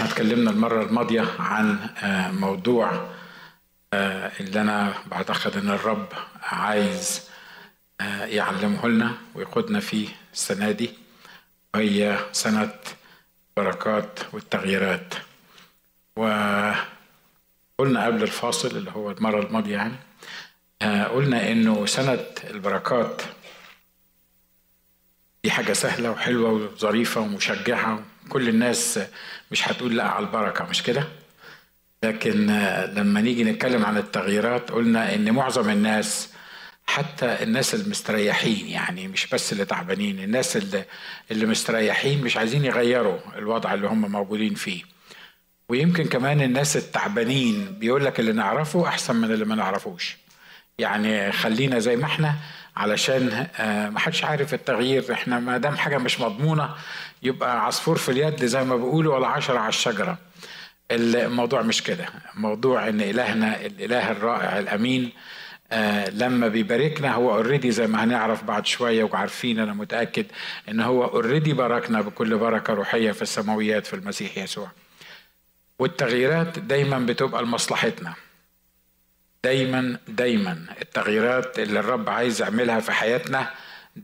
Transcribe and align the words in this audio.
إحنا 0.00 0.12
اتكلمنا 0.12 0.50
المرة 0.50 0.82
الماضية 0.82 1.24
عن 1.38 1.78
موضوع 2.40 3.08
اللي 4.40 4.60
أنا 4.60 4.94
بعتقد 5.06 5.56
إن 5.56 5.70
الرب 5.70 6.08
عايز 6.42 7.28
يعلمه 8.24 8.88
لنا 8.88 9.14
ويقودنا 9.34 9.80
فيه 9.80 10.08
السنة 10.32 10.70
دي 10.70 10.90
وهي 11.74 12.18
سنة 12.32 12.72
البركات 13.58 14.18
والتغييرات. 14.32 15.14
وقلنا 16.16 16.76
قبل 18.06 18.22
الفاصل 18.22 18.76
اللي 18.76 18.90
هو 18.90 19.10
المرة 19.10 19.40
الماضية 19.46 19.76
يعني 19.76 19.96
قلنا 21.04 21.52
إنه 21.52 21.86
سنة 21.86 22.24
البركات 22.50 23.22
دي 25.44 25.50
حاجة 25.50 25.72
سهلة 25.72 26.10
وحلوة 26.10 26.50
وظريفة 26.50 27.20
ومشجعة 27.20 28.02
كل 28.30 28.48
الناس 28.48 29.00
مش 29.50 29.68
هتقول 29.68 29.96
لا 29.96 30.04
على 30.08 30.26
البركة 30.26 30.64
مش 30.64 30.82
كده؟ 30.82 31.04
لكن 32.02 32.46
لما 32.94 33.20
نيجي 33.20 33.44
نتكلم 33.44 33.84
عن 33.84 33.96
التغييرات 33.96 34.70
قلنا 34.70 35.14
إن 35.14 35.30
معظم 35.32 35.70
الناس 35.70 36.28
حتى 36.86 37.42
الناس 37.42 37.74
المستريحين 37.74 38.66
يعني 38.68 39.08
مش 39.08 39.26
بس 39.26 39.52
اللي 39.52 39.64
تعبانين 39.64 40.18
الناس 40.18 40.56
اللي, 40.56 40.84
اللي 41.30 41.46
مستريحين 41.46 42.22
مش 42.24 42.36
عايزين 42.36 42.64
يغيروا 42.64 43.18
الوضع 43.36 43.74
اللي 43.74 43.86
هم 43.88 44.12
موجودين 44.12 44.54
فيه 44.54 44.82
ويمكن 45.68 46.04
كمان 46.04 46.40
الناس 46.42 46.76
التعبانين 46.76 47.78
بيقول 47.78 48.04
لك 48.04 48.20
اللي 48.20 48.32
نعرفه 48.32 48.88
أحسن 48.88 49.16
من 49.16 49.32
اللي 49.32 49.44
ما 49.44 49.54
نعرفوش 49.54 50.16
يعني 50.78 51.32
خلينا 51.32 51.78
زي 51.78 51.96
ما 51.96 52.04
إحنا 52.04 52.34
علشان 52.76 53.46
ما 53.94 53.98
حدش 53.98 54.24
عارف 54.24 54.54
التغيير 54.54 55.12
إحنا 55.12 55.40
ما 55.40 55.58
دام 55.58 55.76
حاجة 55.76 55.98
مش 55.98 56.20
مضمونة 56.20 56.74
يبقى 57.22 57.66
عصفور 57.66 57.98
في 57.98 58.08
اليد 58.08 58.44
زي 58.44 58.64
ما 58.64 58.76
بيقولوا 58.76 59.14
ولا 59.16 59.26
عشرة 59.26 59.58
على 59.58 59.68
الشجرة. 59.68 60.18
الموضوع 60.90 61.62
مش 61.62 61.82
كده. 61.82 62.06
موضوع 62.34 62.88
إن 62.88 63.00
إلهنا 63.00 63.66
الإله 63.66 64.10
الرائع 64.10 64.58
الأمين 64.58 65.12
آه 65.72 66.10
لما 66.10 66.48
بيباركنا 66.48 67.12
هو 67.14 67.34
already 67.34 67.70
زي 67.70 67.86
ما 67.86 68.04
هنعرف 68.04 68.44
بعد 68.44 68.66
شوية 68.66 69.04
وعارفين 69.04 69.58
أنا 69.58 69.72
متأكد 69.72 70.26
إن 70.68 70.80
هو 70.80 71.04
already 71.04 71.52
باركنا 71.52 72.00
بكل 72.00 72.38
بركة 72.38 72.72
روحية 72.74 73.12
في 73.12 73.22
السماويات 73.22 73.86
في 73.86 73.94
المسيح 73.96 74.38
يسوع. 74.38 74.70
والتغييرات 75.78 76.58
دايما 76.58 76.98
بتبقى 76.98 77.42
لمصلحتنا. 77.42 78.14
دايما 79.44 79.98
دايما 80.08 80.64
التغييرات 80.82 81.58
اللي 81.58 81.80
الرب 81.80 82.08
عايز 82.10 82.42
يعملها 82.42 82.80
في 82.80 82.92
حياتنا 82.92 83.50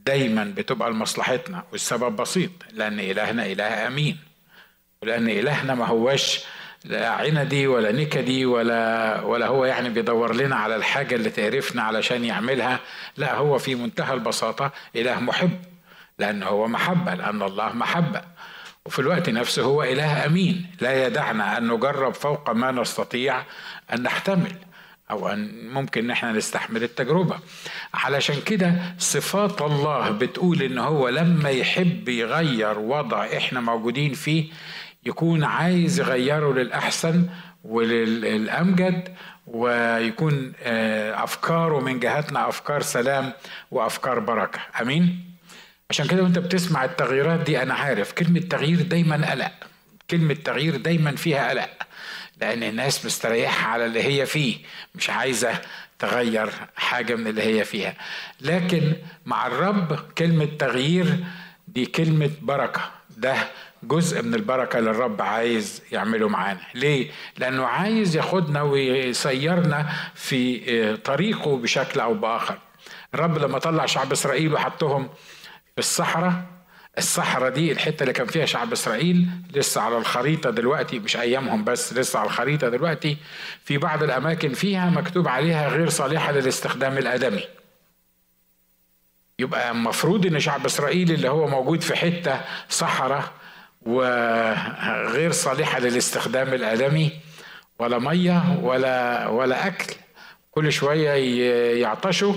دايما 0.06 0.55
بتبقى 0.56 0.91
لمصلحتنا 0.91 1.64
والسبب 1.72 2.16
بسيط 2.16 2.50
لأن 2.72 3.00
إلهنا 3.00 3.47
إله 3.47 3.86
أمين. 3.86 4.19
ولأن 5.03 5.28
إلهنا 5.28 5.75
ما 5.75 5.86
هواش 5.86 6.44
لا 6.84 7.08
عندي 7.08 7.66
ولا 7.66 7.92
نكدي 7.92 8.47
ولا 8.47 9.20
ولا 9.20 9.47
هو 9.47 9.64
يعني 9.64 9.88
بيدور 9.88 10.34
لنا 10.34 10.56
على 10.56 10.77
الحاجة 10.77 11.14
اللي 11.14 11.30
تعرفنا 11.30 11.83
علشان 11.83 12.25
يعملها. 12.25 12.80
لا 13.16 13.34
هو 13.34 13.58
في 13.58 13.75
منتهى 13.75 14.14
البساطة 14.14 14.72
إله 14.97 15.20
محب 15.20 15.58
لأن 16.19 16.42
هو 16.42 16.69
محبة 16.69 17.14
لأن 17.14 17.42
الله 17.42 17.72
محبة. 17.72 18.22
وفي 18.84 18.98
الوقت 18.98 19.31
نفسه 19.31 19.62
هو 19.62 19.83
إله 19.83 20.27
أمين. 20.27 20.66
لا 20.81 21.06
يدعنا 21.06 21.58
أن 21.58 21.69
نجرب 21.69 22.14
فوق 22.14 22.50
ما 22.50 22.72
نستطيع 22.72 23.42
أن 23.92 24.03
نحتمل. 24.03 24.53
أو 25.11 25.29
أن 25.29 25.69
ممكن 25.69 26.05
إن 26.05 26.11
إحنا 26.11 26.33
نستحمل 26.33 26.83
التجربة. 26.83 27.39
علشان 27.95 28.41
كده 28.41 28.75
صفات 28.99 29.62
الله 29.62 30.11
بتقول 30.11 30.62
إن 30.62 30.79
هو 30.79 31.09
لما 31.09 31.51
يحب 31.51 32.09
يغير 32.09 32.79
وضع 32.79 33.25
إحنا 33.37 33.61
موجودين 33.61 34.15
فيه 34.15 34.45
يكون 35.07 35.45
عايز 35.45 36.01
يغيره 36.01 36.53
للأحسن 36.53 37.27
وللأمجد 37.65 39.09
ويكون 39.47 40.53
أفكاره 41.15 41.81
من 41.81 42.01
جهتنا 42.01 42.49
أفكار 42.49 42.83
سلام 42.83 43.33
وأفكار 43.71 44.19
بركة. 44.19 44.59
أمين؟ 44.81 45.25
عشان 45.91 46.06
كده 46.06 46.22
وأنت 46.22 46.39
بتسمع 46.39 46.84
التغييرات 46.84 47.41
دي 47.41 47.62
أنا 47.62 47.75
عارف 47.75 48.12
كلمة 48.12 48.41
تغيير 48.41 48.83
دايما 48.83 49.31
قلق. 49.31 49.53
كلمة 50.11 50.34
تغيير 50.34 50.77
دايما 50.77 51.16
فيها 51.16 51.50
قلق. 51.50 51.71
لأن 52.41 52.62
الناس 52.62 53.06
مستريحة 53.06 53.69
على 53.69 53.86
اللي 53.86 54.02
هي 54.02 54.26
فيه 54.26 54.56
مش 54.94 55.10
عايزة 55.10 55.60
تغير 55.98 56.50
حاجة 56.76 57.14
من 57.14 57.26
اللي 57.26 57.42
هي 57.42 57.64
فيها. 57.64 57.94
لكن 58.41 58.92
مع 59.26 59.47
الرب 59.47 59.98
كلمة 60.19 60.44
تغيير 60.58 61.16
دي 61.69 61.86
كلمة 61.86 62.30
بركة. 62.42 62.80
ده 63.16 63.34
جزء 63.82 64.22
من 64.22 64.34
البركة 64.34 64.78
اللي 64.78 64.91
الرب 64.91 65.22
عايز 65.22 65.82
يعمله 65.92 66.28
معانا. 66.28 66.60
ليه؟ 66.74 67.10
لأنه 67.38 67.66
عايز 67.66 68.16
ياخدنا 68.16 68.62
ويسيرنا 68.62 69.86
في 70.14 70.97
طريقه 70.97 71.56
بشكل 71.56 72.00
أو 72.00 72.14
بآخر. 72.14 72.58
الرب 73.14 73.38
لما 73.38 73.58
طلع 73.58 73.86
شعب 73.86 74.12
إسرائيل 74.12 74.54
وحطهم 74.54 75.08
في 75.74 75.78
الصحراء 75.78 76.32
الصحراء 76.99 77.51
دي 77.51 77.73
الحتة 77.73 78.03
اللي 78.03 78.12
كان 78.12 78.27
فيها 78.27 78.47
شعب 78.47 78.73
إسرائيل 78.73 79.27
لسه 79.55 79.81
على 79.81 79.99
الخريطة 79.99 80.51
دلوقتي 80.51 80.99
مش 80.99 81.17
أيامهم 81.17 81.65
بس 81.65 81.93
لسه 81.93 82.19
على 82.19 82.27
الخريطة 82.27 82.69
دلوقتي. 82.69 83.17
في 83.65 83.79
بعض 83.79 84.03
الأماكن 84.03 84.53
فيها 84.55 84.91
مكتوب 84.91 85.29
عليها 85.29 85.69
غير 85.69 85.89
صالحة 85.89 86.33
للاستخدام 86.33 86.99
الآدمي. 86.99 87.45
يبقى 89.39 89.71
المفروض 89.71 90.27
إن 90.27 90.41
شعب 90.41 90.67
إسرائيل 90.67 91.12
اللي 91.12 91.29
هو 91.29 91.47
موجود 91.47 91.81
في 91.81 91.97
حتة 91.97 92.41
صحراء 92.69 93.33
وغير 93.83 95.33
صالحة 95.33 95.78
للاستخدام 95.81 96.55
الأدمي 96.55 97.11
ولا 97.78 97.99
مية 97.99 98.59
ولا 98.63 99.27
ولا 99.28 99.67
أكل 99.67 99.95
كل 100.51 100.73
شوية 100.73 101.11
يعطشوا 101.83 102.34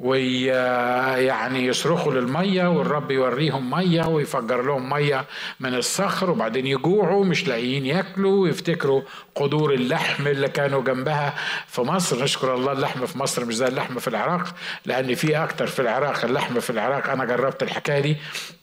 ويعني 0.00 1.66
يصرخوا 1.66 2.12
للمية 2.12 2.66
والرب 2.68 3.10
يوريهم 3.10 3.70
مية 3.70 4.06
ويفجر 4.06 4.62
لهم 4.62 4.90
مية 4.90 5.24
من 5.60 5.74
الصخر 5.74 6.30
وبعدين 6.30 6.66
يجوعوا 6.66 7.24
مش 7.24 7.48
لاقيين 7.48 7.86
ياكلوا 7.86 8.42
ويفتكروا 8.42 9.02
قدور 9.34 9.74
اللحم 9.74 10.26
اللي 10.26 10.48
كانوا 10.48 10.82
جنبها 10.82 11.34
في 11.66 11.80
مصر. 11.80 12.22
نشكر 12.24 12.54
الله 12.54 12.72
اللحم 12.72 13.06
في 13.06 13.18
مصر 13.18 13.44
مش 13.44 13.54
زي 13.56 13.66
اللحم 13.68 13.98
في 13.98 14.08
العراق 14.08 14.54
لأن 14.86 15.14
في 15.14 15.36
أكتر 15.44 15.66
في 15.66 15.82
العراق 15.82 16.24
اللحم 16.24 16.60
في 16.60 16.70
العراق. 16.70 17.10
أنا 17.10 17.24
جربت 17.24 17.62
الحكاية 17.62 18.00
دي 18.00 18.16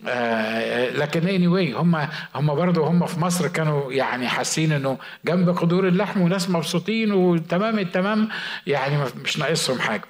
آه 0.08 0.90
لكن 0.90 1.22
anyway 1.22 1.76
هم 1.78 2.08
هم 2.36 2.56
برضه 2.56 2.88
هم 2.88 3.06
في 3.06 3.20
مصر 3.20 3.48
كانوا 3.48 3.92
يعني 3.94 4.28
حاسين 4.28 4.72
إنه 4.72 4.98
جنب 5.26 5.50
قدور 5.58 5.88
اللحم 5.88 6.22
وناس 6.22 6.50
مبسوطين 6.50 7.12
وتمام 7.12 7.80
التمام 7.80 8.30
يعني 8.68 9.04
مش 9.24 9.40
ناقصهم 9.40 9.80
حاجة. 9.80 10.04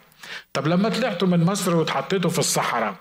طب 0.53 0.67
لما 0.67 0.89
طلعتوا 0.89 1.27
من 1.27 1.43
مصر 1.45 1.75
واتحطيتوا 1.75 2.29
في 2.29 2.39
الصحراء 2.39 2.95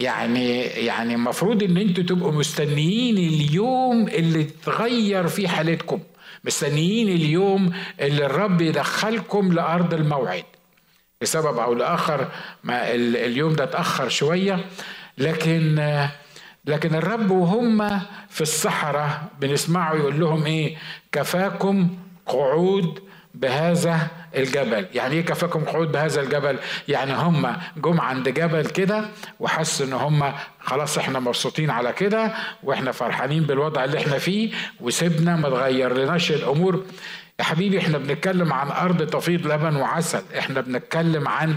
يعني 0.00 0.60
يعني 0.60 1.14
المفروض 1.14 1.62
إن 1.62 1.76
أنتوا 1.76 2.04
تبقوا 2.04 2.32
مستنيين 2.32 3.18
اليوم 3.18 4.08
اللي 4.08 4.44
تغير 4.44 5.28
فيه 5.28 5.48
حالتكم 5.48 6.00
مستنيين 6.44 7.08
اليوم 7.08 7.72
اللي 8.00 8.26
الرب 8.26 8.60
يدخلكم 8.60 9.52
لأرض 9.52 9.94
الموعد 9.94 10.44
لسبب 11.22 11.58
أو 11.58 11.74
لآخر 11.74 12.28
ما 12.64 12.94
اليوم 12.94 13.52
ده 13.52 13.64
اتأخر 13.64 14.08
شوية 14.08 14.64
لكن 15.18 15.74
لكن 16.64 16.94
الرب 16.94 17.30
وهم 17.30 18.00
في 18.28 18.40
الصحراء 18.40 19.28
بنسمعه 19.40 19.94
يقول 19.94 20.20
لهم 20.20 20.46
إيه؟ 20.46 20.76
كفاكم 21.12 21.88
قعود 22.26 23.00
بهذا 23.34 24.06
الجبل. 24.36 24.86
يعني 24.94 25.14
إيه 25.14 25.24
كفاكم 25.24 25.64
قعود 25.64 25.92
بهذا 25.92 26.20
الجبل؟ 26.20 26.58
يعني 26.88 27.14
هم 27.14 27.56
جم 27.76 28.00
عند 28.00 28.28
جبل 28.28 28.66
كده 28.66 29.04
وحسوا 29.40 29.86
إن 29.86 29.92
هم 29.92 30.32
خلاص 30.60 30.98
إحنا 30.98 31.20
مبسوطين 31.20 31.70
على 31.70 31.92
كده 31.92 32.32
وإحنا 32.62 32.92
فرحانين 32.92 33.42
بالوضع 33.42 33.84
اللي 33.84 33.98
إحنا 33.98 34.18
فيه 34.18 34.52
وسيبنا 34.80 35.36
ما 35.36 35.48
تغير 35.48 35.96
لناش 35.96 36.30
الأمور. 36.32 36.84
يا 37.40 37.44
حبيبي 37.44 37.78
إحنا 37.78 37.98
بنتكلم 37.98 38.52
عن 38.52 38.68
أرض 38.70 39.06
تفيض 39.06 39.46
لبن 39.46 39.76
وعسل. 39.76 40.22
إحنا 40.38 40.60
بنتكلم 40.60 41.28
عن 41.28 41.56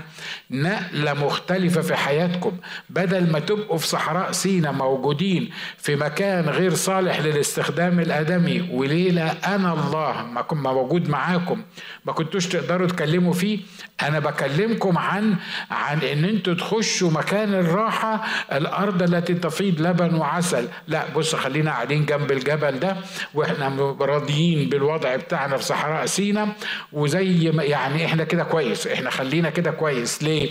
نقلة 0.52 1.14
مختلفة 1.14 1.82
في 1.82 1.96
حياتكم. 1.96 2.58
بدل 2.90 3.32
ما 3.32 3.40
تبقوا 3.40 3.78
في 3.78 3.88
صحراء 3.88 4.32
سينا 4.32 4.72
موجودين 4.72 5.50
في 5.78 5.96
مكان 5.96 6.50
غير 6.50 6.74
صالح 6.74 7.20
للاستخدام 7.20 8.00
الآدمي 8.00 8.70
وليلة 8.72 9.28
أنا 9.32 9.74
الله 9.74 10.24
ما 10.26 10.42
كنت 10.42 10.60
موجود 10.60 11.10
معاكم 11.10 11.62
ما 12.06 12.14
كنتوش 12.14 12.46
تقدروا 12.48 12.88
تكلموا 12.88 13.34
فيه 13.34 13.60
أنا 14.02 14.20
بكلمكم 14.20 14.98
عن 14.98 15.36
عن 15.72 16.00
إن 16.00 16.26
أنتوا 16.26 16.54
تخشوا 16.54 17.12
مكان 17.12 17.54
الراحة 17.54 18.26
الأرض 18.52 19.02
التي 19.04 19.34
تفيض 19.34 19.82
لبن 19.82 20.16
وعسل. 20.16 20.68
لا 20.88 21.10
بص 21.16 21.36
خلينا 21.36 21.72
قاعدين 21.72 22.06
جنب 22.06 22.32
الجبل 22.32 22.80
ده 22.80 22.98
وإحنا 23.34 23.96
راضيين 24.02 24.70
بالوضع 24.70 25.16
بتاعنا 25.16 25.58
في 25.58 25.64
صحراء 25.64 26.06
سينا 26.06 26.54
وزي 26.94 27.52
ما 27.52 27.64
يعني 27.64 28.06
إحنا 28.06 28.24
كده 28.24 28.44
كويس. 28.44 28.88
إحنا 28.88 29.10
خلينا 29.10 29.50
كده 29.50 29.72
كويس. 29.72 30.24
ليه؟ 30.24 30.50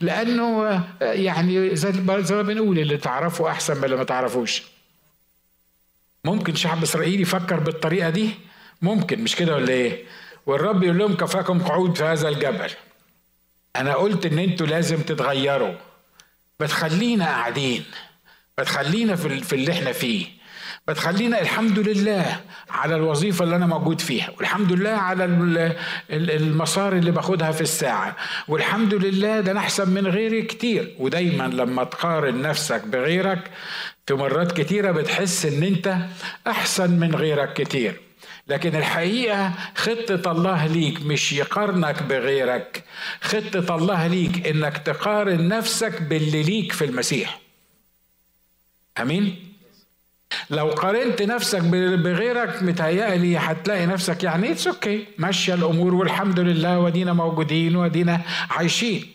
لأنه 0.00 0.80
يعني 1.00 1.76
زي 1.76 1.92
ما 2.36 2.42
بنقول 2.42 2.78
اللي 2.78 2.96
تعرفه 2.96 3.50
أحسن 3.50 3.76
من 3.76 3.84
اللي 3.84 3.96
ما 3.96 4.04
تعرفوش. 4.04 4.62
ممكن 6.24 6.54
شعب 6.54 6.82
إسرائيل 6.82 7.20
يفكر 7.20 7.60
بالطريقة 7.60 8.10
دي؟ 8.10 8.30
ممكن 8.82 9.20
مش 9.20 9.36
كده 9.36 9.54
ولا 9.54 9.68
إيه؟ 9.72 10.04
والرب 10.46 10.82
يقول 10.82 10.98
لهم 10.98 11.14
كفاكم 11.16 11.62
قعود 11.62 11.96
في 11.96 12.04
هذا 12.04 12.28
الجبل. 12.28 12.70
أنا 13.76 13.94
قلت 13.94 14.26
إن 14.26 14.38
أنتوا 14.38 14.66
لازم 14.66 15.02
تتغيروا. 15.02 15.74
بتخلينا 16.60 17.24
قاعدين. 17.24 17.84
بتخلينا 18.58 19.16
في 19.16 19.52
اللي 19.52 19.72
إحنا 19.72 19.92
فيه. 19.92 20.26
بتخلينا 20.88 21.40
الحمد 21.40 21.78
لله 21.78 22.40
على 22.70 22.94
الوظيفة 22.94 23.44
اللي 23.44 23.56
أنا 23.56 23.66
موجود 23.66 24.00
فيها. 24.00 24.30
والحمد 24.38 24.72
لله 24.72 24.90
على 24.90 25.24
المسار 26.10 26.92
اللي 26.92 27.10
باخدها 27.10 27.52
في 27.52 27.60
الساعة. 27.60 28.16
والحمد 28.48 28.94
لله 28.94 29.40
ده 29.40 29.52
أنا 29.52 29.60
أحسن 29.60 29.90
من 29.90 30.06
غيري 30.06 30.42
كتير. 30.42 30.94
ودايما 30.98 31.44
لما 31.44 31.84
تقارن 31.84 32.42
نفسك 32.42 32.86
بغيرك 32.86 33.50
في 34.06 34.14
مرات 34.14 34.52
كتيرة 34.60 34.90
بتحس 34.92 35.46
إن 35.46 35.62
أنت 35.62 35.96
أحسن 36.46 36.90
من 36.90 37.14
غيرك 37.14 37.52
كتير. 37.52 38.00
لكن 38.48 38.76
الحقيقة 38.76 39.52
خطة 39.74 40.32
الله 40.32 40.66
ليك 40.66 41.02
مش 41.02 41.32
يقارنك 41.32 42.02
بغيرك. 42.02 42.84
خطة 43.20 43.74
الله 43.76 44.06
ليك 44.06 44.46
إنك 44.46 44.78
تقارن 44.78 45.48
نفسك 45.48 46.02
باللي 46.02 46.42
ليك 46.42 46.72
في 46.72 46.84
المسيح. 46.84 47.40
أمين؟ 49.00 49.54
لو 50.50 50.68
قارنت 50.68 51.22
نفسك 51.22 51.60
بغيرك 51.62 52.62
متهيألي 52.62 53.36
هتلاقي 53.36 53.86
نفسك 53.86 54.24
يعني 54.24 54.52
it's 54.52 54.66
okay 54.66 55.06
ماشية 55.18 55.54
الأمور 55.54 55.94
والحمد 55.94 56.40
لله 56.40 56.78
ودينا 56.78 57.12
موجودين 57.12 57.76
ودينا 57.76 58.20
عايشين. 58.50 59.13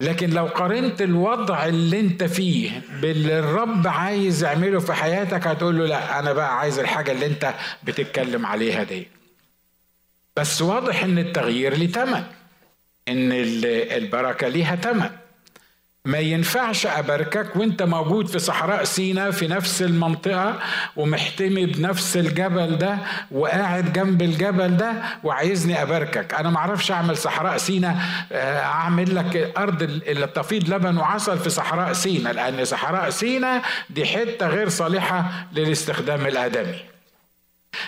لكن 0.00 0.30
لو 0.30 0.46
قارنت 0.46 1.02
الوضع 1.02 1.66
اللي 1.66 2.00
انت 2.00 2.24
فيه 2.24 2.82
باللي 3.02 3.38
الرب 3.38 3.86
عايز 3.86 4.44
يعمله 4.44 4.80
في 4.80 4.92
حياتك 4.92 5.46
هتقول 5.46 5.78
له 5.78 5.86
لا 5.86 6.18
أنا 6.18 6.32
بقى 6.32 6.58
عايز 6.58 6.78
الحاجة 6.78 7.12
اللي 7.12 7.26
انت 7.26 7.54
بتتكلم 7.84 8.46
عليها 8.46 8.82
دي. 8.82 9.08
بس 10.36 10.62
واضح 10.62 11.02
ان 11.02 11.18
التغيير 11.18 11.74
ليه 11.76 11.92
تمن 11.92 12.22
ان 13.08 13.32
البركة 13.32 14.48
ليها 14.48 14.74
تمن. 14.76 15.10
ما 16.08 16.18
ينفعش 16.18 16.86
أباركك 16.86 17.56
وأنت 17.56 17.82
موجود 17.82 18.26
في 18.26 18.38
صحراء 18.38 18.84
سينا 18.84 19.30
في 19.30 19.46
نفس 19.48 19.82
المنطقة 19.82 20.58
ومحتمي 20.96 21.66
بنفس 21.66 22.16
الجبل 22.16 22.78
ده 22.78 22.98
وقاعد 23.30 23.92
جنب 23.92 24.22
الجبل 24.22 24.76
ده 24.76 24.92
وعايزني 25.24 25.82
أباركك. 25.82 26.34
أنا 26.34 26.50
معرفش 26.50 26.90
أعمل 26.92 27.16
صحراء 27.16 27.56
سينا 27.56 27.96
آه، 28.32 28.60
أعمل 28.62 29.16
لك 29.16 29.52
أرض 29.58 29.82
اللي 29.82 30.26
تفيض 30.26 30.68
لبن 30.74 30.96
وعسل 30.98 31.38
في 31.38 31.50
صحراء 31.50 31.92
سينا 31.92 32.28
لأن 32.28 32.64
صحراء 32.64 33.10
سينا 33.10 33.62
دي 33.90 34.06
حتة 34.06 34.46
غير 34.48 34.68
صالحة 34.68 35.24
للاستخدام 35.52 36.26
الآدمي. 36.26 36.97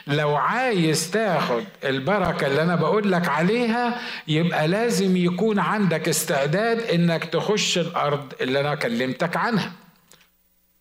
لو 0.07 0.37
عايز 0.37 1.11
تاخد 1.11 1.65
البركة 1.85 2.47
اللي 2.47 2.63
أنا 2.63 2.77
بقول 2.77 3.13
لك 3.13 3.29
عليها 3.29 4.01
يبقى 4.29 4.69
لازم 4.69 5.17
يكون 5.17 5.59
عندك 5.59 6.09
استعداد 6.09 6.81
إنك 6.81 7.25
تخش 7.25 7.79
الأرض 7.79 8.33
اللي 8.41 8.61
أنا 8.61 8.75
كلمتك 8.75 9.37
عنها. 9.37 9.73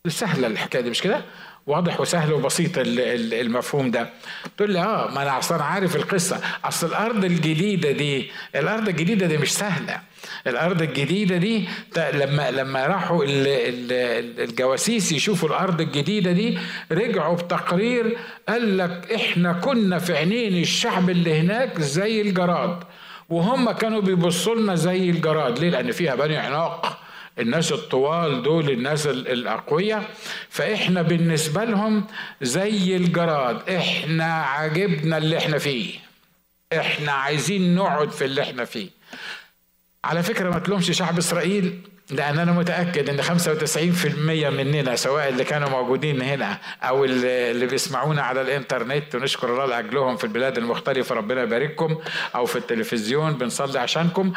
سهلة 0.08 0.48
الحكاية 0.48 0.82
دي 0.82 0.90
مش 0.90 1.02
كده؟ 1.02 1.22
واضح 1.70 2.02
وسهل 2.02 2.34
وبسيط 2.34 2.72
المفهوم 2.78 3.92
ده. 3.92 4.10
تقول 4.58 4.72
لي 4.72 4.80
آه 4.80 5.12
ما 5.12 5.22
أنا 5.24 5.40
أصلا 5.40 5.64
عارف 5.64 5.96
القصة. 5.96 6.42
أصل 6.66 6.88
الأرض 6.88 7.26
الجديدة 7.26 7.92
دي 7.92 8.32
الأرض 8.56 8.88
الجديدة 8.90 9.26
دي 9.28 9.38
مش 9.38 9.54
سهلة. 9.54 10.02
الأرض 10.48 10.82
الجديدة 10.82 11.38
دي 11.38 11.68
لما 12.14 12.52
لما 12.52 12.88
راحوا 12.88 13.24
الجواسيس 13.28 15.12
يشوفوا 15.12 15.50
الأرض 15.50 15.82
الجديدة 15.82 16.32
دي 16.32 16.58
رجعوا 16.92 17.36
بتقرير 17.36 18.18
قال 18.50 18.78
لك 18.78 19.12
إحنا 19.16 19.54
كنا 19.54 20.00
في 20.00 20.18
عينين 20.18 20.62
الشعب 20.62 21.10
اللي 21.10 21.40
هناك 21.40 21.82
زي 21.82 22.22
الجراد 22.22 22.84
وهم 23.30 23.72
كانوا 23.72 24.02
بيبصوا 24.02 24.56
لنا 24.56 24.76
زي 24.76 25.10
الجراد. 25.10 25.60
ليه؟ 25.60 25.70
لأن 25.70 25.92
فيها 25.92 26.16
بني 26.16 26.38
عناق. 26.38 26.98
الناس 27.40 27.72
الطوال 27.72 28.44
دول 28.44 28.70
الناس 28.70 29.08
الأقوياء 29.08 30.04
فإحنا 30.50 31.02
بالنسبة 31.02 31.64
لهم 31.64 32.04
زي 32.42 32.96
الجراد 32.96 33.70
إحنا 33.70 34.34
عجبنا 34.44 35.18
اللي 35.18 35.38
إحنا 35.38 35.58
فيه. 35.58 36.00
إحنا 36.74 37.12
عايزين 37.12 37.76
نقعد 37.76 38.12
في 38.12 38.26
اللي 38.26 38.42
إحنا 38.42 38.66
فيه. 38.66 38.90
على 40.04 40.24
فكرة 40.24 40.50
ما 40.50 40.60
تلومش 40.60 40.92
شعب 40.92 41.18
إسرائيل 41.18 41.82
لأن 42.12 42.40
أنا 42.40 42.52
متأكد 42.52 43.10
إن 43.10 43.24
95% 43.24 44.50
مننا 44.50 44.96
سواء 44.96 45.30
اللي 45.30 45.44
كانوا 45.44 45.70
موجودين 45.70 46.22
هنا 46.22 46.58
أو 46.84 47.06
اللي 47.06 47.66
بيسمعونا 47.66 48.22
على 48.22 48.42
الإنترنت 48.42 49.16
ونشكر 49.16 49.54
الله 49.54 49.66
لأجلهم 49.66 50.18
في 50.18 50.24
البلاد 50.24 50.58
المختلفة 50.58 51.16
ربنا 51.16 51.44
يبارككم 51.44 51.98
أو 52.36 52.46
في 52.46 52.56
التلفزيون 52.56 53.34
بنصلي 53.34 53.80
عشانكم. 53.80 54.34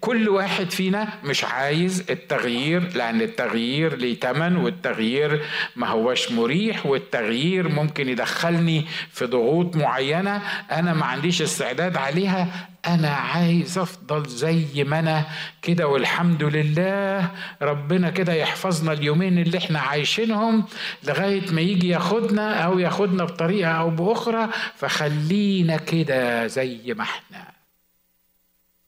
كل 0.00 0.28
واحد 0.28 0.70
فينا 0.70 1.08
مش 1.24 1.44
عايز 1.44 2.04
التغيير 2.10 2.96
لأن 2.96 3.20
التغيير 3.22 3.96
ليه 3.96 4.20
تمن 4.20 4.56
والتغيير 4.56 5.42
ما 5.76 5.88
هوش 5.88 6.32
مريح 6.32 6.86
والتغيير 6.86 7.68
ممكن 7.68 8.08
يدخلني 8.08 8.86
في 9.12 9.26
ضغوط 9.26 9.76
معينة 9.76 10.42
أنا 10.72 10.94
ما 10.94 11.04
عنديش 11.06 11.42
استعداد 11.42 11.96
عليها. 11.96 12.68
أنا 12.86 13.08
عايز 13.10 13.78
أفضل 13.78 14.28
زي 14.28 14.84
ما 14.84 14.98
أنا 14.98 15.24
كده 15.62 15.88
والحمد 15.88 16.42
لله 16.42 17.30
ربنا 17.62 18.10
كده 18.10 18.32
يحفظنا 18.32 18.92
اليومين 18.92 19.38
اللي 19.38 19.58
إحنا 19.58 19.80
عايشينهم 19.80 20.64
لغاية 21.04 21.50
ما 21.50 21.60
يجي 21.60 21.88
ياخدنا 21.88 22.54
أو 22.64 22.78
ياخدنا 22.78 23.24
بطريقة 23.24 23.70
أو 23.70 23.90
بأخرى. 23.90 24.48
فخلينا 24.76 25.76
كده 25.76 26.46
زي 26.46 26.94
ما 26.96 27.02
إحنا. 27.02 27.55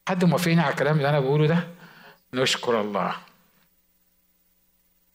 حد 0.08 0.24
موافقني 0.24 0.60
على 0.60 0.70
الكلام 0.70 0.96
اللي 0.96 1.08
أنا 1.08 1.20
بقوله 1.20 1.46
ده؟ 1.46 1.66
نشكر 2.34 2.80
الله. 2.80 3.16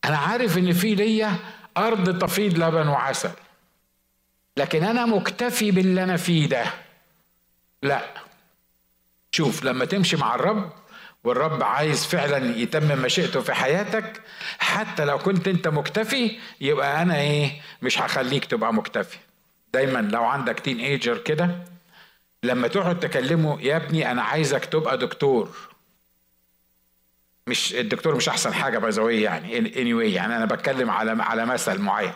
أنا 0.06 0.18
عارف 0.18 0.58
إن 0.58 0.74
في 0.74 0.96
ليا 0.96 1.36
أرض 1.78 2.20
تفيض 2.20 2.58
لبن 2.58 2.88
وعسل 2.88 3.32
لكن 4.58 4.84
أنا 4.84 5.06
مكتفي 5.06 5.72
باللي 5.72 6.04
أنا 6.04 6.18
فيه 6.18 6.48
ده. 6.48 6.66
لا. 7.84 8.02
شوف 9.32 9.64
لما 9.64 9.86
تمشي 9.86 10.16
مع 10.18 10.36
الرب 10.36 10.72
والرب 11.24 11.64
عايز 11.64 12.06
فعلا 12.06 12.58
يتمم 12.58 13.02
مشيئته 13.02 13.42
في 13.42 13.54
حياتك 13.54 14.22
حتى 14.60 15.06
لو 15.06 15.18
كنت 15.18 15.48
أنت 15.48 15.68
مكتفي 15.68 16.40
يبقى 16.62 17.02
أنا 17.02 17.20
إيه 17.20 17.62
مش 17.82 18.02
هخليك 18.02 18.46
تبقى 18.46 18.74
مكتفي. 18.74 19.18
دايما 19.74 20.00
لو 20.00 20.24
عندك 20.24 20.60
تين 20.60 20.80
ايجر 20.80 21.18
كده 21.18 21.73
لما 22.44 22.68
تقعد 22.68 23.00
تكلمه 23.00 23.62
يا 23.62 23.76
ابني 23.78 24.12
أنا 24.12 24.22
عايزك 24.22 24.66
تبقى 24.66 24.98
دكتور. 24.98 25.50
مش 27.48 27.74
الدكتور 27.76 28.16
مش 28.16 28.30
أحسن 28.30 28.54
حاجة 28.54 28.78
by 28.78 29.22
يعني 29.22 29.58
any 29.58 29.72
anyway 29.74 30.14
يعني 30.16 30.38
أنا 30.38 30.46
بتكلم 30.46 30.90
على 30.90 31.24
على 31.24 31.46
مثل 31.46 31.80
معين. 31.80 32.14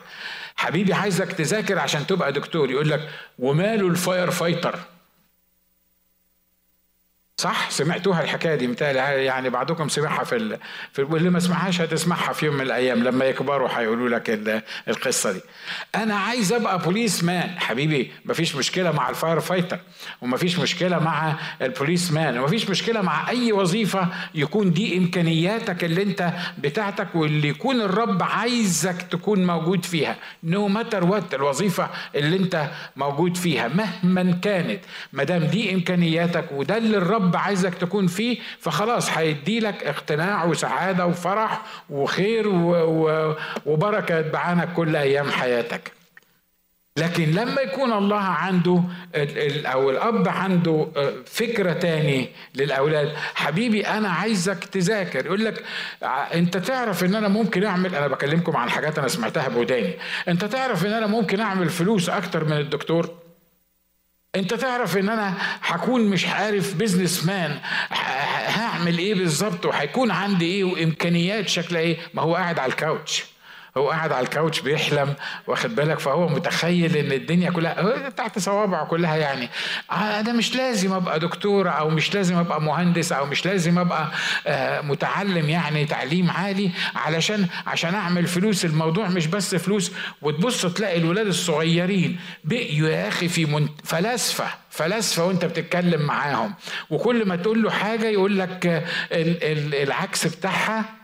حبيبي 0.56 0.94
عايزك 0.94 1.32
تذاكر 1.32 1.80
عشان 1.80 2.08
تبقى 2.08 2.32
دكتور. 2.34 2.72
يقول 2.72 2.90
لك 2.90 3.10
وماله 3.40 3.88
ال 3.88 4.32
firefighter 4.32 4.80
صح؟ 7.42 7.70
سمعتوها 7.70 8.22
الحكاية 8.24 8.56
دي 8.56 8.68
متهيألي. 8.68 9.26
يعني 9.26 9.50
بعضكم 9.50 9.90
سمعها 9.90 10.24
في 10.24 10.36
ال... 10.36 10.60
في 10.94 11.02
واللي 11.04 11.30
ما 11.30 11.40
سمعهاش 11.40 11.82
هتسمعها 11.82 12.34
في 12.34 12.46
يوم 12.46 12.56
من 12.56 12.62
الأيام 12.62 13.04
لما 13.04 13.26
يكبروا 13.26 13.70
هيقولوا 13.72 14.10
لك 14.10 14.30
ال... 14.30 14.62
القصة 14.88 15.32
دي. 15.32 15.42
أنا 15.96 16.16
عايز 16.16 16.54
أبقى 16.54 16.80
policeman 16.80 17.60
حبيبي 17.60 18.12
مفيش 18.26 18.56
مشكلة 18.56 18.92
مع 18.92 19.10
ال 19.10 19.40
firefighter 19.40 19.80
ومفيش 20.22 20.60
مشكلة 20.60 21.00
مع 21.00 21.36
ال 21.62 22.12
policeman 22.12 22.38
ومفيش 22.40 22.70
مشكلة 22.70 23.02
مع 23.02 23.30
أي 23.30 23.52
وظيفة 23.52 24.08
يكون 24.36 24.74
دي 24.74 24.98
إمكانياتك 24.98 25.84
اللي 25.84 26.04
أنت 26.04 26.34
بتاعتك 26.58 27.16
واللي 27.16 27.48
يكون 27.48 27.82
الرب 27.82 28.24
عايزك 28.24 29.02
تكون 29.02 29.48
موجود 29.48 29.86
فيها. 29.86 30.16
no 30.44 30.68
matter 30.68 31.04
what 31.04 31.34
الوظيفة 31.34 31.90
اللي 32.16 32.38
أنت 32.38 32.68
موجود 32.96 33.38
فيها 33.38 33.68
مهما 33.68 34.32
كانت. 34.42 34.80
ما 35.14 35.24
دام 35.24 35.44
دي 35.44 35.74
إمكانياتك 35.74 36.52
وده 36.52 36.78
اللي 36.78 36.98
الرب 36.98 37.27
الرب 37.28 37.38
عايزك 37.38 37.76
تكون 37.76 38.08
فيه 38.08 38.38
فخلاص 38.60 39.18
هيدي 39.18 39.60
لك 39.60 39.84
اقتناع 39.84 40.46
وسعادة 40.46 41.06
وفرح 41.06 41.62
وخير 41.90 42.48
وبركة 43.66 44.20
يتبعانك 44.20 44.74
كل 44.74 44.96
أيام 44.96 45.32
حياتك. 45.32 45.92
لكن 46.98 47.32
لما 47.32 47.62
يكون 47.62 47.94
الله 47.94 48.22
عنده 48.22 48.84
أو 49.66 49.90
الأب 49.90 50.28
عنده 50.28 50.88
آه، 50.98 51.14
فكرة 51.26 51.74
تاني 51.74 52.30
للأولاد 52.56 53.14
حبيبي 53.36 53.88
أنا 53.88 54.10
عايزك 54.10 54.64
تذاكر. 54.64 55.26
يقول 55.26 55.46
لك 55.46 55.64
أنت 56.34 56.58
تعرف 56.58 57.04
إن 57.04 57.16
أنا 57.16 57.28
ممكن 57.28 57.64
أعمل 57.64 57.96
أنا 57.96 58.08
بكلمكم 58.08 58.58
عن 58.58 58.70
حاجات 58.70 59.00
أنا 59.00 59.08
سمعتها 59.08 59.48
بوداني. 59.48 59.94
أنت 60.28 60.46
تعرف 60.46 60.86
إن 60.86 60.94
أنا 60.94 61.08
ممكن 61.08 61.40
أعمل 61.40 61.70
فلوس 61.70 62.10
أكتر 62.10 62.44
من 62.44 62.58
الدكتور؟ 62.58 63.27
انت 64.36 64.54
تعرف 64.54 64.98
ان 64.98 65.10
أنا 65.10 65.38
هكون 65.62 66.02
مش 66.02 66.26
عارف 66.26 66.76
بيزنس 66.76 67.26
مان 67.26 67.60
هعمل 68.48 68.98
إيه 68.98 69.16
بالظبط 69.16 69.66
وهيكون 69.66 70.12
عندي 70.12 70.46
إيه 70.46 70.64
وامكانيات 70.64 71.48
شكلها 71.50 71.82
إيه؟ 71.82 71.98
ما 72.14 72.22
هو 72.22 72.36
قاعد 72.36 72.60
على 72.60 72.72
الكاوتش. 72.72 73.26
هو 73.78 73.90
قاعد 73.90 74.12
على 74.12 74.24
الكاوتش 74.24 74.60
بيحلم 74.60 75.14
واخد 75.48 75.76
بالك؟ 75.76 76.00
فهو 76.00 76.28
متخيل 76.28 76.98
إن 76.98 77.12
الدنيا 77.12 77.52
كلها 77.52 78.10
تحت 78.10 78.40
صوابعه 78.40 78.86
كلها 78.86 79.16
يعني. 79.16 79.50
أنا 79.92 80.34
مش 80.34 80.56
لازم 80.56 80.94
أبقى 80.94 81.20
دكتور 81.20 81.70
أو 81.70 81.90
مش 81.90 82.14
لازم 82.14 82.36
أبقى 82.38 82.62
مهندس 82.62 83.12
أو 83.12 83.26
مش 83.26 83.46
لازم 83.46 83.80
أبقى 83.80 84.12
آه، 84.48 84.82
متعلم 84.82 85.50
يعني 85.50 85.86
تعليم 85.86 86.32
عالي 86.32 86.72
علشان 86.96 87.48
عشان 87.68 87.96
أعمل 87.96 88.28
فلوس. 88.28 88.66
الموضوع 88.66 89.08
مش 89.08 89.28
بس 89.28 89.56
فلوس. 89.56 89.92
وتبص 90.22 90.66
تلاقي 90.66 90.98
الولاد 90.98 91.28
الصغيرين 91.28 92.20
بقيوا 92.44 92.90
يا 92.90 93.08
أخي 93.08 93.28
في 93.28 93.68
فلاسفة 93.84 94.46
فلاسفة 94.70 95.26
وأنت 95.26 95.46
بتتكلم 95.46 96.02
معاهم. 96.02 96.54
وكل 96.90 97.26
ما 97.26 97.36
تقول 97.36 97.64
له 97.64 97.70
حاجة 97.70 98.06
يقول 98.06 98.40
لك 98.40 98.84
العكس 99.12 100.28
بتاعها 100.28 100.97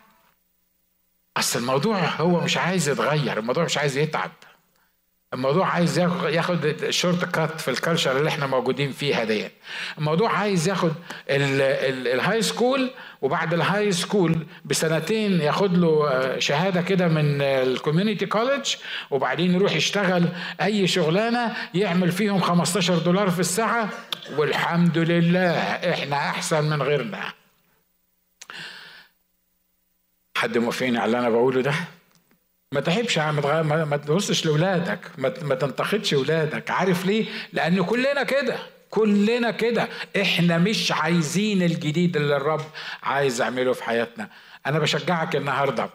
أصل 1.38 1.60
الموضوع 1.60 1.98
هو 2.06 2.40
مش 2.40 2.58
عايز 2.58 2.90
يتغير 2.90 3.40
الموضوع 3.40 3.64
مش 3.64 3.78
عايز 3.78 3.98
يتعب. 3.98 4.32
الموضوع 5.34 5.68
عايز 5.68 6.00
ياخد 6.30 6.66
ال 6.66 7.26
shortcut 7.26 7.62
في 7.62 7.72
ال 7.72 7.77
culture 7.78 8.18
اللي 8.18 8.30
إحنا 8.30 8.48
موجودين 8.48 8.92
فيها 8.92 9.24
دي. 9.24 9.48
الموضوع 9.98 10.38
عايز 10.38 10.68
ياخد 10.70 10.92
ال 11.30 12.42
high 12.42 12.62
school 12.62 12.92
وبعد 13.22 13.54
ال 13.54 13.92
high 13.92 14.13
school 14.13 14.46
بسنتين 14.66 15.42
ياخد 15.42 15.78
له 15.78 16.08
آه، 16.12 16.40
شهادة 16.40 16.82
كده 16.82 17.08
من 17.08 17.42
ال 17.42 17.50
community 17.50 18.26
college 18.26 18.76
وبعدين 19.12 19.54
يروح 19.56 19.76
يشتغل 19.76 20.30
أي 20.62 20.88
شغلانة 20.88 21.56
يعمل 21.74 22.12
فيهم 22.12 22.40
15 22.42 22.98
دولار 22.98 23.30
في 23.30 23.40
الساعة 23.40 23.90
والحمد 24.38 24.98
لله 24.98 25.52
إحنا 25.92 26.16
أحسن 26.18 26.64
من 26.70 26.82
غيرنا. 26.82 27.43
حد 30.44 30.58
موافقني 30.58 30.98
على 30.98 31.06
اللي 31.06 31.20
أنا 31.20 31.30
بقوله 31.30 31.62
ده؟ 31.62 31.74
ما 32.72 32.80
تحبش 32.82 33.18
ما, 33.18 33.98
تبصش 33.98 34.46
لأولادك 34.46 35.00
ما 35.18 35.56
تنتقدش 35.56 36.14
أولادك. 36.14 36.72
عارف 36.72 37.06
ليه؟ 37.06 37.26
لأن 37.54 37.84
كلنا 37.84 38.24
كده 38.24 38.58
كلنا 38.90 39.52
كده. 39.52 39.90
إحنا 40.22 40.58
مش 40.58 40.92
عايزين 40.92 41.62
الجديد 41.64 42.18
اللي 42.18 42.38
الرب 42.38 42.62
عايز 43.04 43.42
يعمله 43.42 43.74
في 43.74 43.84
حياتنا. 43.84 44.30
أنا 44.66 44.80
بشجعك 44.80 45.36
النهارده 45.36 45.90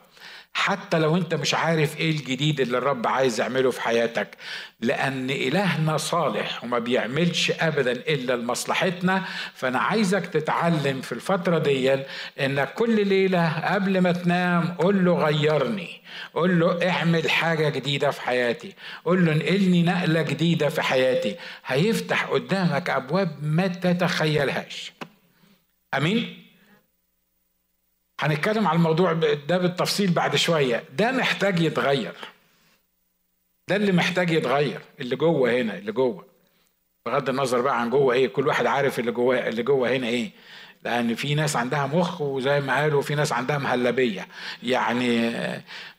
حتى 0.52 0.98
لو 0.98 1.16
انت 1.16 1.34
مش 1.34 1.54
عارف 1.54 1.96
إيه 2.00 2.10
الجديد 2.10 2.60
اللي 2.60 2.78
الرب 2.78 3.06
عايز 3.06 3.40
يعمله 3.40 3.70
في 3.70 3.80
حياتك 3.80 4.36
لأن 4.80 5.30
إلهنا 5.30 5.96
صالح 5.96 6.64
وما 6.64 6.78
بيعملش 6.78 7.50
ابدا 7.60 7.92
إلا 7.92 8.36
لمصلحتنا. 8.36 9.24
فأنا 9.54 9.78
عايزك 9.78 10.26
تتعلم 10.26 11.00
في 11.00 11.12
الفترة 11.12 11.58
دي 11.58 11.96
انك 12.40 12.74
كل 12.74 13.08
ليلة 13.08 13.74
قبل 13.74 14.00
ما 14.00 14.12
تنام 14.12 14.68
قول 14.78 15.04
له 15.04 15.12
غيرني 15.24 16.00
قول 16.34 16.60
له 16.60 16.88
اعمل 16.90 17.30
حاجة 17.30 17.68
جديدة 17.68 18.10
في 18.10 18.20
حياتي 18.20 18.74
قول 19.04 19.26
له 19.26 19.32
انقلني 19.32 19.82
نقلة 19.82 20.22
جديدة 20.22 20.68
في 20.68 20.82
حياتي. 20.82 21.36
هيفتح 21.66 22.24
قدامك 22.24 22.90
أبواب 22.90 23.30
ما 23.42 23.66
تتخيلهاش. 23.66 24.92
آمين؟ 25.94 26.47
هنتكلم 28.20 28.66
على 28.68 28.76
الموضوع 28.76 29.12
ده 29.48 29.58
بالتفصيل 29.58 30.10
بعد 30.10 30.36
شوية. 30.36 30.84
ده 30.98 31.12
محتاج 31.12 31.60
يتغير. 31.60 32.12
ده 33.68 33.76
اللي 33.76 33.92
محتاج 33.92 34.30
يتغير. 34.30 34.80
اللي 35.00 35.16
جوه 35.16 35.50
هنا 35.52 35.78
اللي 35.78 35.92
جوه. 35.92 36.24
بغض 37.06 37.28
النظر 37.28 37.60
بقى 37.60 37.80
عن 37.80 37.90
جوه 37.90 38.14
إيه 38.14 38.28
كل 38.28 38.46
واحد 38.48 38.66
عارف 38.66 38.98
اللي 38.98 39.12
جوه 39.12 39.48
اللي 39.48 39.62
جوه 39.62 39.90
هنا 39.90 40.06
إيه. 40.06 40.30
لأن 40.84 41.14
في 41.14 41.34
ناس 41.34 41.56
عندها 41.56 41.86
مخ 41.86 42.20
وزي 42.20 42.60
ما 42.60 42.76
قالوا 42.76 43.02
في 43.02 43.14
ناس 43.14 43.32
عندها 43.32 43.58
مهلبية. 43.58 44.28
يعني 44.62 45.32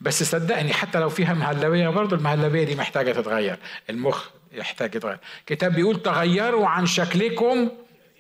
بس 0.01 0.23
صدقني 0.23 0.73
حتى 0.73 0.99
لو 0.99 1.09
فيها 1.09 1.33
مهلبية 1.33 1.89
برضه 1.89 2.15
المهلبية 2.15 2.63
دي 2.63 2.75
محتاجة 2.75 3.11
تتغير. 3.11 3.59
المخ 3.89 4.29
يحتاج 4.51 4.95
يتغير. 4.95 5.17
كتاب 5.45 5.73
بيقول 5.73 6.01
تغيروا 6.01 6.67
عن 6.67 6.85
شكلكم 6.85 7.69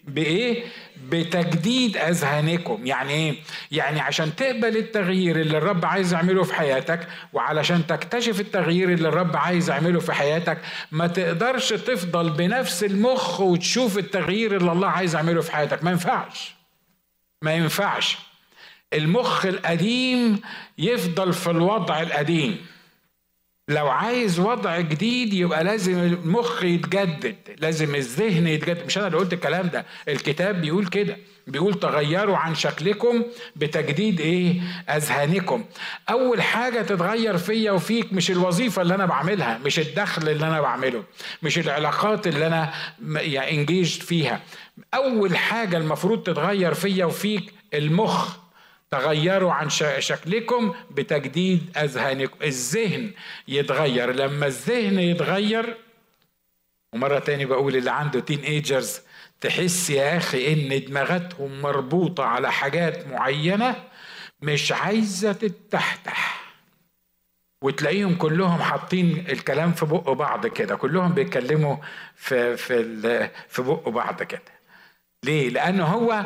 بإيه؟ 0.03 0.63
بتجديد 1.09 1.97
أذهانكم. 1.97 2.85
يعني 2.85 3.13
إيه؟ 3.13 3.35
يعني 3.71 3.99
عشان 3.99 4.35
تقبل 4.35 4.77
التغيير 4.77 5.41
اللي 5.41 5.57
الرب 5.57 5.85
عايز 5.85 6.13
يعمله 6.13 6.43
في 6.43 6.53
حياتك 6.53 7.07
وعلشان 7.33 7.87
تكتشف 7.87 8.39
التغيير 8.39 8.93
اللي 8.93 9.07
الرب 9.07 9.35
عايز 9.37 9.69
يعمله 9.69 9.99
في 9.99 10.13
حياتك 10.13 10.57
ما 10.91 11.07
تقدرش 11.07 11.69
تفضل 11.69 12.29
بنفس 12.29 12.83
المخ 12.83 13.41
وتشوف 13.41 13.97
التغيير 13.97 14.57
اللي 14.57 14.71
الله 14.71 14.87
عايز 14.87 15.15
يعمله 15.15 15.41
في 15.41 15.51
حياتك. 15.51 15.83
ما 15.83 15.91
ينفعش. 15.91 16.55
ما 17.41 17.53
ينفعش. 17.53 18.17
المخ 18.93 19.45
القديم 19.45 20.41
يفضل 20.77 21.33
في 21.33 21.49
الوضع 21.51 22.01
القديم. 22.01 22.65
لو 23.69 23.87
عايز 23.89 24.39
وضع 24.39 24.79
جديد 24.79 25.33
يبقى 25.33 25.63
لازم 25.63 25.97
المخ 25.99 26.63
يتجدد 26.63 27.35
لازم 27.57 27.95
الذهن 27.95 28.47
يتجدد. 28.47 28.85
مش 28.85 28.97
أنا 28.97 29.07
اللي 29.07 29.17
قلت 29.17 29.33
الكلام 29.33 29.67
ده 29.67 29.85
الكتاب 30.07 30.61
بيقول 30.61 30.87
كده 30.87 31.17
بيقول 31.47 31.79
تغيروا 31.79 32.37
عن 32.37 32.55
شكلكم 32.55 33.23
بتجديد 33.55 34.19
إيه؟ 34.21 34.61
أذهانكم. 34.89 35.65
أول 36.09 36.41
حاجة 36.41 36.81
تتغير 36.81 37.37
فيا 37.37 37.71
وفيك 37.71 38.13
مش 38.13 38.31
الوظيفة 38.31 38.81
اللي 38.81 38.95
أنا 38.95 39.05
بعملها 39.05 39.57
مش 39.65 39.79
الدخل 39.79 40.29
اللي 40.29 40.47
أنا 40.47 40.61
بعمله 40.61 41.03
مش 41.43 41.59
العلاقات 41.59 42.27
اللي 42.27 42.47
أنا 42.47 42.73
يعني 43.15 43.51
انجيجد 43.51 44.01
فيها. 44.01 44.41
أول 44.93 45.37
حاجة 45.37 45.77
المفروض 45.77 46.23
تتغير 46.23 46.73
فيا 46.73 47.05
وفيك 47.05 47.53
المخ. 47.73 48.37
تغيروا 48.91 49.51
عن 49.51 49.69
شكلكم 49.99 50.73
بتجديد 50.91 51.77
أذهانكم. 51.77 52.37
الذهن 52.43 53.11
يتغير. 53.47 54.11
لما 54.11 54.47
الذهن 54.47 54.99
يتغير 54.99 55.77
ومرة 56.93 57.19
تاني 57.19 57.45
بقول 57.45 57.75
اللي 57.75 57.91
عنده 57.91 58.19
تين 58.19 58.39
ايجرز 58.39 58.99
تحس 59.41 59.89
يا 59.89 60.17
أخي 60.17 60.53
إن 60.53 60.85
دماغاتهم 60.85 61.61
مربوطة 61.61 62.23
على 62.23 62.51
حاجات 62.51 63.07
معينة 63.07 63.83
مش 64.41 64.71
عايزة 64.71 65.31
تتحتح. 65.33 66.39
وتلاقيهم 67.61 68.15
كلهم 68.15 68.61
حاطين 68.61 69.25
الكلام 69.29 69.71
في 69.71 69.85
بق 69.85 70.11
بعض 70.11 70.47
كده. 70.47 70.75
كلهم 70.75 71.13
بيتكلموا 71.13 71.75
في 72.15 72.57
في 72.57 73.29
في 73.49 73.61
بق 73.61 73.89
بعض 73.89 74.23
كده. 74.23 74.58
ليه؟ 75.23 75.49
لأنه 75.49 75.83
هو 75.83 76.25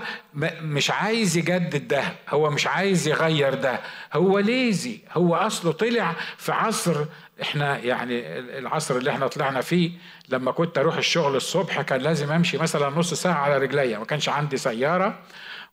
مش 0.61 0.91
عايز 0.91 1.37
يجدد 1.37 1.87
ده، 1.87 2.03
هو 2.29 2.49
مش 2.49 2.67
عايز 2.67 3.07
يغير 3.07 3.53
ده، 3.53 3.79
هو 4.13 4.39
ليزي، 4.39 4.99
هو 5.11 5.35
أصله 5.35 5.71
طلع 5.71 6.15
في 6.37 6.51
عصر 6.51 7.05
إحنا 7.41 7.77
يعني 7.77 8.39
العصر 8.57 8.97
اللي 8.97 9.11
إحنا 9.11 9.27
طلعنا 9.27 9.61
فيه 9.61 9.91
لما 10.29 10.51
كنت 10.51 10.77
أروح 10.77 10.97
الشغل 10.97 11.35
الصبح 11.35 11.81
كان 11.81 12.01
لازم 12.01 12.31
أمشي 12.31 12.57
مثلا 12.57 12.89
نص 12.89 13.13
ساعة 13.13 13.33
على 13.33 13.57
رجليا، 13.57 13.97
ما 13.97 14.05
كانش 14.05 14.29
عندي 14.29 14.57
سيارة 14.57 15.19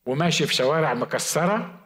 وماشي 0.06 0.46
في 0.46 0.54
شوارع 0.54 0.94
مكسرة 0.94 1.79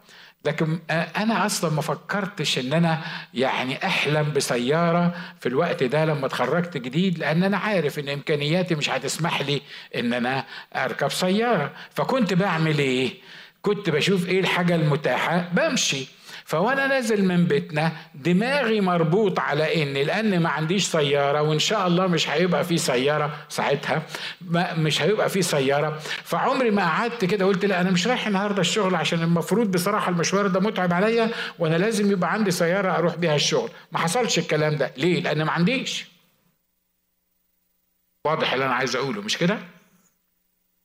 لكن 0.44 0.78
أنا 0.90 1.46
أصلا 1.46 1.70
ما 1.70 1.82
فكرتش 1.82 2.58
إن 2.58 2.72
أنا 2.72 3.00
يعني 3.34 3.86
أحلم 3.86 4.32
بسيارة 4.32 5.14
في 5.40 5.48
الوقت 5.48 5.82
ده 5.82 6.04
لما 6.04 6.26
اتخرجت 6.26 6.76
جديد 6.76 7.18
لأن 7.18 7.42
أنا 7.44 7.56
عارف 7.56 7.98
إن 7.98 8.08
إمكانياتي 8.08 8.74
مش 8.74 8.90
هتسمح 8.90 9.40
لي 9.42 9.62
إن 9.96 10.12
أنا 10.12 10.44
أركب 10.76 11.08
سيارة. 11.12 11.72
فكنت 11.90 12.32
بعمل 12.34 12.78
إيه؟ 12.78 13.14
كنت 13.62 13.90
بشوف 13.90 14.28
إيه 14.28 14.40
الحاجة 14.40 14.74
المتاحة؟ 14.74 15.48
بمشي. 15.52 16.06
فوانا 16.44 16.86
نازل 16.86 17.24
من 17.24 17.46
بيتنا 17.46 17.92
دماغي 18.14 18.80
مربوط 18.80 19.38
على 19.38 19.82
ان 19.82 19.92
لأن 19.92 20.40
ما 20.42 20.48
عنديش 20.48 20.84
سيارة 20.86 21.42
وإن 21.42 21.58
شاء 21.58 21.86
الله 21.86 22.06
مش 22.06 22.28
هيبقى 22.30 22.64
في 22.64 22.78
سيارة 22.78 23.36
ساعتها 23.48 24.02
مش 24.76 25.02
هيبقى 25.02 25.28
في 25.28 25.42
سيارة. 25.42 25.98
فعمري 26.24 26.70
ما 26.70 26.82
قعدت 26.82 27.24
كده 27.24 27.44
قلت 27.44 27.64
لا 27.64 27.80
أنا 27.80 27.90
مش 27.90 28.06
رايح 28.06 28.26
النهارده 28.26 28.60
الشغل 28.60 28.94
عشان 28.94 29.22
المفروض 29.22 29.70
بصراحة 29.70 30.10
المشوار 30.10 30.46
ده 30.46 30.60
متعب 30.60 30.92
عليا 30.92 31.30
وأنا 31.58 31.76
لازم 31.76 32.12
يبقى 32.12 32.32
عندي 32.32 32.50
سيارة 32.50 32.92
أروح 32.92 33.16
بيها 33.16 33.34
الشغل. 33.34 33.70
ما 33.92 33.98
حصلش 33.98 34.38
الكلام 34.38 34.76
ده. 34.76 34.92
ليه؟ 34.96 35.20
لأن 35.20 35.42
ما 35.42 35.52
عنديش. 35.52 36.06
واضح 38.26 38.52
اللي 38.52 38.64
أنا 38.66 38.74
عايز 38.74 38.96
أقوله 38.96 39.22
مش 39.22 39.38
كده؟ 39.38 39.58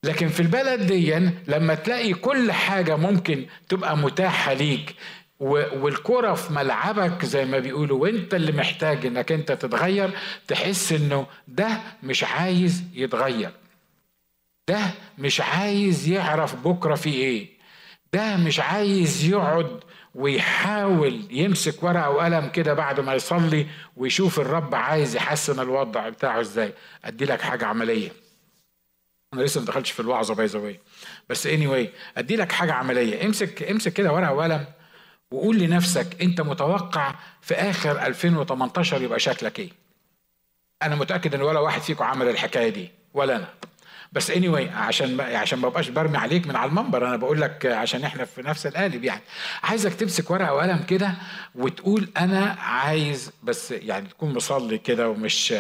لكن 0.03 0.27
في 0.27 0.39
البلد 0.39 0.81
دي 0.87 1.31
لما 1.47 1.75
تلاقي 1.75 2.13
كل 2.13 2.51
حاجة 2.51 2.95
ممكن 2.95 3.45
تبقى 3.69 3.97
متاحة 3.97 4.53
ليك 4.53 4.95
والكرة 5.39 6.33
في 6.33 6.53
ملعبك 6.53 7.25
زي 7.25 7.45
ما 7.45 7.59
بيقولوا 7.59 7.99
وانت 8.01 8.33
اللي 8.33 8.51
محتاج 8.51 9.05
انك 9.05 9.31
انت 9.31 9.51
تتغير 9.51 10.11
تحس 10.47 10.91
انه 10.91 11.27
ده 11.47 11.81
مش 12.03 12.23
عايز 12.23 12.83
يتغير. 12.93 13.51
ده 14.69 14.79
مش 15.17 15.41
عايز 15.41 16.07
يعرف 16.07 16.55
بكرة 16.67 16.95
في 16.95 17.09
إيه. 17.09 17.49
ده 18.13 18.37
مش 18.37 18.59
عايز 18.59 19.25
يقعد 19.25 19.79
ويحاول 20.15 21.21
يمسك 21.31 21.83
ورقة 21.83 22.09
وقلم 22.09 22.49
كده 22.49 22.73
بعد 22.73 22.99
ما 22.99 23.13
يصلي 23.13 23.67
ويشوف 23.97 24.39
الرب 24.39 24.75
عايز 24.75 25.15
يحسن 25.15 25.59
الوضع 25.59 26.09
بتاعه 26.09 26.39
إزاي. 26.41 26.73
أدي 27.05 27.25
لك 27.25 27.41
حاجة 27.41 27.65
عملية. 27.65 28.11
أنا 29.33 29.41
لسه 29.41 29.61
ما 29.61 29.67
دخلتش 29.67 29.91
في 29.91 29.99
الوعظة 29.99 30.35
باي 30.35 30.79
بس 31.29 31.47
اني 31.47 31.67
anyway 31.67 31.89
أدي 32.17 32.35
لك 32.35 32.51
حاجة 32.51 32.73
عملية. 32.73 33.25
امسك 33.25 33.63
امسك 33.63 33.93
كده 33.93 34.13
ورقة 34.13 34.33
وقلم. 34.33 34.65
وقول 35.31 35.59
لنفسك 35.59 36.21
أنت 36.21 36.41
متوقع 36.41 37.15
في 37.41 37.53
آخر 37.53 38.05
2018 38.05 39.01
يبقى 39.01 39.19
شكلك 39.19 39.59
إيه؟ 39.59 39.69
أنا 40.81 40.95
متأكد 40.95 41.35
إن 41.35 41.41
ولا 41.41 41.59
واحد 41.59 41.81
فيكم 41.81 42.03
عمل 42.03 42.27
الحكاية 42.27 42.69
دي 42.69 42.91
ولا 43.13 43.35
أنا. 43.35 43.47
بس 44.11 44.31
اني 44.31 44.47
anyway 44.51 44.71
عشان 44.75 45.15
ما 45.17 45.23
عشان 45.23 45.59
ما 45.59 45.67
أبقاش 45.67 45.89
برمي 45.89 46.17
عليك 46.17 46.47
من 46.47 46.55
على 46.55 46.69
المنبر 46.69 47.07
أنا 47.07 47.17
بقول 47.17 47.41
لك 47.41 47.65
عشان 47.65 48.03
إحنا 48.03 48.25
في 48.25 48.41
نفس 48.41 48.65
القالب 48.67 49.03
يعني. 49.03 49.21
عايزك 49.63 49.93
تمسك 49.93 50.31
ورقة 50.31 50.53
وقلم 50.53 50.83
كده 50.87 51.13
وتقول 51.55 52.09
أنا 52.17 52.55
عايز 52.59 53.31
بس 53.43 53.71
يعني 53.71 54.07
تكون 54.07 54.33
مصلي 54.33 54.77
كده 54.77 55.09
ومش 55.09 55.53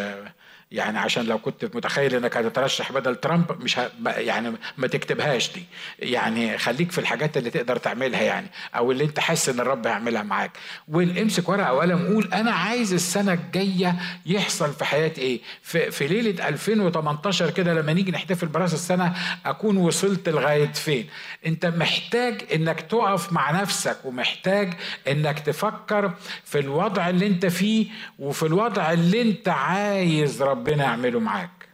يعني 0.71 0.99
عشان 0.99 1.25
لو 1.25 1.37
كنت 1.37 1.75
متخيل 1.75 2.15
إنك 2.15 2.37
هتترشح 2.37 2.91
بدل 2.91 3.15
ترامب 3.15 3.63
مش 3.63 3.79
ه... 3.79 3.91
يعني 4.05 4.53
ما 4.77 4.87
تكتبهاش 4.87 5.53
دي. 5.53 5.63
يعني 5.99 6.57
خليك 6.57 6.91
في 6.91 6.97
الحاجات 6.97 7.37
اللي 7.37 7.49
تقدر 7.49 7.77
تعملها 7.77 8.21
يعني 8.21 8.47
أو 8.75 8.91
اللي 8.91 9.03
أنت 9.03 9.19
حاسس 9.19 9.49
إن 9.49 9.59
الرب 9.59 9.87
هيعملها 9.87 10.23
معاك. 10.23 10.51
وامسك 10.87 11.49
ورقة 11.49 11.73
وقلم 11.73 12.07
قول 12.07 12.29
أنا 12.33 12.51
عايز 12.51 12.93
السنة 12.93 13.33
الجاية 13.33 13.95
يحصل 14.25 14.73
في 14.73 14.85
حياتي 14.85 15.21
إيه؟ 15.21 15.39
في, 15.61 15.91
في 15.91 16.07
ليلة 16.07 16.47
2018 16.47 17.49
كده 17.49 17.73
لما 17.73 17.93
نيجي 17.93 18.11
نحتفل 18.11 18.47
براس 18.47 18.73
السنة 18.73 19.13
أكون 19.45 19.77
وصلت 19.77 20.29
لغاية 20.29 20.71
فين؟ 20.73 21.09
أنت 21.45 21.65
محتاج 21.65 22.41
إنك 22.53 22.81
تقف 22.81 23.33
مع 23.33 23.61
نفسك 23.61 23.97
ومحتاج 24.05 24.73
إنك 25.07 25.39
تفكر 25.39 26.13
في 26.45 26.59
الوضع 26.59 27.09
اللي 27.09 27.27
أنت 27.27 27.45
فيه 27.45 27.87
وفي 28.19 28.43
الوضع 28.43 28.91
اللي 28.91 29.21
أنت 29.21 29.49
عايز 29.49 30.41
رب 30.41 30.58
ربنا 30.59 30.83
يعمله 30.83 31.19
معاك. 31.19 31.69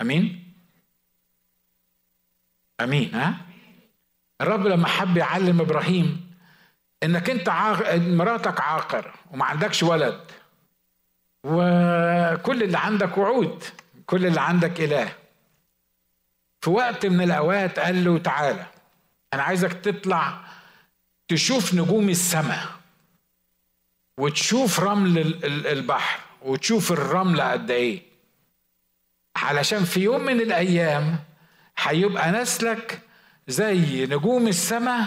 آمين؟ 0.00 0.52
آمين 2.80 3.14
ها؟ 3.14 3.34
الرب 4.40 4.66
لما 4.66 4.86
حب 4.88 5.16
يعلم 5.16 5.60
إبراهيم 5.60 6.34
إنك 7.02 7.30
أنت 7.30 7.48
عاق... 7.48 7.94
مراتك 7.94 8.60
عاقر 8.60 9.14
وما 9.30 9.44
عندكش 9.44 9.82
ولد 9.82 10.20
وكل 11.44 12.62
اللي 12.62 12.78
عندك 12.78 13.18
وعود 13.18 13.64
كل 14.06 14.26
اللي 14.26 14.40
عندك 14.40 14.80
إله. 14.80 15.12
في 16.60 16.70
وقت 16.70 17.06
من 17.06 17.20
الأوقات 17.20 17.78
قال 17.78 18.04
له 18.04 18.18
تعالى 18.18 18.66
أنا 19.32 19.42
عايزك 19.42 19.72
تطلع 19.72 20.44
تشوف 21.28 21.74
نجوم 21.74 22.08
السماء 22.08 22.66
وتشوف 24.18 24.80
رمل 24.80 25.44
البحر. 25.66 26.23
وتشوف 26.44 26.92
الرملة 26.92 27.52
قد 27.52 27.70
إيه. 27.70 28.02
علشان 29.36 29.84
في 29.84 30.00
يوم 30.00 30.24
من 30.24 30.40
الأيام 30.40 31.18
هيبقى 31.78 32.32
نسلك 32.32 33.00
زي 33.48 34.06
نجوم 34.06 34.48
السماء 34.48 35.04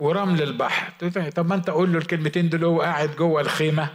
ورمل 0.00 0.42
البحر. 0.42 0.92
طب 1.36 1.46
ما 1.48 1.54
أنت 1.54 1.70
قول 1.70 1.92
له 1.92 1.98
الكلمتين 1.98 2.48
دول 2.48 2.64
وهو 2.64 2.80
قاعد 2.80 3.16
جوه 3.16 3.40
الخيمة. 3.40 3.88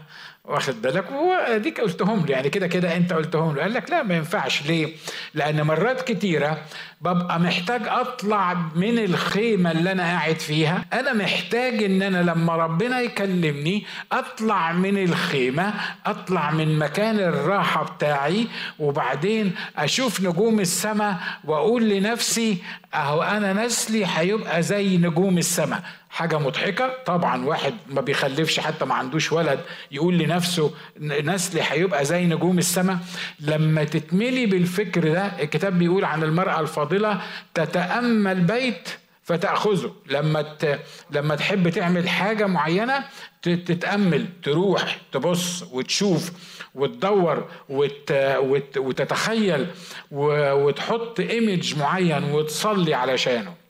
واخد 0.47 0.81
بالك؟ 0.81 1.11
وهو 1.11 1.33
اديك 1.33 1.81
قلتهم 1.81 2.25
له 2.25 2.31
يعني 2.31 2.49
كده 2.49 2.67
كده 2.67 2.95
انت 2.97 3.13
قلتهم 3.13 3.55
له 3.55 3.61
قال 3.61 3.73
لك 3.73 3.89
لا 3.89 4.03
ما 4.03 4.15
ينفعش. 4.15 4.61
ليه؟ 4.67 4.93
لأن 5.33 5.61
مرات 5.61 6.01
كتيرة 6.01 6.57
ببقى 7.01 7.39
محتاج 7.39 7.81
أطلع 7.87 8.53
من 8.75 8.99
الخيمة 8.99 9.71
اللي 9.71 9.91
أنا 9.91 10.03
قاعد 10.03 10.39
فيها. 10.39 10.85
أنا 10.93 11.13
محتاج 11.13 11.83
إن 11.83 12.01
أنا 12.01 12.17
لما 12.31 12.55
ربنا 12.55 12.99
يكلمني 13.01 13.85
أطلع 14.11 14.71
من 14.71 15.03
الخيمة 15.03 15.73
أطلع 16.05 16.51
من 16.51 16.79
مكان 16.79 17.19
الراحة 17.19 17.83
بتاعي 17.83 18.47
وبعدين 18.79 19.51
أشوف 19.77 20.21
نجوم 20.21 20.59
السماء 20.59 21.17
وأقول 21.43 21.89
لنفسي 21.89 22.57
أهو 22.93 23.21
أنا 23.23 23.53
نسلي 23.65 24.05
هيبقى 24.15 24.63
زي 24.63 24.97
نجوم 24.97 25.37
السماء. 25.37 25.83
حاجة 26.13 26.39
مضحكة. 26.39 26.93
طبعا 27.05 27.45
واحد 27.45 27.73
ما 27.89 28.01
بيخلفش 28.01 28.59
حتى 28.59 28.85
ما 28.85 28.93
عندوش 28.95 29.31
ولد 29.31 29.59
يقول 29.91 30.17
لنفسه 30.17 30.71
نسلي 30.99 31.61
هيبقى 31.69 32.05
زي 32.05 32.25
نجوم 32.25 32.57
السماء. 32.57 32.97
لما 33.39 33.83
تتملي 33.83 34.45
بالفكر 34.45 35.13
ده 35.13 35.25
الكتاب 35.25 35.79
بيقول 35.79 36.05
عن 36.05 36.23
المرأة 36.23 36.59
الفاضلة 36.59 37.21
تتأمل 37.53 38.41
بيت 38.41 38.89
فتأخذه. 39.23 39.93
لما 40.09 40.41
ت... 40.41 40.79
لما 41.11 41.35
تحب 41.35 41.69
تعمل 41.69 42.09
حاجة 42.09 42.45
معينة 42.47 43.03
تتأمل 43.41 44.25
تروح 44.43 44.97
تبص 45.11 45.63
وتشوف 45.71 46.31
وتدور 46.75 47.47
وت... 47.69 48.11
وت... 48.37 48.77
وتتخيل 48.77 49.67
و... 50.11 50.51
وتحط 50.53 51.19
ايمج 51.19 51.77
معين 51.77 52.23
وتصلي 52.23 52.93
علشانه. 52.93 53.62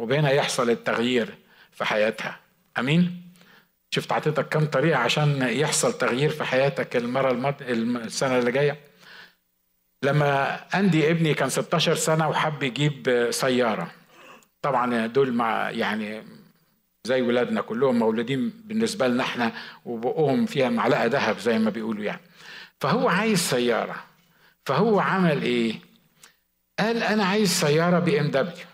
وبهنا 0.00 0.30
يحصل 0.30 0.70
التغيير 0.70 1.34
في 1.72 1.84
حياتها. 1.84 2.40
أمين؟ 2.78 3.22
شفت 3.90 4.12
عطيتك 4.12 4.48
كم 4.48 4.66
طريقة 4.66 4.98
عشان 4.98 5.42
يحصل 5.42 5.92
تغيير 5.92 6.30
في 6.30 6.44
حياتك 6.44 6.96
المرة 6.96 7.30
المد... 7.30 7.62
السنة 7.62 8.38
اللي 8.38 8.52
جاية؟ 8.52 8.78
لما 10.04 10.56
أندي 10.74 11.10
ابني 11.10 11.34
كان 11.34 11.48
16 11.48 11.94
سنة 11.94 12.28
وحب 12.28 12.62
يجيب 12.62 13.28
سيارة. 13.30 13.90
طبعا 14.62 15.06
دول 15.06 15.32
مع 15.32 15.70
يعني 15.70 16.22
زي 17.06 17.22
ولادنا 17.22 17.60
كلهم 17.60 17.98
مولودين 17.98 18.52
بالنسبة 18.64 19.08
لنا 19.08 19.22
إحنا 19.24 19.52
وبقهم 19.84 20.46
فيها 20.46 20.68
معلقة 20.68 21.06
ذهب 21.06 21.38
زي 21.38 21.58
ما 21.58 21.70
بيقولوا 21.70 22.04
يعني. 22.04 22.20
فهو 22.80 23.08
عايز 23.08 23.38
سيارة. 23.38 24.04
فهو 24.66 25.00
عمل 25.00 25.42
إيه؟ 25.42 25.74
قال 26.78 27.02
أنا 27.02 27.24
عايز 27.24 27.48
سيارة 27.48 27.98
بي 27.98 28.20
إم 28.20 28.26
دبليو. 28.30 28.69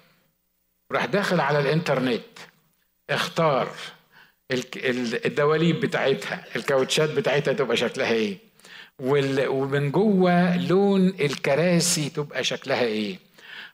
راح 0.92 1.04
داخل 1.04 1.40
على 1.40 1.58
الانترنت 1.58 2.22
اختار 3.10 3.68
الدواليب 5.24 5.80
بتاعتها 5.80 6.44
الكاوتشات 6.56 7.10
بتاعتها 7.10 7.52
تبقى 7.52 7.76
شكلها 7.76 8.12
إيه 8.12 8.38
ومن 9.48 9.90
جوه 9.90 10.56
لون 10.56 11.08
الكراسي 11.08 12.08
تبقى 12.10 12.44
شكلها 12.44 12.82
إيه. 12.82 13.18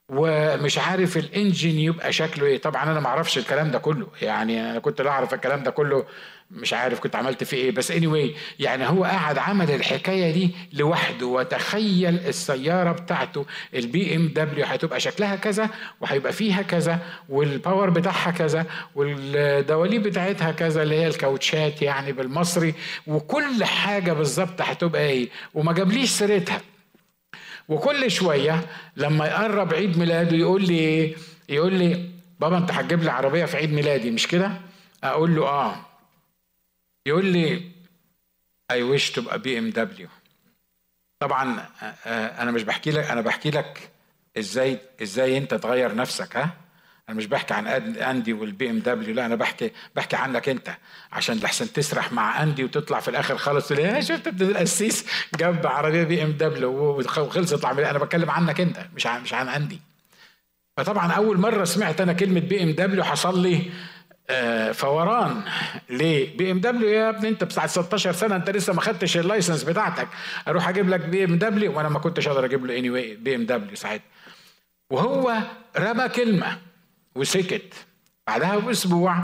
ومش 0.09 0.79
عارف 0.79 1.17
ال 1.17 1.26
engine 1.26 1.79
يبقى 1.79 2.13
شكله 2.13 2.47
إيه. 2.47 2.59
طبعا 2.59 2.83
أنا 2.83 3.01
ما 3.01 3.07
أعرفش 3.07 3.39
الكلام 3.39 3.71
ده 3.71 3.79
كله. 3.79 4.07
يعني 4.23 4.71
أنا 4.71 4.79
كنت 4.79 5.01
لا 5.01 5.11
أعرف 5.11 5.35
الكلام 5.35 5.63
ده 5.63 5.71
كله. 5.71 6.05
مش 6.51 6.73
عارف 6.73 7.01
كنت 7.01 7.17
عملت 7.17 7.45
فيه 7.45 7.57
إيه. 7.57 7.71
بس 7.71 7.93
anyway 7.93 8.37
يعني 8.61 8.87
هو 8.89 9.05
قاعد 9.05 9.39
عمل 9.39 9.71
الحكاية 9.71 10.33
دي 10.33 10.51
لوحده. 10.73 11.27
وتخيل 11.27 12.19
السيارة 12.27 12.93
بتاعته 12.93 13.47
البي 13.75 14.17
ام 14.17 14.29
دبليو 14.29 14.65
هتبقى 14.67 15.01
شكلها 15.01 15.37
كذا 15.37 15.71
وهيبقى 16.01 16.33
فيها 16.33 16.63
كذا 16.63 16.99
وال 17.29 17.46
power 17.46 17.91
بتاعها 17.91 18.31
كذا 18.31 18.67
والدواليب 18.95 20.03
بتاعتها 20.03 20.53
كذا 20.53 20.83
اللي 20.83 20.95
هي 20.95 21.07
الكاوتشات 21.07 21.83
يعني 21.83 22.13
بالمصري. 22.13 22.75
وكل 23.07 23.65
حاجة 23.65 24.13
بالظبط 24.13 24.63
هتبقى 24.63 25.03
إيه. 25.03 25.29
وما 25.55 25.73
جابليش 25.73 26.11
سيرتها. 26.11 26.61
وكل 27.73 28.11
شوية 28.11 28.67
لما 28.97 29.27
يقرب 29.27 29.75
عيد 29.75 29.99
ميلاده 29.99 30.37
يقول 30.37 30.63
لي 30.67 31.17
يقول 31.49 31.75
لي 31.75 32.11
بابا 32.41 32.59
أنت 32.59 32.71
هتجيب 32.71 33.03
لي 33.03 33.11
عربية 33.11 33.45
في 33.45 33.57
عيد 33.57 33.73
ميلادي 33.73 34.11
مش 34.11 34.27
كده؟ 34.27 34.53
أقول 35.05 35.35
له 35.37 35.49
آه. 35.49 35.87
يقول 37.07 37.25
لي 37.25 37.71
I 38.71 38.83
wish 38.83 39.11
تبقى 39.11 39.39
بي 39.39 39.59
ام 39.59 39.71
دبليو 39.71 40.09
طبعا 41.21 41.67
أنا 42.39 42.51
مش 42.51 42.63
بحكي 42.63 42.91
لك 42.91 43.11
أنا 43.11 43.21
بحكي 43.21 43.51
لك 43.51 43.91
إزاي 44.39 44.79
إزاي 45.03 45.39
أنت 45.39 45.55
تغير 45.55 45.95
نفسك 45.95 46.37
ها؟ 46.37 46.51
أنا 47.09 47.17
مش 47.17 47.27
بحكي 47.27 47.55
عن 47.55 47.67
أندي 47.97 48.33
والبي 48.33 48.71
إم 48.71 48.79
دبليو 48.79 49.15
لا 49.15 49.27
أنا 49.27 49.35
بحكي 49.35 49.73
بحكي 49.97 50.17
عنك 50.17 50.49
أنت 50.49 50.71
عشان 51.13 51.37
لحسن 51.39 51.73
تسرح 51.73 52.13
مع 52.13 52.43
أندي 52.43 52.65
وتطلع 52.65 53.01
في 53.01 53.09
الآخر 53.09 53.37
خالص 53.37 53.69
تقول 53.69 54.05
شفت 54.05 54.27
ابن 54.27 54.47
القسيس 54.47 55.07
جاب 55.39 55.67
عربية 55.67 56.03
بي 56.03 56.23
إم 56.23 56.33
دبليو 56.33 56.71
وخلصت 56.71 57.61
العملية 57.61 57.91
أنا 57.91 57.99
بتكلم 57.99 58.31
عنك 58.31 58.61
أنت 58.61 58.87
مش 58.97 59.07
عن 59.07 59.23
مش 59.23 59.35
عن 59.35 59.49
أندي. 59.49 59.81
فطبعا 60.77 61.13
أول 61.13 61.39
مرة 61.39 61.65
سمعت 61.65 62.01
أنا 62.01 62.13
كلمة 62.13 62.41
بي 62.41 62.63
إم 62.63 62.71
دبليو 62.71 63.05
حصل 63.05 63.43
لي 63.43 63.71
آه 64.31 64.73
فوران. 64.73 65.43
ليه؟ 65.91 66.37
بي 66.37 66.51
إم 66.51 66.61
دبليو 66.61 66.89
يا 66.89 67.09
ابني 67.09 67.29
أنت 67.29 67.45
بتاع 67.45 67.67
16 67.67 68.13
سنة 68.13 68.37
أنت 68.37 68.51
لسه 68.51 68.73
ما 68.73 68.81
خدتش 68.81 69.17
ال 69.17 69.23
license 69.23 69.63
بتاعتك. 69.63 70.09
أروح 70.49 70.69
أجيب 70.69 70.89
لك 70.89 71.01
بي 71.01 71.25
إم 71.25 71.39
دبليو. 71.39 71.77
وأنا 71.77 71.89
ما 71.89 71.99
كنتش 71.99 72.29
أقدر 72.29 72.45
أجيب 72.45 72.67
له 72.67 72.79
any 72.79 72.89
anyway 72.89 73.19
بي 73.19 73.35
إم 73.35 73.47
دبليو 73.47 73.77
ساعتها. 73.77 74.05
وهو 74.91 75.39
رمى 75.79 76.09
كلمة. 76.09 76.59
وسكت. 77.15 77.75
بعدها 78.27 78.57
بأسبوع 78.57 79.19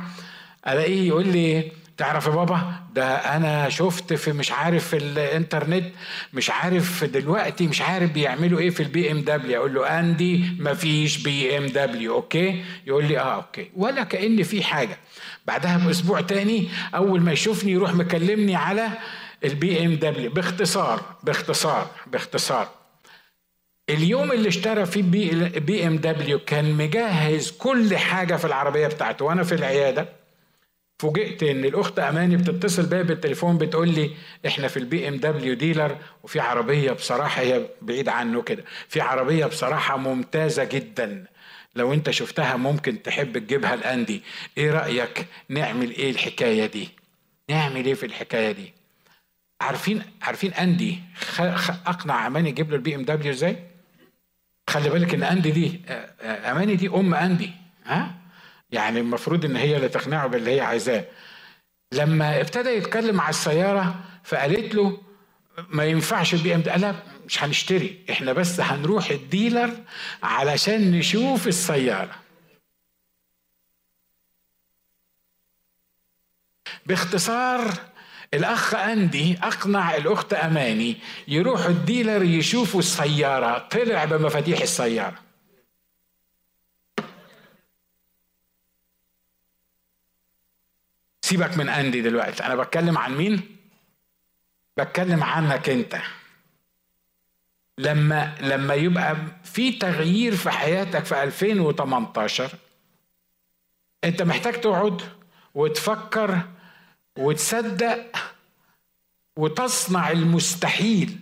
ألاقيه 0.68 1.08
يقول 1.08 1.28
لي 1.28 1.72
تعرف 1.96 2.26
يا 2.26 2.30
بابا 2.30 2.72
ده 2.94 3.14
أنا 3.16 3.68
شفت 3.68 4.12
في 4.12 4.32
مش 4.32 4.52
عارف 4.52 4.88
في 4.88 4.96
الإنترنت 4.96 5.84
مش 6.32 6.50
عارف 6.50 7.04
دلوقتي 7.04 7.66
مش 7.66 7.80
عارف 7.82 8.12
بيعملوا 8.12 8.58
إيه 8.58 8.70
في 8.70 8.82
البي 8.82 9.10
إم 9.12 9.20
دبليو. 9.20 9.60
أقول 9.60 9.74
له 9.74 10.00
اندي 10.00 10.44
مفيش 10.58 11.16
بي 11.22 11.58
إم 11.58 11.66
دبليو. 11.66 12.14
okay. 12.14 12.64
يقول 12.86 13.04
لي 13.04 13.18
آه 13.18 13.34
okay. 13.34 13.70
ولا 13.76 14.04
كأن 14.04 14.42
في 14.42 14.62
حاجة. 14.62 14.98
بعدها 15.46 15.76
بأسبوع 15.76 16.20
تاني 16.20 16.68
أول 16.94 17.20
ما 17.20 17.32
يشوفني 17.32 17.72
يروح 17.72 17.94
مكلمني 17.94 18.56
على 18.56 18.88
البي 19.44 19.86
إم 19.86 19.94
دبليو. 19.94 20.30
باختصار 20.30 21.02
باختصار 21.22 21.86
باختصار. 22.06 22.77
اليوم 23.90 24.32
اللي 24.32 24.48
اشترى 24.48 24.86
فيه 24.86 25.02
بي, 25.02 25.48
بي 25.48 25.86
إم 25.86 25.96
دبليو 25.96 26.38
كان 26.38 26.72
مجهز 26.74 27.50
كل 27.50 27.96
حاجة 27.96 28.36
في 28.36 28.44
العربية 28.44 28.86
بتاعته. 28.86 29.24
وأنا 29.24 29.42
في 29.42 29.54
العيادة 29.54 30.08
فوجئت 31.02 31.42
إن 31.42 31.64
الأخت 31.64 31.98
أماني 31.98 32.36
بتتصل 32.36 32.86
بيا 32.86 33.02
بالتليفون 33.02 33.58
بتقول 33.58 33.88
لي 33.88 34.10
إحنا 34.46 34.68
في 34.68 34.76
البي 34.76 35.08
إم 35.08 35.16
دبليو 35.16 35.54
dealer 35.54 35.96
وفي 36.22 36.40
عربية 36.40 36.92
بصراحة 36.92 37.42
هي 37.42 37.66
بعيد 37.82 38.08
عنه 38.08 38.42
كده 38.42 38.64
في 38.88 39.00
عربية 39.00 39.46
بصراحة 39.46 39.96
ممتازة 39.96 40.64
جدا. 40.64 41.24
لو 41.76 41.92
أنت 41.92 42.10
شفتها 42.10 42.56
ممكن 42.56 43.02
تحب 43.02 43.38
تجيبها 43.38 43.76
لاندي 43.76 44.22
إيه 44.58 44.70
رأيك 44.70 45.26
نعمل 45.48 45.90
إيه 45.90 46.10
الحكاية 46.10 46.66
دي؟ 46.66 46.88
نعمل 47.50 47.86
إيه 47.86 47.94
في 47.94 48.06
الحكاية 48.06 48.52
دي؟ 48.52 48.72
عارفين 49.60 50.02
عارفين 50.22 50.52
أندي 50.54 50.98
أقنع 51.86 52.26
أماني 52.26 52.48
يجيب 52.48 52.70
له 52.70 52.76
البي 52.76 52.94
إم 52.94 53.02
دبليو 53.04 53.32
إزاي؟ 53.32 53.56
خلي 54.68 54.88
بالك 54.90 55.14
إن 55.14 55.22
اندي 55.22 55.50
دي 55.50 55.80
أماني 56.22 56.76
دي 56.76 56.88
أم 56.88 57.14
اندي 57.14 57.50
ها؟ 57.86 58.14
يعني 58.70 59.00
المفروض 59.00 59.44
إن 59.44 59.56
هي 59.56 59.76
اللي 59.76 59.88
تقنعه 59.88 60.26
باللي 60.26 60.50
هي 60.56 60.60
عايزاه. 60.60 61.04
لما 61.92 62.40
ابتدى 62.40 62.68
يتكلم 62.68 63.20
على 63.20 63.30
السيارة 63.30 63.94
فقالت 64.24 64.74
له 64.74 65.02
ما 65.68 65.84
ينفعش 65.84 66.34
البي 66.34 66.54
إم 66.54 66.62
قال 66.62 66.94
مش 67.26 67.42
هنشتري 67.44 68.04
إحنا 68.10 68.32
بس 68.32 68.60
هنروح 68.60 69.10
ال 69.10 69.19
dealer 69.19 69.70
علشان 70.22 70.90
نشوف 70.90 71.48
السيارة. 71.48 72.14
باختصار 76.86 77.74
الأخ 78.34 78.74
أندي 78.74 79.38
أقنع 79.42 79.94
الأخت 79.96 80.32
أماني 80.32 80.96
يروحوا 81.28 81.70
الديلر 81.70 82.22
يشوفوا 82.22 82.80
السيارة. 82.80 83.58
طلع 83.58 84.04
بمفاتيح 84.04 84.60
السيارة. 84.60 85.18
سيبك 91.22 91.56
من 91.56 91.68
أندي 91.68 92.02
دلوقتي. 92.02 92.44
أنا 92.44 92.54
بتكلم 92.54 92.98
عن 92.98 93.16
مين؟ 93.16 93.56
بتكلم 94.76 95.22
عنك 95.22 95.68
أنت. 95.68 95.96
لما 97.78 98.34
لما 98.40 98.74
يبقى 98.74 99.16
في 99.44 99.72
تغيير 99.72 100.36
في 100.36 100.50
حياتك 100.50 101.04
في 101.04 101.22
2018 101.22 102.50
أنت 104.04 104.22
محتاج 104.22 104.60
تقعد 104.60 105.02
وتفكر 105.54 106.40
وتصدق 107.18 108.16
وتصنع 109.36 110.10
المستحيل 110.10 111.18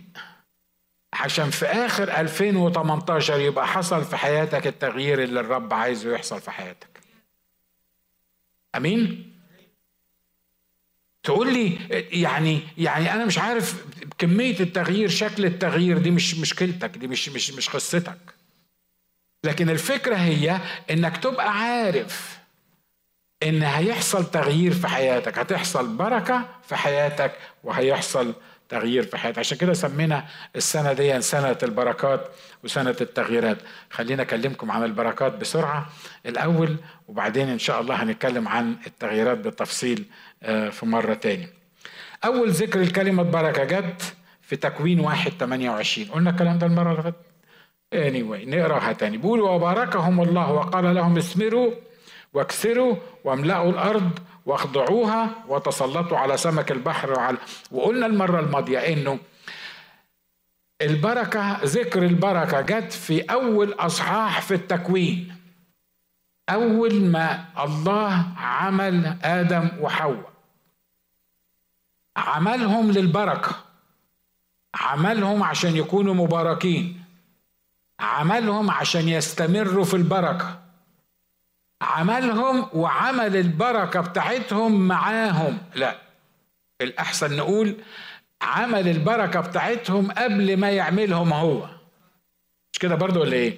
عشان 1.13 1.49
في 1.49 1.65
آخر 1.65 2.03
2018 2.19 3.39
يبقى 3.39 3.67
حصل 3.67 4.03
في 4.05 4.17
حياتك 4.17 4.67
التغيير 4.67 5.23
اللي 5.23 5.39
الرب 5.39 5.73
عايزه 5.73 6.13
يحصل 6.13 6.41
في 6.41 6.51
حياتك. 6.51 6.99
أمين؟ 8.75 9.33
تقول 11.23 11.53
لي 11.53 11.77
يعني 12.11 12.59
يعني 12.77 13.13
أنا 13.13 13.25
مش 13.25 13.37
عارف 13.37 13.85
كمية 14.17 14.59
التغيير 14.59 15.09
شكل 15.09 15.45
التغيير 15.45 15.97
دي 15.97 16.11
مش 16.11 16.35
مشكلتك 16.35 16.97
دي 16.97 17.07
مش 17.07 17.29
مش 17.29 17.51
مش 17.51 17.69
قصتك. 17.69 18.17
لكن 19.43 19.69
الفكرة 19.69 20.15
هي 20.15 20.59
إنك 20.91 21.17
تبقى 21.17 21.51
عارف 21.51 22.36
إن 23.43 23.63
هيحصل 23.63 24.25
تغيير 24.31 24.73
في 24.73 24.87
حياتك. 24.87 25.37
هتحصل 25.39 25.87
بركة 25.87 26.45
في 26.67 26.75
حياتك 26.75 27.31
وهيحصل 27.63 28.33
تغيير 28.69 29.03
في 29.03 29.17
حياتك. 29.17 29.39
عشان 29.39 29.57
كده 29.57 29.73
سمينا 29.73 30.25
السنة 30.55 30.93
دي 30.93 31.21
سنة 31.21 31.57
البركات 31.63 32.27
وسنة 32.63 32.95
التغييرات. 33.01 33.57
خلينا 33.89 34.21
أكلمكم 34.23 34.71
عن 34.71 34.83
البركات 34.83 35.33
بسرعة 35.37 35.89
الأول 36.25 36.75
وبعدين 37.07 37.49
إن 37.49 37.59
شاء 37.59 37.81
الله 37.81 37.95
هنتكلم 38.03 38.47
عن 38.47 38.75
التغييرات 38.87 39.37
بالتفصيل 39.37 40.05
آه، 40.43 40.69
في 40.69 40.85
مرة 40.85 41.13
تاني. 41.13 41.47
أول 42.25 42.49
ذكر 42.49 42.81
الكلمة 42.81 43.23
بركة 43.23 43.63
جت 43.63 44.15
في 44.41 44.55
تكوين 44.55 44.99
واحد 44.99 45.31
28 45.39 46.07
قلنا 46.07 46.29
الكلام 46.29 46.57
ده 46.57 46.67
المرة 46.67 46.91
اللي 46.91 47.03
فاتت؟ 47.03 47.17
anyway 47.95 48.47
نقراها 48.47 48.93
تاني. 48.93 49.17
بيقول 49.17 49.39
وباركهم 49.41 50.21
الله 50.21 50.51
وقال 50.51 50.95
لهم 50.95 51.17
اسمروا 51.17 51.71
واكسروا 52.37 52.95
واملأوا 53.23 53.69
الأرض 53.71 54.19
واخضعوها 54.45 55.29
وتسلطوا 55.47 56.17
على 56.17 56.37
سمك 56.37 56.71
البحر 56.71 57.11
وعلى 57.11 57.37
وقلنا 57.71 58.05
المرة 58.05 58.39
الماضية 58.39 58.79
إنه 58.79 59.19
البركة 60.81 61.59
ذكر 61.63 62.03
البركة 62.03 62.61
جت 62.61 62.93
في 62.93 63.21
أول 63.21 63.73
أصحاح 63.73 64.41
في 64.41 64.53
التكوين. 64.53 65.35
أول 66.49 66.93
ما 67.03 67.45
الله 67.63 68.25
عمل 68.37 69.17
آدم 69.23 69.69
وحواء. 69.81 70.31
عملهم 72.17 72.91
للبركة. 72.91 73.55
عملهم 74.75 75.43
عشان 75.43 75.75
يكونوا 75.75 76.13
مباركين. 76.13 77.03
عملهم 77.99 78.71
عشان 78.71 79.09
يستمروا 79.09 79.85
في 79.85 79.93
البركة. 79.93 80.66
عملهم 81.81 82.67
وعمل 82.73 83.35
البركة 83.35 84.01
بتاعتهم 84.01 84.87
معاهم. 84.87 85.57
لا 85.75 85.95
الأحسن 86.81 87.35
نقول 87.37 87.75
عمل 88.41 88.87
البركة 88.87 89.39
بتاعتهم 89.39 90.11
قبل 90.11 90.57
ما 90.57 90.69
يعملهم 90.71 91.33
هو. 91.33 91.69
مش 92.73 92.79
كده 92.79 92.95
برضو 92.95 93.21
ولا 93.21 93.33
إيه؟ 93.33 93.57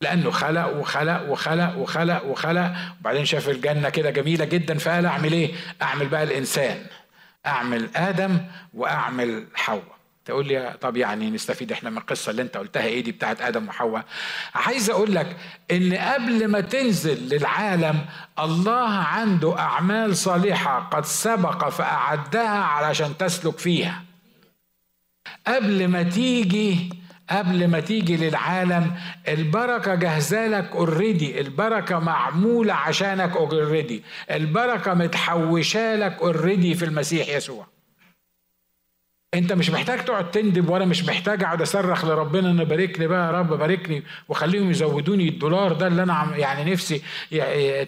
لأنه 0.00 0.30
خلق 0.30 0.76
وخلق 0.76 1.22
وخلق 1.30 1.76
وخلق 1.76 2.24
وخلق. 2.24 2.72
وبعدين 3.00 3.24
شاف 3.24 3.48
الجنة 3.48 3.88
كده 3.88 4.10
جميلة 4.10 4.44
جدا 4.44 4.78
فقال 4.78 5.06
أعمل 5.06 5.32
إيه؟ 5.32 5.54
أعمل 5.82 6.08
بقى 6.08 6.22
الإنسان. 6.22 6.86
أعمل 7.46 7.88
آدم 7.96 8.38
وأعمل 8.74 9.46
حواء. 9.54 9.99
تقول 10.30 10.46
لي 10.48 10.74
طب 10.80 10.96
يعني 10.96 11.30
نستفيد 11.30 11.72
إحنا 11.72 11.90
من 11.90 11.98
القصة 11.98 12.30
اللي 12.30 12.42
انت 12.42 12.56
قلتها 12.56 12.82
إيه 12.84 13.02
دي 13.04 13.12
بتاعت 13.12 13.40
آدم 13.40 13.68
وحواء؟ 13.68 14.04
عايز 14.54 14.90
أقول 14.90 15.14
لك 15.14 15.36
إن 15.70 15.94
قبل 15.94 16.48
ما 16.48 16.60
تنزل 16.60 17.28
للعالم 17.28 18.00
الله 18.38 18.88
عنده 18.88 19.58
أعمال 19.58 20.16
صالحة 20.16 20.78
قد 20.80 21.04
سبق 21.04 21.68
فأعدها 21.68 22.58
علشان 22.58 23.16
تسلك 23.18 23.58
فيها. 23.58 24.02
قبل 25.46 25.88
ما 25.88 26.02
تيجي 26.02 26.90
قبل 27.30 27.68
ما 27.68 27.80
تيجي 27.80 28.16
للعالم 28.16 28.94
البركة 29.28 29.94
جاهزة 29.94 30.46
لك 30.46 30.70
already 30.72 31.40
البركة 31.40 31.98
معمولة 31.98 32.74
عشانك 32.74 33.36
already 33.36 34.02
البركة 34.30 34.94
متحوشة 34.94 35.94
لك 35.94 36.18
already 36.22 36.74
في 36.74 36.84
المسيح 36.84 37.28
يسوع. 37.28 37.79
انت 39.34 39.52
مش 39.52 39.70
محتاج 39.70 40.04
تقعد 40.04 40.30
تندب 40.30 40.68
وأنا 40.68 40.84
مش 40.84 41.04
محتاج 41.04 41.42
اقعد 41.42 41.62
اصرخ 41.62 42.04
لربنا 42.04 42.50
ان 42.50 42.64
باركني 42.64 43.06
بقى 43.06 43.26
يا 43.26 43.38
رب 43.38 43.48
باركني 43.58 44.02
وخليهم 44.28 44.70
يزودوني 44.70 45.28
الدولار 45.28 45.72
ده 45.72 45.86
اللي 45.86 46.02
أنا 46.02 46.36
يعني 46.36 46.72
نفسي 46.72 47.02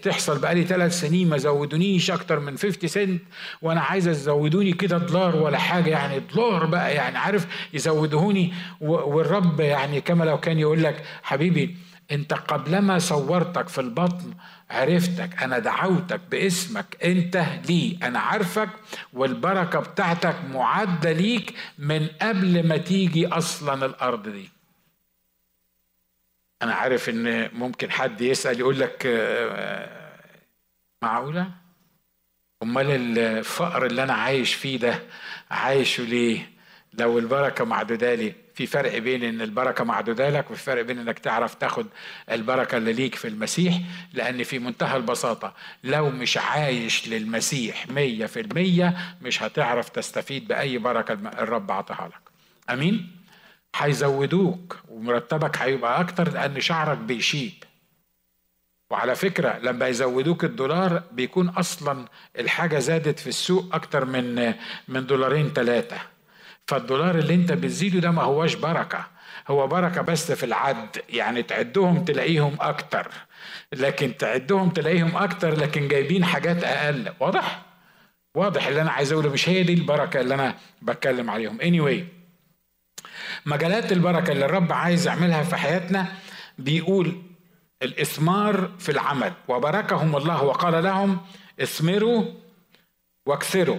تحصل 0.03 0.39
بقالي 0.41 0.65
ثلاث 0.65 1.01
سنين 1.01 1.29
ما 1.29 1.37
زودونيش 1.37 2.11
أكتر 2.11 2.41
من 2.41 2.57
50 2.59 2.89
سنت 2.89 3.23
وأنا 3.63 3.81
عايز 3.81 4.09
يزودوني 4.09 4.73
كده 4.73 4.99
دولار 4.99 5.37
ولا 5.37 5.59
حاجة 5.59 5.91
يعني 5.91 6.21
دولار 6.35 6.67
بقى 6.67 6.95
يعني 6.95 7.19
عارف 7.19 7.47
يزودهوني 7.75 8.53
والرب 8.81 9.61
يعني 9.61 10.01
كما 10.01 10.25
لو 10.25 10.41
كان 10.41 10.59
يقول 10.59 10.83
لك 10.83 11.03
حبيبي 11.23 11.77
انت 12.13 12.35
قبلما 12.35 12.99
صورتك 12.99 13.69
في 13.69 13.81
البطن 13.81 14.33
عرفتك 14.73 15.43
أنا 15.43 15.59
دعوتك 15.59 16.21
باسمك 16.31 16.97
أنت 17.05 17.37
لي. 17.69 17.99
أنا 18.03 18.19
عارفك 18.21 18.69
والبركة 19.13 19.81
بتاعتك 19.81 20.37
معدة 20.51 21.13
ليك 21.13 21.55
من 21.79 22.07
قبل 22.23 22.69
ما 22.69 22.77
تيجي 22.77 23.27
أصلا 23.27 23.87
الأرض 23.87 24.29
دي. 24.29 24.49
أنا 26.63 26.75
عارف 26.75 27.09
إن 27.09 27.51
ممكن 27.55 27.91
حد 27.91 28.21
يسأل 28.21 28.61
يقول 28.61 28.81
لك 28.81 29.03
آه، 29.07 30.13
معقولة؟ 31.03 31.51
أمال 32.63 33.19
الفقر 33.19 33.87
اللي 33.87 34.03
أنا 34.03 34.13
عايش 34.15 34.55
فيه 34.55 34.79
ده 34.79 35.03
عايشه 35.51 36.03
ليه؟ 36.03 36.51
لو 36.95 37.19
البركة 37.19 37.65
معدودة 37.65 38.15
لي. 38.15 38.42
في 38.55 38.67
فرق 38.67 38.99
بين 38.99 39.25
إن 39.25 39.41
البركة 39.43 39.85
معدودة 39.85 40.31
لك 40.31 40.51
وفي 40.51 40.63
فرق 40.63 40.83
بين 40.83 40.99
إنك 40.99 41.19
تعرف 41.19 41.55
تاخد 41.55 41.87
البركة 42.31 42.77
اللي 42.77 42.93
ليك 42.93 43.15
في 43.15 43.29
المسيح 43.29 43.79
لأن 44.13 44.43
في 44.43 44.59
منتهى 44.59 44.97
البساطة 44.97 45.55
لو 45.85 46.11
مش 46.11 46.37
عايش 46.39 47.09
للمسيح 47.09 47.89
مية 47.89 48.27
في 48.27 48.41
المية 48.41 48.97
مش 49.23 49.43
هتعرف 49.43 49.89
تستفيد 49.89 50.49
بأي 50.49 50.79
بركة 50.79 51.13
الرب 51.13 51.71
عطاها 51.73 52.09
لك. 52.09 52.31
آمين؟ 52.71 53.11
هيزودوك 53.77 54.79
ومرتبك 54.89 55.59
هيبقى 55.59 56.01
أكتر 56.01 56.33
لأن 56.33 56.61
شعرك 56.61 56.99
بيشيب. 56.99 57.53
وعلى 58.91 59.15
فكرة 59.15 59.59
لما 59.59 59.89
يزودوك 59.89 60.45
الدولار 60.45 61.03
بيكون 61.13 61.49
أصلا 61.49 62.07
الحاجة 62.39 62.79
زادت 62.79 63.19
في 63.19 63.27
السوق 63.27 63.75
أكتر 63.75 64.05
من 64.05 64.55
من 64.89 65.07
دولارين 65.07 65.49
ثلاثة 65.49 65.97
فالدولار 66.67 67.19
اللي 67.19 67.35
انت 67.35 67.53
بتزيده 67.53 67.99
ده 68.01 68.11
ما 68.11 68.23
هواش 68.23 68.55
بركة. 68.55 69.07
هو 69.49 69.67
بركة 69.67 70.01
بس 70.03 70.33
في 70.33 70.47
العد. 70.47 71.03
يعني 71.09 71.43
تعدهم 71.43 72.05
تلاقيهم 72.05 72.57
أكتر. 72.61 73.09
لكن 73.73 74.17
تعدهم 74.17 74.71
تلاقيهم 74.71 75.17
أكتر 75.17 75.59
لكن 75.59 75.89
جايبين 75.89 76.25
حاجات 76.25 76.65
أقل. 76.65 77.13
واضح؟ 77.21 77.63
واضح. 78.35 78.67
اللي 78.67 78.83
أنا 78.83 78.91
عايز 78.91 79.13
أقوله 79.13 79.31
مش 79.31 79.49
هي 79.49 79.63
دي 79.63 79.75
البركة 79.75 80.21
اللي 80.21 80.35
أنا 80.35 80.55
بتكلم 80.83 81.31
عليهم. 81.31 81.59
Anyway 81.59 82.03
مجالات 83.47 83.93
البركة 83.93 84.33
اللي 84.33 84.45
الرب 84.45 84.73
عايز 84.73 85.07
يعملها 85.07 85.43
في 85.43 85.57
حياتنا 85.57 86.07
بيقول 86.59 87.23
الإثمار 87.83 88.71
في 88.79 88.93
العمل. 88.93 89.33
وباركهم 89.49 90.17
الله 90.17 90.43
وقال 90.43 90.85
لهم 90.85 91.21
اثمروا 91.61 92.25
واكثروا 93.27 93.79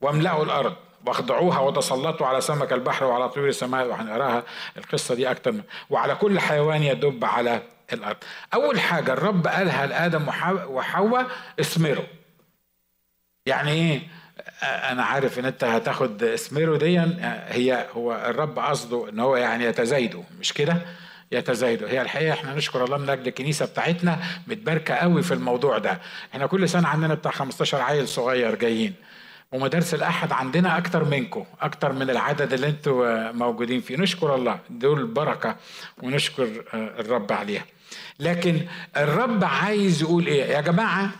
واملأوا 0.00 0.44
الأرض. 0.44 0.76
واخضعوها 1.06 1.60
وتسلطوا 1.60 2.26
على 2.26 2.40
سمك 2.40 2.72
البحر 2.72 3.04
وعلى 3.04 3.28
طيور 3.28 3.48
السماء 3.48 3.86
وهنقراها 3.86 4.42
القصة 4.76 5.14
دي 5.14 5.30
أكتر 5.30 5.52
من 5.52 5.62
وعلى 5.90 6.14
كل 6.14 6.40
حيوان 6.40 6.82
يدب 6.82 7.24
على 7.24 7.62
الأرض. 7.92 8.16
أول 8.54 8.80
حاجة 8.80 9.12
الرب 9.12 9.46
قالها 9.46 9.86
لآدم 9.86 10.28
وحواء 10.68 11.26
اثمروا. 11.60 12.04
يعني 13.46 13.70
إيه؟ 13.72 14.00
أنا 14.62 15.04
عارف 15.04 15.38
إن 15.38 15.44
أنت 15.44 15.64
هتاخد 15.64 16.22
اثمروا 16.22 16.78
دي 16.78 16.98
هي 17.48 17.86
هو 17.92 18.14
الرب 18.14 18.58
قصده 18.58 19.08
إن 19.08 19.20
هو 19.20 19.36
يعني 19.36 19.64
يتزايدوا 19.64 20.22
مش 20.40 20.52
كده؟ 20.52 20.76
يتزايدوا 21.32 21.88
هي 21.88 22.02
الحقيقة 22.02 22.32
إحنا 22.32 22.54
نشكر 22.54 22.84
الله 22.84 22.96
من 22.96 23.10
أجل 23.10 23.28
الكنيسة 23.28 23.66
بتاعتنا 23.66 24.18
متباركة 24.46 24.94
قوي 24.94 25.22
في 25.22 25.34
الموضوع 25.34 25.78
ده 25.78 26.00
إحنا 26.34 26.46
كل 26.46 26.68
سنة 26.68 26.88
عندنا 26.88 27.14
بتاع 27.14 27.30
15 27.30 27.80
عيل 27.80 28.08
صغير 28.08 28.54
جايين 28.54 28.94
ومدارس 29.56 29.94
الأحد 29.94 30.32
عندنا 30.32 30.78
أكتر 30.78 31.04
منكم 31.04 31.44
أكتر 31.60 31.92
من 31.92 32.10
العدد 32.10 32.52
اللي 32.52 32.66
أنتوا 32.68 33.32
موجودين 33.32 33.80
فيه. 33.80 33.96
نشكر 33.96 34.34
الله 34.34 34.58
دول 34.70 35.06
بركة 35.06 35.56
ونشكر 36.02 36.64
آه، 36.74 37.00
الرب 37.00 37.32
عليها. 37.32 37.64
لكن 38.20 38.66
الرب 38.96 39.44
عايز 39.44 40.02
يقول 40.02 40.26
إيه؟ 40.26 40.44
يا 40.44 40.60
جماعة 40.60 41.10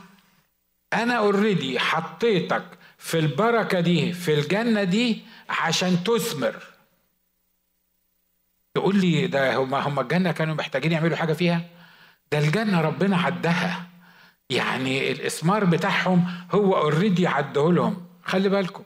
أنا 0.92 1.14
اوريدي 1.14 1.78
حطيتك 1.78 2.62
في 2.98 3.18
البركة 3.18 3.80
دي 3.80 4.12
في 4.12 4.34
الجنة 4.34 4.84
دي 4.84 5.22
عشان 5.48 6.04
تثمر. 6.04 6.54
تقول 8.74 8.96
لي 8.96 9.26
ده 9.26 9.56
هم 9.56 10.00
الجنة 10.00 10.32
كانوا 10.32 10.54
محتاجين 10.54 10.92
يعملوا 10.92 11.16
حاجة 11.16 11.32
فيها؟ 11.32 11.60
ده 12.32 12.38
الجنة 12.38 12.80
ربنا 12.80 13.16
عدها. 13.16 13.86
يعني 14.50 15.12
الاسمار 15.12 15.64
بتاعهم 15.64 16.24
هو 16.52 16.76
اوريدي 16.76 17.26
عده 17.26 17.72
لهم 17.72 18.05
خلي 18.26 18.48
بالكم 18.48 18.84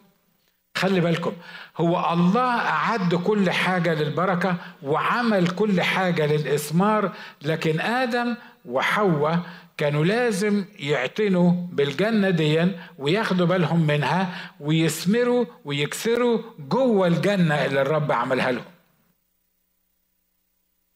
خلي 0.75 1.01
بالكم. 1.01 1.33
هو 1.77 2.13
الله 2.13 2.51
أعد 2.59 3.15
كل 3.15 3.51
حاجة 3.51 3.95
للبركة 3.95 4.57
وعمل 4.83 5.49
كل 5.49 5.83
حاجة 5.83 6.27
للإثمار 6.27 7.13
لكن 7.43 7.81
آدم 7.81 8.37
وحواء 8.65 9.41
كانوا 9.77 10.05
لازم 10.05 10.65
يعتنوا 10.79 11.53
بالجنة 11.73 12.31
دي 12.31 12.69
وياخدوا 12.99 13.47
بالهم 13.47 13.87
منها 13.87 14.51
ويثمروا 14.61 15.45
ويكسروا 15.65 16.39
جوه 16.59 17.07
الجنة 17.07 17.55
اللي 17.65 17.83
الرب 17.83 18.13
عملها 18.13 18.53
لهم. 18.53 18.65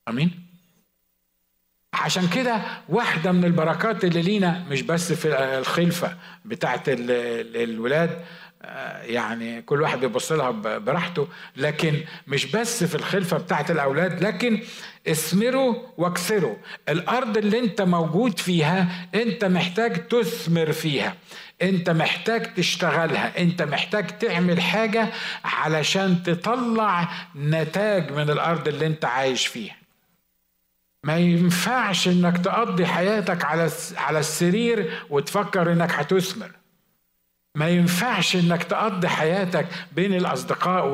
آمين؟ 0.09 0.31
عشان 1.95 2.29
كده 2.29 2.61
واحدة 2.89 3.33
من 3.33 3.45
البركات 3.45 4.05
اللي 4.05 4.23
لينا 4.23 4.65
مش 4.71 4.83
بس 4.83 5.13
في 5.13 5.59
الخلفة 5.59 6.17
بتاعت 6.45 6.83
الولاد 6.89 8.25
آه، 8.67 9.03
يعني 9.03 9.63
كل 9.63 9.83
واحد 9.83 10.01
بيبص 10.01 10.33
لها 10.33 10.51
براحته 10.79 11.29
لكن 11.57 11.95
مش 12.27 12.47
بس 12.47 12.85
في 12.85 12.95
الخلفة 12.95 13.39
بتاعت 13.39 13.71
الأولاد 13.71 14.25
لكن 14.25 14.61
اثمروا 15.09 15.75
واكثروا 15.97 16.57
الأرض 16.89 17.37
اللي 17.37 17.59
انت 17.59 17.83
موجود 17.83 18.39
فيها 18.39 18.89
انت 19.15 19.45
محتاج 19.45 20.09
تثمر 20.09 20.73
فيها. 20.73 21.15
انت 21.63 21.91
محتاج 21.91 22.55
تشتغلها. 22.55 23.39
انت 23.39 23.63
محتاج 23.63 24.07
تعمل 24.19 24.61
حاجة 24.61 25.09
علشان 25.45 26.23
تطلع 26.23 27.09
نتاج 27.37 28.13
من 28.13 28.31
الأرض 28.31 28.69
اللي 28.69 28.87
انت 28.87 29.05
عايش 29.05 29.47
فيها. 29.47 29.84
ما 31.05 31.17
ينفعش 31.19 32.09
إنك 32.09 32.39
تقضي 32.39 32.87
حياتك 32.87 33.45
على 33.45 33.71
على 33.97 34.19
السرير 34.19 34.93
وتفكر 35.11 35.73
إنك 35.73 35.93
هتثمر. 35.93 36.51
ما 37.57 37.69
ينفعش 37.69 38.37
إنك 38.37 38.63
تقضي 38.63 39.09
حياتك 39.09 39.67
بين 39.93 40.15
الأصدقاء 40.15 40.89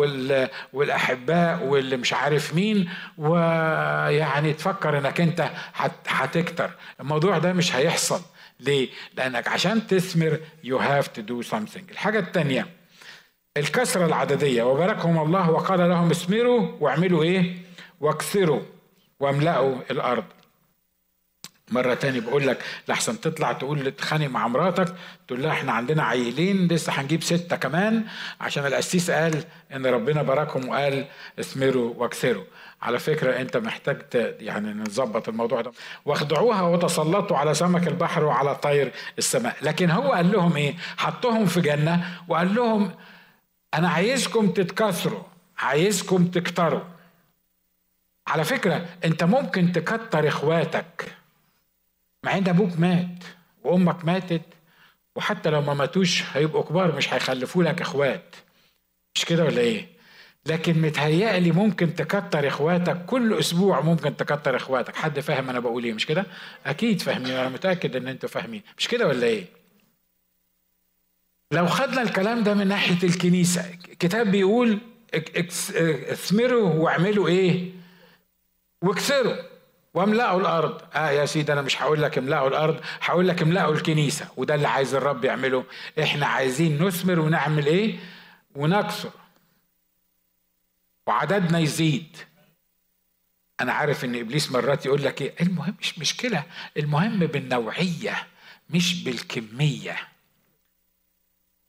والأحباء 0.73 1.65
واللي 1.65 1.97
مش 1.97 2.13
عارف 2.13 2.55
مين 2.55 2.91
ويعني 3.19 4.53
تفكر 4.53 4.99
إنك 4.99 5.21
أنت 5.21 5.51
هتكتر. 6.09 6.71
الموضوع 7.01 7.39
ده 7.39 7.53
مش 7.53 7.77
هيحصل. 7.77 8.21
ليه؟ 8.61 8.89
لأنك 9.17 9.49
عشان 9.49 9.87
تثمر 9.87 10.39
you 10.65 10.79
have 10.79 11.07
to 11.07 11.21
do 11.31 11.51
something. 11.51 11.91
الحاجة 11.91 12.19
الثانية 12.19 12.67
الكسرة 13.57 14.07
العددية. 14.07 14.63
وباركهم 14.63 15.19
الله 15.19 15.51
وقال 15.51 15.89
لهم 15.89 16.11
اثمروا 16.11 16.69
واعملوا 16.81 17.23
إيه؟ 17.23 17.57
واكثروا 18.01 18.61
واملأوا 19.21 19.77
الأرض. 19.91 20.25
مرة 21.71 21.95
تاني 21.95 22.21
بقول 22.21 22.47
لك 22.47 22.59
لحسن 22.89 23.21
تطلع 23.21 23.53
تقول 23.53 23.93
تتخانق 23.93 24.27
مع 24.27 24.49
مراتك 24.49 24.95
تقول 25.27 25.43
لها 25.43 25.53
إحنا 25.53 25.73
عندنا 25.73 26.03
عيلين 26.03 26.69
لسه 26.69 26.93
هنجيب 26.93 27.23
ستة 27.23 27.57
كمان 27.57 28.05
عشان 28.41 28.67
القسيس 28.67 29.11
قال 29.11 29.45
إن 29.75 29.87
ربنا 29.87 30.23
باركهم 30.23 30.69
وقال 30.69 31.07
اثمروا 31.41 31.95
واكثروا 31.97 32.45
على 32.83 32.99
فكرة 32.99 33.41
أنت 33.41 33.57
محتاج 33.57 34.03
يعني 34.41 34.73
نظبط 34.75 35.29
الموضوع 35.29 35.61
ده. 35.61 35.73
واخدعوها 36.05 36.63
وتسلطوا 36.63 37.37
على 37.37 37.55
سمك 37.55 37.89
البحر 37.89 38.25
وعلى 38.25 38.55
طير 38.55 38.93
السماء. 39.19 39.57
لكن 39.63 39.91
هو 39.91 40.13
قال 40.13 40.33
لهم 40.33 40.57
إيه؟ 40.57 40.75
حطهم 40.97 41.47
في 41.47 41.61
جنة 41.61 42.05
وقال 42.29 42.55
لهم 42.55 42.91
أنا 43.75 43.89
عايزكم 43.89 44.51
تتكاثروا 44.51 45.23
عايزكم 45.59 46.27
تكتروا. 46.27 46.81
على 48.31 48.45
فكرة 48.45 48.87
انت 49.05 49.25
ممكن 49.25 49.73
تكتر 49.73 50.29
اخواتك. 50.29 51.17
مع 52.25 52.39
ان 52.39 52.49
أبوك 52.49 52.79
مات 52.79 53.25
وامك 53.65 54.05
ماتت 54.05 54.43
وحتى 55.17 55.51
لو 55.51 55.61
ما 55.63 55.75
ماتوش 55.75 56.23
هيبقوا 56.33 56.63
كبار 56.63 56.97
مش 56.97 57.15
هيخلفوا 57.15 57.63
لك 57.65 57.81
اخوات. 57.81 58.37
مش 59.15 59.25
كده 59.25 59.45
ولا 59.45 59.61
إيه؟ 59.61 59.89
لكن 60.47 60.83
متهيألي 60.83 61.51
ممكن 61.53 61.95
تكتر 61.95 62.49
اخواتك 62.49 63.05
كل 63.07 63.39
أسبوع 63.39 63.81
ممكن 63.81 64.17
تكتر 64.17 64.57
اخواتك. 64.57 64.97
حد 64.97 65.21
فاهم 65.21 65.51
أنا 65.51 65.61
بقول 65.61 65.85
إيه 65.85 65.93
مش 65.93 66.07
كده؟ 66.07 66.27
أكيد 66.67 67.01
فاهمين 67.03 67.33
أنا 67.33 67.49
متأكد 67.49 67.97
ان 67.97 68.09
أنتوا 68.09 68.29
فاهمين. 68.29 68.63
مش 68.79 68.89
كده 68.89 69.07
ولا 69.09 69.27
إيه؟ 69.27 69.45
لو 71.53 71.67
خدنا 71.67 72.03
الكلام 72.03 72.43
ده 72.43 72.55
من 72.55 72.67
ناحية 72.67 73.09
الكنيسة 73.09 73.65
كتاب 73.99 74.31
بيقول 74.31 74.79
اثمروا 76.13 76.69
واعملوا 76.75 77.29
إيه؟ 77.29 77.80
واكسروا. 78.83 79.37
واملأوا 79.95 80.41
الأرض. 80.41 80.83
آه 80.95 81.11
يا 81.11 81.27
سيدي 81.27 81.53
أنا 81.53 81.63
مش 81.63 81.83
هقول 81.83 82.03
لك 82.03 82.19
املأوا 82.19 82.49
الأرض 82.49 82.81
هقول 83.01 83.29
لك 83.29 83.43
املأوا 83.43 83.75
الكنيسة. 83.75 84.29
وده 84.37 84.55
اللي 84.55 84.69
عايز 84.69 84.95
الرب 84.95 85.25
يعمله. 85.25 85.65
إحنا 86.03 86.27
عايزين 86.27 86.83
نثمر 86.83 87.21
ونعمل 87.21 87.67
إيه؟ 87.67 87.99
ونكسر. 88.55 89.11
وعددنا 91.07 91.59
يزيد. 91.59 92.17
أنا 93.61 93.73
عارف 93.73 94.05
إن 94.05 94.17
إبليس 94.17 94.53
مرات 94.53 94.87
يقول 94.87 95.03
لك 95.05 95.23
إيه؟ 95.23 95.35
المهم 95.41 95.75
مش 95.81 95.99
مشكلة. 95.99 96.45
المهم 96.77 97.19
بالنوعية 97.19 98.27
مش 98.71 99.05
بالكمية. 99.05 99.97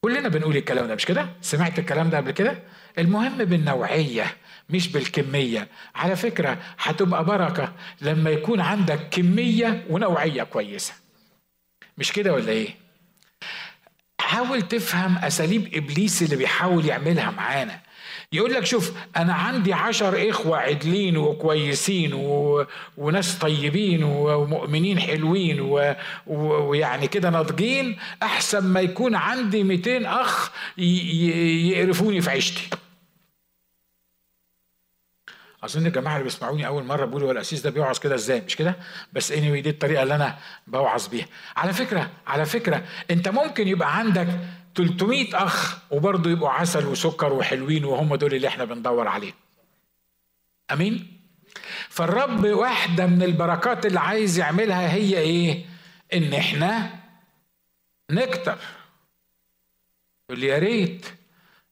كلنا 0.02 0.30
بنقول 0.30 0.58
الكلام 0.58 0.88
ده 0.88 0.95
مش 0.95 1.06
كده؟ 1.06 1.30
سمعت 1.41 1.80
الكلام 1.80 2.10
ده 2.10 2.17
قبل 2.17 2.32
كده؟ 2.32 2.63
المهم 2.97 3.38
بالنوعية. 3.38 4.38
مش 4.71 4.88
بالكمية. 4.88 5.67
على 5.95 6.15
فكرة 6.15 6.57
هتبقى 6.79 7.25
بركة 7.25 7.73
لما 8.01 8.29
يكون 8.29 8.60
عندك 8.60 9.07
كمية 9.12 9.86
ونوعية 9.89 10.43
كويسة. 10.43 10.93
مش 11.97 12.12
كده 12.13 12.34
ولا 12.34 12.51
إيه؟ 12.51 12.75
حاول 14.21 14.62
تفهم 14.62 15.17
أساليب 15.17 15.69
إبليس 15.75 16.21
اللي 16.23 16.36
بيحاول 16.36 16.86
يعملها 16.86 17.31
معانا. 17.31 17.79
يقول 18.34 18.53
لك 18.53 18.65
شوف 18.65 18.91
أنا 19.17 19.34
عندي 19.34 19.73
عشر 19.73 20.29
إخوة 20.29 20.57
عدلين 20.57 21.17
وكويسين 21.17 22.13
و... 22.13 22.65
وناس 22.97 23.36
طيبين 23.39 24.03
ومؤمنين 24.03 24.99
حلوين 24.99 25.62
و... 25.62 25.95
و... 26.27 26.36
ويعني 26.69 27.07
كده 27.07 27.29
ناضجين 27.29 27.97
أحسن 28.23 28.63
ما 28.67 28.81
يكون 28.81 29.15
عندي 29.15 29.63
200 29.63 30.21
أخ 30.21 30.51
ي... 30.77 31.69
يقرفوني 31.69 32.21
في 32.21 32.29
عيشتي. 32.29 32.69
أظن 35.63 35.86
الجماعة 35.86 36.13
اللي 36.13 36.24
بيسمعوني 36.24 36.67
أول 36.67 36.84
مرة 36.84 37.06
بيقولوا 37.06 37.28
هو 37.28 37.32
القسيس 37.32 37.62
ده 37.62 37.69
بيوعظ 37.69 38.00
كده 38.00 38.15
إزاي؟ 38.15 38.41
مش 38.41 38.56
كده؟ 38.56 38.76
بس 39.13 39.32
اني 39.32 39.47
anyway 39.60 39.63
دي 39.63 39.69
الطريقة 39.69 40.04
اللي 40.04 40.15
أنا 40.15 40.38
بوعظ 40.67 41.08
بيها. 41.08 41.26
على 41.58 41.74
فكرة 41.74 42.12
على 42.28 42.45
فكرة 42.45 42.86
أنت 43.12 43.30
ممكن 43.30 43.67
يبقى 43.67 43.97
عندك 43.97 44.28
300 44.76 45.43
أخ 45.45 45.78
وبرضه 45.91 46.30
يبقوا 46.30 46.50
عسل 46.50 46.86
وسكر 46.88 47.34
وحلوين 47.34 47.86
وهم 47.86 48.15
دول 48.15 48.34
اللي 48.34 48.47
إحنا 48.47 48.65
بندور 48.65 49.08
عليهم. 49.08 49.34
أمين؟ 50.71 51.21
فالرب 51.89 52.43
واحدة 52.45 53.06
من 53.06 53.24
البركات 53.24 53.86
اللي 53.86 54.00
عايز 54.00 54.39
يعملها 54.39 54.93
هي 54.93 55.17
إيه؟ 55.17 55.65
إن 56.13 56.34
إحنا 56.34 56.89
نكتر 58.12 58.58
يقول 60.30 60.43
يا 60.43 60.60
ريت. 60.60 61.06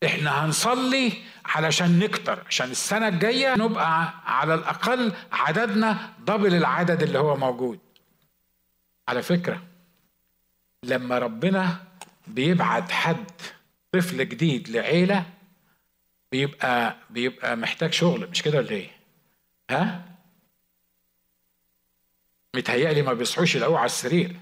إحنا 0.05 0.45
هنصلي 0.45 1.13
علشان 1.45 1.99
نكتر 1.99 2.43
عشان 2.47 2.71
السنة 2.71 3.07
الجاية 3.07 3.55
نبقى 3.55 4.13
على 4.25 4.53
الأقل 4.53 5.13
عددنا 5.31 6.13
دبل 6.19 6.55
العدد 6.55 7.03
اللي 7.03 7.19
هو 7.19 7.35
موجود 7.37 7.79
على 9.07 9.21
فكرة 9.23 9.63
لما 10.83 11.19
ربنا 11.19 11.83
بيبعت 12.27 12.91
حد 12.91 13.31
طفل 13.91 14.29
جديد 14.29 14.69
لعيلة 14.69 15.25
بيبقى 16.31 16.97
بيبقى 17.09 17.55
محتاج 17.57 17.93
شغل 17.93 18.29
مش 18.29 18.41
كده 18.41 18.57
ولا 18.57 18.69
إيه؟ 18.71 18.89
ها؟ 19.71 20.05
متهيألي 22.55 23.01
ما 23.01 23.13
بيصحوش 23.13 23.55
يلاقوه 23.55 23.77
على 23.77 23.85
السرير 23.85 24.35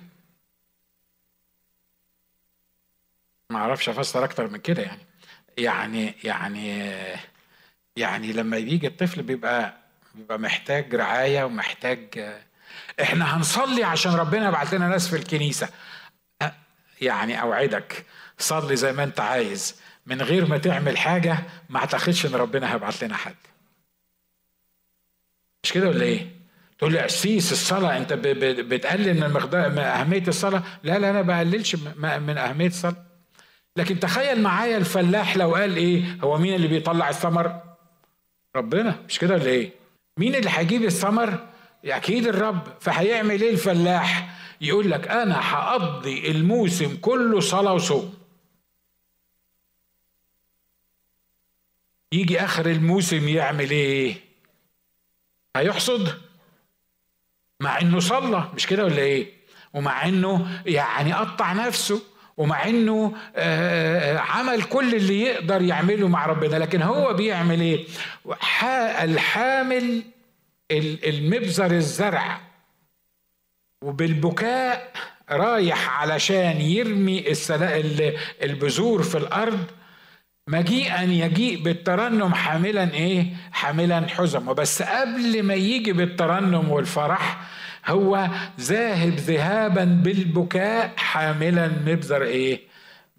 ما 3.49 3.57
أعرفش 3.59 3.89
أفسر 3.89 4.23
أكتر 4.25 4.47
من 4.47 4.57
كده 4.57 4.81
يعني 4.81 5.01
يعني 5.57 6.13
يعني 6.23 6.91
يعني 7.95 8.33
لما 8.33 8.57
بيجي 8.59 8.87
الطفل 8.87 9.21
بيبقى 9.23 9.77
بيبقى 10.15 10.39
محتاج 10.39 10.95
رعاية 10.95 11.43
ومحتاج 11.43 12.19
إحنا 13.01 13.37
هنصلي 13.37 13.83
عشان 13.83 14.13
ربنا 14.13 14.47
يبعت 14.47 14.73
لنا 14.73 14.87
ناس 14.87 15.07
في 15.07 15.15
الكنيسة. 15.15 15.69
يعني 17.01 17.41
أوعدك 17.41 18.05
صلي 18.37 18.75
زي 18.75 18.91
ما 18.93 19.03
أنت 19.03 19.19
عايز. 19.19 19.81
من 20.05 20.21
غير 20.21 20.45
ما 20.45 20.57
تعمل 20.57 20.97
حاجة 20.97 21.37
ما 21.69 21.79
أعتقدش 21.79 22.25
إن 22.25 22.35
ربنا 22.35 22.73
هيبعت 22.73 23.03
لنا 23.03 23.15
حد. 23.15 23.35
مش 25.63 25.71
كده 25.73 25.87
ولا 25.89 26.03
إيه؟ 26.03 26.27
تقول 26.79 26.91
لي 26.93 26.99
قسيس 26.99 27.51
الصلاة 27.51 27.97
أنت 27.97 28.13
بتقلل 28.13 29.19
من 29.19 29.29
مقدار 29.33 29.65
أهمية 29.79 30.27
الصلاة؟ 30.27 30.63
لا 30.83 30.99
لا 30.99 31.09
أنا 31.09 31.21
بقللش 31.21 31.75
من 31.97 32.37
أهمية 32.37 32.67
الصلاة. 32.67 33.06
لكن 33.77 33.99
تخيل 33.99 34.41
معايا 34.41 34.77
الفلاح 34.77 35.37
لو 35.37 35.55
قال 35.55 35.77
إيه؟ 35.77 36.17
هو 36.23 36.37
مين 36.37 36.53
اللي 36.55 36.67
بيطلع 36.67 37.09
الثمر؟ 37.09 37.61
ربنا 38.55 39.03
مش 39.09 39.19
كده 39.19 39.33
ولا 39.33 39.45
إيه؟ 39.45 39.71
مين 40.17 40.35
اللي 40.35 40.49
هيجيب 40.53 40.83
الثمر؟ 40.83 41.47
أكيد 41.85 42.27
الرب. 42.27 42.61
فهيعمل 42.79 43.41
إيه 43.41 43.49
الفلاح؟ 43.51 44.37
يقول 44.61 44.91
لك 44.91 45.07
أنا 45.07 45.53
هقضي 45.53 46.31
الموسم 46.31 46.97
كله 46.97 47.39
صلاة 47.39 47.73
وصوم. 47.73 48.13
يجي 52.11 52.39
آخر 52.39 52.65
الموسم 52.65 53.27
يعمل 53.27 53.69
إيه؟ 53.71 54.17
هيحصد؟ 55.55 56.21
مع 57.59 57.81
إنه 57.81 57.99
صلى 57.99 58.49
مش 58.55 58.67
كده 58.67 58.85
ولا 58.85 58.99
إيه؟ 58.99 59.33
ومع 59.73 60.05
إنه 60.07 60.61
يعني 60.65 61.13
قطع 61.13 61.53
نفسه. 61.53 62.01
ومع 62.37 62.67
إنه 62.67 63.13
آه، 63.35 64.15
آه، 64.15 64.19
عمل 64.19 64.63
كل 64.63 64.95
اللي 64.95 65.21
يقدر 65.21 65.61
يعمله 65.61 66.07
مع 66.07 66.25
ربنا 66.25 66.55
لكن 66.55 66.81
هو 66.81 67.13
بيعمل 67.13 67.61
إيه؟ 67.61 67.85
الحامل 69.03 70.03
المبذر 70.71 71.71
الزرع. 71.71 72.41
وبالبكاء 73.83 74.91
رايح 75.31 76.01
علشان 76.01 76.61
يرمي 76.61 77.33
البذور 78.43 79.03
في 79.03 79.17
الأرض. 79.17 79.65
مجيئا 80.49 81.01
يجيء 81.03 81.63
بالترنم 81.63 82.33
حاملا 82.33 82.93
إيه؟ 82.93 83.25
حاملا 83.51 84.07
حزم 84.07 84.47
وبس 84.47 84.81
قبل 84.81 85.43
ما 85.43 85.53
يجي 85.53 85.93
بالترنم 85.93 86.71
والفرح 86.71 87.41
هو 87.87 88.27
ذاهب 88.59 89.13
ذهابا 89.13 89.83
بالبكاء 89.83 90.93
حاملا 90.97 91.67
مبذر 91.67 92.21
إيه؟ 92.23 92.61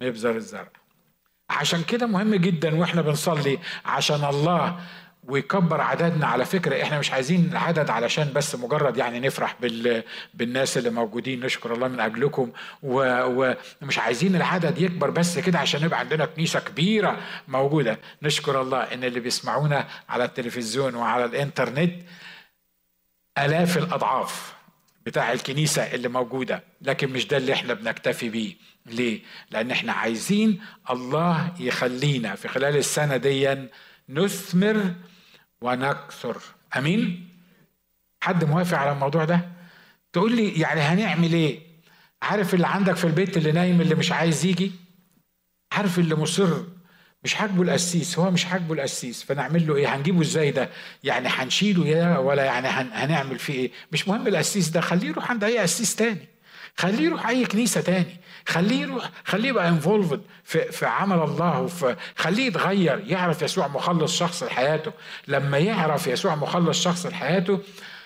مبذر 0.01 0.35
الزرع. 0.35 0.69
عشان 1.49 1.83
كده 1.83 2.07
مهم 2.07 2.35
جدا 2.35 2.75
وإحنا 2.75 3.01
بنصلي 3.01 3.59
عشان 3.85 4.23
الله 4.23 4.79
ويكبر 5.23 5.81
عددنا. 5.81 6.27
على 6.27 6.45
فكرة 6.45 6.83
إحنا 6.83 6.99
مش 6.99 7.11
عايزين 7.11 7.49
العدد 7.51 7.89
علشان 7.89 8.33
بس 8.33 8.55
مجرد 8.55 8.97
يعني 8.97 9.19
نفرح 9.19 9.55
بال... 9.61 10.03
بالناس 10.33 10.77
اللي 10.77 10.89
موجودين. 10.89 11.45
نشكر 11.45 11.73
الله 11.73 11.87
من 11.87 11.99
أجلكم. 11.99 12.51
و... 12.83 13.23
ومش 13.81 13.99
عايزين 13.99 14.35
العدد 14.35 14.77
يكبر 14.77 15.09
بس 15.09 15.39
كده 15.39 15.59
عشان 15.59 15.83
يبقى 15.83 15.99
عندنا 15.99 16.25
كنيسة 16.25 16.59
كبيرة 16.59 17.17
موجودة. 17.47 17.99
نشكر 18.21 18.61
الله 18.61 18.79
إن 18.79 19.03
اللي 19.03 19.19
بيسمعونا 19.19 19.87
على 20.09 20.23
التلفزيون 20.23 20.95
وعلى 20.95 21.25
الإنترنت 21.25 21.93
آلاف 23.37 23.77
الأضعاف. 23.77 24.58
بتاع 25.09 25.33
الكنيسة 25.33 25.81
اللي 25.81 26.07
موجودة 26.07 26.63
لكن 26.81 27.09
مش 27.09 27.27
ده 27.27 27.37
اللي 27.37 27.53
إحنا 27.53 27.73
بنكتفي 27.73 28.29
بيه 28.29 28.55
ليه؟ 28.85 29.21
لأن 29.51 29.71
إحنا 29.71 29.93
عايزين 29.93 30.61
الله 30.89 31.53
يخلينا 31.59 32.35
في 32.35 32.47
خلال 32.47 32.77
السنة 32.77 33.17
دي 33.17 33.57
نثمر 34.09 34.93
ونكثر 35.61 36.41
أمين؟ 36.77 37.29
حد 38.23 38.43
موافق 38.43 38.77
على 38.77 38.91
الموضوع 38.91 39.25
ده؟ 39.25 39.49
تقول 40.13 40.35
لي 40.35 40.59
يعني 40.59 40.81
هنعمل 40.81 41.33
إيه؟ 41.33 41.59
عارف 42.21 42.53
اللي 42.53 42.67
عندك 42.67 42.95
في 42.95 43.05
البيت 43.05 43.37
اللي 43.37 43.51
نايم 43.51 43.81
اللي 43.81 43.95
مش 43.95 44.11
عايز 44.11 44.45
يجي؟ 44.45 44.71
عارف 45.71 45.99
اللي 45.99 46.15
مصر 46.15 46.63
مش 47.23 47.33
حاجبه 47.35 47.61
القسيس 47.63 48.19
هو 48.19 48.31
مش 48.31 48.45
حاجبه 48.45 48.73
القسيس 48.73 49.23
فنعمل 49.23 49.67
له 49.67 49.75
إيه؟ 49.75 49.95
هنجيبه 49.95 50.21
إزاي 50.21 50.51
ده؟ 50.51 50.69
يعني 51.03 51.27
هنشيله 51.27 51.87
يا 51.87 52.17
ولا 52.17 52.43
يعني 52.43 52.67
هنعمل 52.67 53.39
فيه 53.39 53.53
إيه؟ 53.53 53.71
مش 53.91 54.07
مهم 54.07 54.27
القسيس 54.27 54.69
ده 54.69 54.81
خليه 54.81 55.07
يروح 55.07 55.31
عند 55.31 55.43
أي 55.43 55.57
قسيس 55.59 55.95
تاني 55.95 56.27
خليه 56.77 57.05
يروح 57.05 57.27
أي 57.27 57.45
كنيسة 57.45 57.81
تاني 57.81 58.17
خليه 58.47 58.81
يروح 58.81 59.09
خليه 59.25 59.49
يبقى 59.49 59.69
انفولفد 59.69 60.21
في 60.43 60.71
في 60.71 60.85
عمل 60.85 61.17
الله 61.23 61.59
وفي 61.61 61.95
خليه 62.15 62.45
يتغير 62.47 63.03
يعرف 63.07 63.41
يسوع 63.41 63.67
مخلص 63.67 64.17
شخص 64.17 64.43
لحياته. 64.43 64.91
لما 65.27 65.57
يعرف 65.57 66.07
يسوع 66.07 66.35
مخلص 66.35 66.83
شخص 66.83 67.05
لحياته 67.05 67.59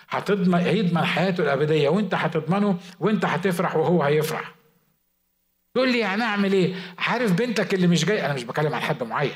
هتضمن 0.09 0.53
هيضمن 0.59 1.05
حياته 1.05 1.43
الأبدية 1.43 1.89
وإنت 1.89 2.13
هتضمنه 2.15 2.77
وإنت 2.99 3.25
هتفرح 3.25 3.75
وهو 3.75 4.03
هيفرح. 4.03 4.51
تقول 5.73 5.91
لي 5.91 5.99
يعني 5.99 6.23
أعمل 6.23 6.53
إيه؟ 6.53 6.75
عارف 6.97 7.31
بنتك 7.31 7.73
اللي 7.73 7.87
مش 7.87 8.05
جاي 8.05 8.25
أنا 8.25 8.33
مش 8.33 8.43
بكلم 8.43 8.73
عن 8.73 8.81
حد 8.81 9.03
معين. 9.03 9.31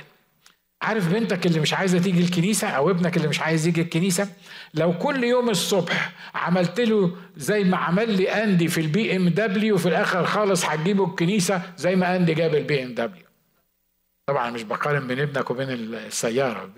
عارف 0.81 1.13
بنتك 1.13 1.45
اللي 1.45 1.59
مش 1.59 1.73
عايزة 1.73 1.99
تيجي 1.99 2.21
الكنيسة 2.23 2.67
أو 2.69 2.89
ابنك 2.91 3.17
اللي 3.17 3.27
مش 3.27 3.39
عايز 3.39 3.67
يجي 3.67 3.81
الكنيسة؟ 3.81 4.29
لو 4.73 4.97
كل 4.97 5.23
يوم 5.23 5.49
الصبح 5.49 6.11
عملت 6.35 6.79
له 6.79 7.15
زي 7.37 7.63
ما 7.63 7.77
عمل 7.77 8.11
لي 8.17 8.29
أندي 8.43 8.67
في 8.67 8.81
البي 8.81 9.15
ام 9.15 9.29
دبليو 9.29 9.75
وفي 9.75 9.87
الآخر 9.89 10.25
خالص 10.25 10.65
هتجيبه 10.65 11.05
الكنيسة 11.05 11.61
زي 11.77 11.95
ما 11.95 12.15
أندي 12.15 12.33
جاب 12.33 12.55
البي 12.55 12.83
ام 12.83 12.93
دبليو 12.93 13.23
طبعا 14.27 14.49
مش 14.51 14.63
بقارن 14.63 15.07
بين 15.07 15.19
ابنك 15.19 15.51
وبين 15.51 15.69
السيارة. 15.69 16.69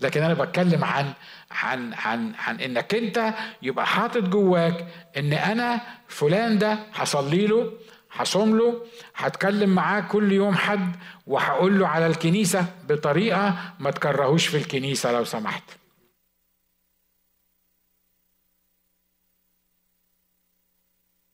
لكن 0.00 0.22
أنا 0.22 0.34
بتكلم 0.34 0.84
عن 0.84 1.12
عن 1.50 1.94
عن 1.94 2.32
عن 2.38 2.60
إنك 2.60 2.94
أنت 2.94 3.34
يبقى 3.62 3.86
حاطط 3.86 4.22
جواك 4.22 4.86
إن 5.16 5.32
أنا 5.32 5.80
فلان 6.08 6.58
ده 6.58 6.78
هصلي 6.94 7.46
له 7.46 7.72
هصوم 8.10 8.58
له 8.58 8.86
هتكلم 9.14 9.70
معاه 9.74 10.00
كل 10.00 10.32
يوم 10.32 10.54
حد 10.54 10.96
وهقول 11.26 11.78
له 11.78 11.88
على 11.88 12.06
الكنيسة 12.06 12.66
بطريقة 12.88 13.74
ما 13.78 13.90
تكرهوش 13.90 14.46
في 14.46 14.56
الكنيسة 14.56 15.12
لو 15.12 15.24
سمحت. 15.24 15.62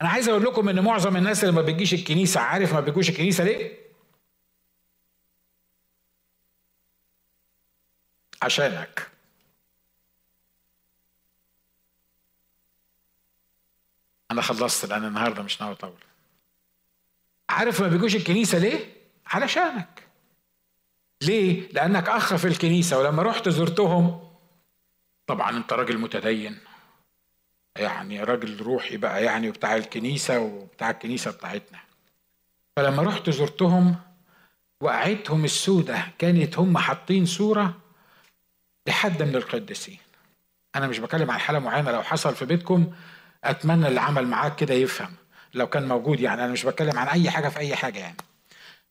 أنا 0.02 0.08
عايز 0.08 0.28
أقول 0.28 0.44
لكم 0.44 0.68
إن 0.68 0.80
معظم 0.84 1.16
الناس 1.16 1.44
اللي 1.44 1.54
ما 1.54 1.62
بتجيش 1.62 1.94
الكنيسة 1.94 2.40
عارف 2.40 2.74
ما 2.74 2.80
بيجوش 2.80 3.08
الكنيسة 3.10 3.44
ليه؟ 3.44 3.78
عشانك. 8.42 9.08
أنا 14.30 14.42
خلصت 14.42 14.84
لأن 14.84 15.04
النهاردة 15.04 15.42
مش 15.42 15.60
ناوي 15.60 15.72
أطول. 15.72 16.13
عارف 17.51 17.81
ما 17.81 17.88
بيجوش 17.88 18.17
الكنيسة 18.17 18.59
ليه؟ 18.59 18.95
علشانك. 19.27 20.03
ليه؟ 21.23 21.69
لأنك 21.73 22.09
أخ 22.09 22.35
في 22.35 22.49
الكنيسة 22.49 22.99
ولما 22.99 23.23
رحت 23.23 23.49
زرتهم 23.49 24.31
طبعا 25.27 25.57
أنت 25.57 25.73
راجل 25.73 25.99
متدين. 25.99 26.59
يعني 27.79 28.23
راجل 28.23 28.61
روحي 28.61 28.97
بقى 28.97 29.25
يعني 29.25 29.49
وبتاع 29.49 29.77
الكنيسة 29.77 30.38
وبتاع 30.40 30.90
الكنيسة 30.90 31.31
بتاعتنا. 31.31 31.79
فلما 32.77 33.03
رحت 33.03 33.31
زرتهم 33.31 33.97
وقعتهم 34.81 35.45
السودة 35.45 36.05
كانت 36.19 36.59
هم 36.59 36.79
حاطين 36.79 37.27
صورة 37.27 37.81
لحد 38.88 39.23
من 39.23 39.37
القديسين. 39.37 39.99
أنا 40.77 40.87
مش 40.87 40.99
بكلم 40.99 41.31
عن 41.31 41.38
حالة 41.38 41.59
معينة 41.59 41.90
لو 41.90 42.03
حصل 42.03 42.35
في 42.35 42.45
بيتكم 42.45 42.92
أتمنى 43.45 43.88
اللي 43.88 44.01
عمل 44.01 44.27
معاك 44.27 44.57
كده 44.57 44.75
يفهم. 44.75 45.15
لو 45.55 45.67
كان 45.67 45.88
موجود 45.88 46.21
يعني 46.21 46.44
أنا 46.44 46.52
مش 46.52 46.67
بتكلم 46.67 46.98
عن 46.98 47.09
أي 47.09 47.31
حاجة 47.31 47.48
في 47.48 47.59
أي 47.59 47.77
حاجة 47.77 47.98
يعني. 47.98 48.17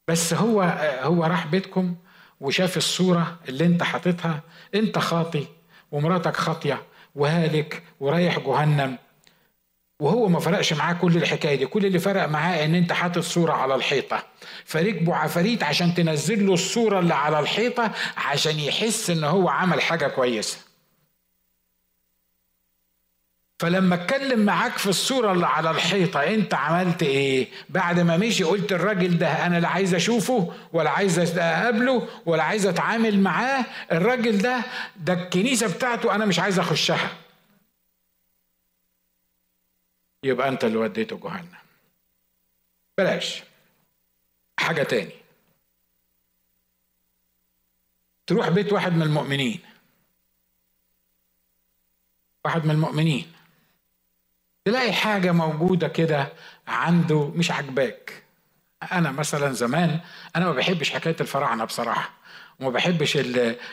بس 0.08 0.34
هو 0.34 0.62
هو 1.02 1.24
راح 1.24 1.48
بيتكم 1.48 1.96
وشاف 2.42 2.78
الصورة 2.78 3.40
اللي 3.50 3.66
أنت 3.66 3.84
حاططها. 3.84 4.42
أنت 4.76 5.00
خاطي 5.00 5.48
ومراتك 5.92 6.36
خاطية 6.38 6.82
وهالك 7.16 7.84
ورايح 8.00 8.40
جهنم. 8.40 8.98
وهو 10.00 10.28
ما 10.28 10.40
فرقش 10.40 10.74
معاه 10.74 10.94
كل 10.94 11.18
الحكاية 11.18 11.56
دي. 11.56 11.66
كل 11.66 11.86
اللي 11.86 12.00
فرق 12.00 12.26
معاه 12.26 12.66
إن 12.66 12.76
أنت 12.76 12.94
حاطط 12.94 13.20
صورة 13.20 13.52
على 13.54 13.76
الحيطة. 13.76 14.24
فركبوا 14.66 15.16
عفاريت 15.16 15.64
عشان 15.64 15.94
تنزل 15.94 16.46
له 16.48 16.54
الصورة 16.54 17.00
اللي 17.00 17.14
على 17.14 17.40
الحيطة 17.40 17.92
عشان 18.18 18.60
يحس 18.60 19.10
إن 19.10 19.24
هو 19.24 19.50
عمل 19.50 19.82
حاجة 19.82 20.08
كويسة. 20.08 20.58
فلما 23.60 23.96
اتكلم 23.96 24.40
معاك 24.46 24.78
في 24.78 24.88
الصورة 24.90 25.32
اللي 25.32 25.48
على 25.48 25.72
الحيطة 25.72 26.20
انت 26.24 26.54
عملت 26.54 27.04
إيه؟ 27.04 27.48
بعد 27.70 28.00
ما 28.00 28.18
مشي 28.18 28.44
قلت 28.44 28.72
الراجل 28.72 29.18
ده 29.18 29.46
أنا 29.46 29.60
لا 29.60 29.68
عايز 29.68 29.94
اشوفه 29.94 30.54
ولا 30.74 30.90
عايز 30.90 31.38
اقابله 31.38 32.08
ولا 32.26 32.44
عايز 32.44 32.66
اتعامل 32.66 33.20
معاه 33.20 33.66
الراجل 33.92 34.38
ده 34.38 34.62
ده 34.96 35.14
الكنيسة 35.14 35.76
بتاعته 35.76 36.16
أنا 36.16 36.26
مش 36.26 36.40
عايز 36.40 36.60
اخشها. 36.60 37.18
يبقى 40.24 40.50
انت 40.50 40.64
اللي 40.64 40.78
وديته 40.78 41.18
جهنم. 41.18 41.48
بلاش. 42.98 43.44
حاجة 44.60 44.84
تاني. 44.84 45.12
تروح 48.28 48.50
بيت 48.50 48.74
واحد 48.74 48.94
من 48.94 49.02
المؤمنين. 49.02 49.60
واحد 52.46 52.66
من 52.66 52.72
المؤمنين. 52.72 53.32
تلاقي 54.66 54.94
حاجة 54.94 55.32
موجودة 55.32 55.88
كده 55.88 56.34
عنده 56.68 57.32
مش 57.36 57.52
عاجباك. 57.52 58.24
أنا 58.92 59.12
مثلا 59.12 59.54
زمان 59.54 60.00
أنا 60.36 60.46
ما 60.46 60.52
بحبش 60.52 60.90
حكاية 60.92 61.16
الفراعنة 61.22 61.66
بصراحة 61.66 62.10
وما 62.60 62.70
بحبش 62.70 63.18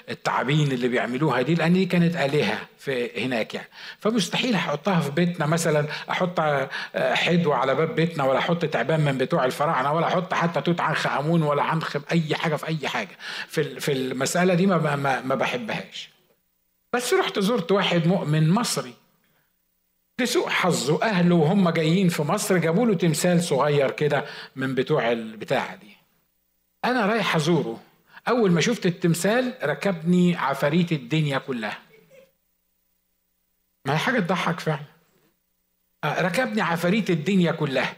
التعابين 0.09 0.72
اللي 0.72 0.88
بيعملوها 0.88 1.43
دي 1.43 1.55
لأن 1.55 1.72
دي 1.72 1.86
كانت 1.86 2.16
آلهة 2.16 2.59
في 2.78 3.24
هناك 3.24 3.55
يعني. 3.55 3.68
فمستحيل 3.99 4.55
أحطها 4.55 5.01
في 5.01 5.11
بيتنا 5.11 5.47
مثلا 5.47 5.86
أحط 6.11 6.41
حدوة 6.97 7.57
على 7.57 7.74
باب 7.74 7.95
بيتنا 7.95 8.24
ولا 8.24 8.38
أحط 8.38 8.64
تعبان 8.64 9.01
من 9.01 9.18
بتوع 9.18 9.45
الفراعنة 9.45 9.93
ولا 9.93 10.07
أحط 10.07 10.34
حتى 10.34 10.61
توت 10.61 10.80
عنخ 10.80 11.07
آمون 11.07 11.43
ولا 11.43 11.62
عنخ 11.62 11.97
أي 12.12 12.34
حاجة 12.34 12.57
في 12.57 12.66
أي 12.68 12.88
حاجة. 12.88 13.16
في 13.49 13.80
في 13.80 13.93
المسألة 13.93 14.55
دي 14.55 14.66
ما 14.66 14.97
ما, 14.97 15.20
ما 15.20 15.34
بحبهاش. 15.34 16.11
بس 16.93 17.14
رحت 17.14 17.38
زرت 17.38 17.72
واحد 17.72 18.07
مؤمن 18.07 18.51
مصري. 18.51 18.95
لسوء 20.20 20.48
حظه 20.48 21.02
اهله 21.02 21.34
وهم 21.34 21.70
جايين 21.70 22.08
في 22.08 22.22
مصر 22.22 22.58
جابوا 22.58 22.86
له 22.86 22.94
تمثال 22.94 23.42
صغير 23.42 23.90
كده 23.90 24.24
من 24.56 24.74
بتوع 24.74 25.12
البتاعة 25.12 25.76
دي. 25.76 25.96
أنا 26.84 27.06
رايح 27.06 27.36
أزوره. 27.36 27.80
أول 28.28 28.50
ما 28.50 28.60
شفت 28.60 28.86
التمثال 28.86 29.54
ركبني 29.62 30.36
عفاريت 30.36 30.92
الدنيا 30.92 31.38
كلها. 31.38 31.78
ما 33.84 33.94
هي 33.94 33.98
حاجة 33.98 34.20
تضحك 34.20 34.60
فعلا. 34.60 34.84
آه، 36.04 36.22
ركبني 36.22 36.60
عفاريت 36.60 37.10
الدنيا 37.10 37.52
كلها. 37.52 37.96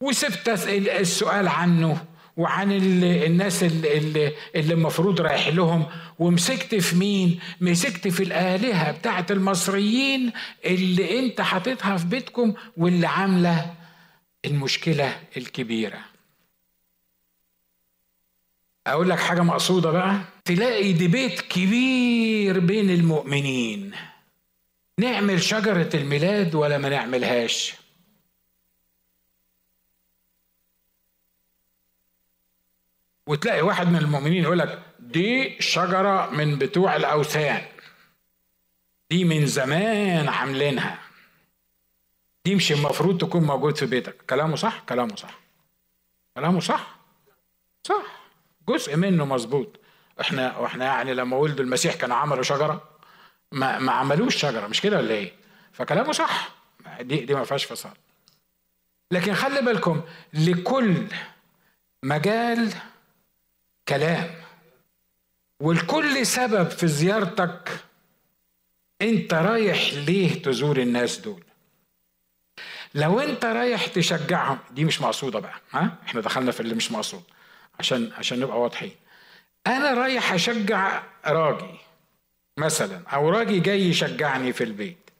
وسبت 0.00 0.48
السؤال 0.48 1.48
عنه. 1.48 2.04
وعن 2.36 2.72
الناس 3.02 3.62
اللي, 3.62 4.32
المفروض 4.56 5.20
رايح 5.20 5.48
لهم. 5.48 5.86
ومسكت 6.18 6.74
في 6.74 6.96
مين؟ 6.96 7.40
مسكت 7.60 8.08
في 8.08 8.22
الآلهة 8.22 8.92
بتاعت 8.92 9.30
المصريين 9.30 10.32
اللي 10.64 11.18
انت 11.18 11.40
حاططها 11.40 11.96
في 11.96 12.06
بيتكم 12.06 12.54
واللي 12.76 13.06
عاملة 13.06 13.74
المشكلة 14.44 15.20
الكبيرة. 15.36 15.98
أقول 18.86 19.10
لك 19.10 19.18
حاجة 19.18 19.42
مقصودة 19.42 19.90
بقى. 19.90 20.20
تلاقي 20.44 20.92
ديبيت 20.92 21.40
كبير 21.40 22.58
بين 22.58 22.90
المؤمنين. 22.90 23.92
نعمل 25.00 25.42
شجرة 25.42 25.90
الميلاد 25.94 26.54
ولا 26.54 26.78
ما 26.78 26.88
نعملهاش؟ 26.88 27.74
وتلاقي 33.26 33.62
واحد 33.62 33.86
من 33.88 33.96
المؤمنين 33.96 34.42
يقول 34.42 34.58
لك 34.58 34.82
دي 34.98 35.56
شجرة 35.62 36.30
من 36.30 36.58
بتوع 36.58 36.96
الأوثان. 36.96 37.62
دي 39.10 39.24
من 39.24 39.46
زمان 39.46 40.28
عاملينها. 40.28 40.98
دي 42.44 42.54
مش 42.54 42.72
المفروض 42.72 43.18
تكون 43.20 43.42
موجود 43.44 43.76
في 43.76 43.86
بيتك. 43.86 44.16
كلامه 44.30 44.56
صح؟ 44.56 44.80
كلامه 44.88 45.16
صح. 45.16 45.38
كلامه 46.36 46.60
صح؟ 46.60 46.96
صح. 47.82 48.04
جزء 48.68 48.96
منه 48.96 49.24
مظبوط. 49.24 49.80
إحنا 50.20 50.58
وإحنا 50.58 50.84
يعني 50.84 51.14
لما 51.14 51.36
ولدوا 51.36 51.64
المسيح 51.64 51.94
كانوا 51.94 52.16
عملوا 52.16 52.42
شجرة؟ 52.42 52.88
ما 53.52 53.78
ما 53.78 53.92
عملوش 53.92 54.36
شجرة. 54.36 54.66
مش 54.66 54.80
كده 54.80 54.96
ولا 54.96 55.14
إيه؟ 55.14 55.32
فكلامه 55.72 56.12
صح. 56.12 56.48
دي 57.00 57.16
دي 57.16 57.34
ما 57.34 57.44
فيهاش 57.44 57.64
فصال 57.64 57.92
لكن 59.10 59.34
خلي 59.34 59.62
بالكم 59.62 60.02
لكل 60.34 61.06
مجال 62.02 62.74
كلام. 63.88 64.30
والكل 65.60 66.26
سبب 66.26 66.68
في 66.68 66.88
زيارتك 66.88 67.84
انت 69.02 69.34
رايح 69.34 69.92
ليه 69.92 70.42
تزور 70.42 70.78
الناس 70.78 71.18
دول؟ 71.18 71.44
لو 72.94 73.20
انت 73.20 73.44
رايح 73.44 73.86
تشجعهم 73.86 74.58
دي 74.70 74.84
مش 74.84 75.00
مقصودة 75.00 75.38
بقى 75.38 75.60
ها؟ 75.72 75.98
إحنا 76.06 76.20
دخلنا 76.20 76.52
في 76.52 76.60
اللي 76.60 76.74
مش 76.74 76.92
مقصود 76.92 77.22
عشان 77.78 78.12
عشان 78.18 78.40
نبقى 78.40 78.60
واضحين. 78.60 78.92
أنا 79.66 79.94
رايح 79.94 80.32
أشجع 80.32 81.02
راجي 81.26 81.78
مثلا 82.56 83.02
أو 83.08 83.28
راجي 83.30 83.60
جاي 83.60 83.80
يشجعني 83.88 84.52
في 84.52 84.64
البيت. 84.64 85.10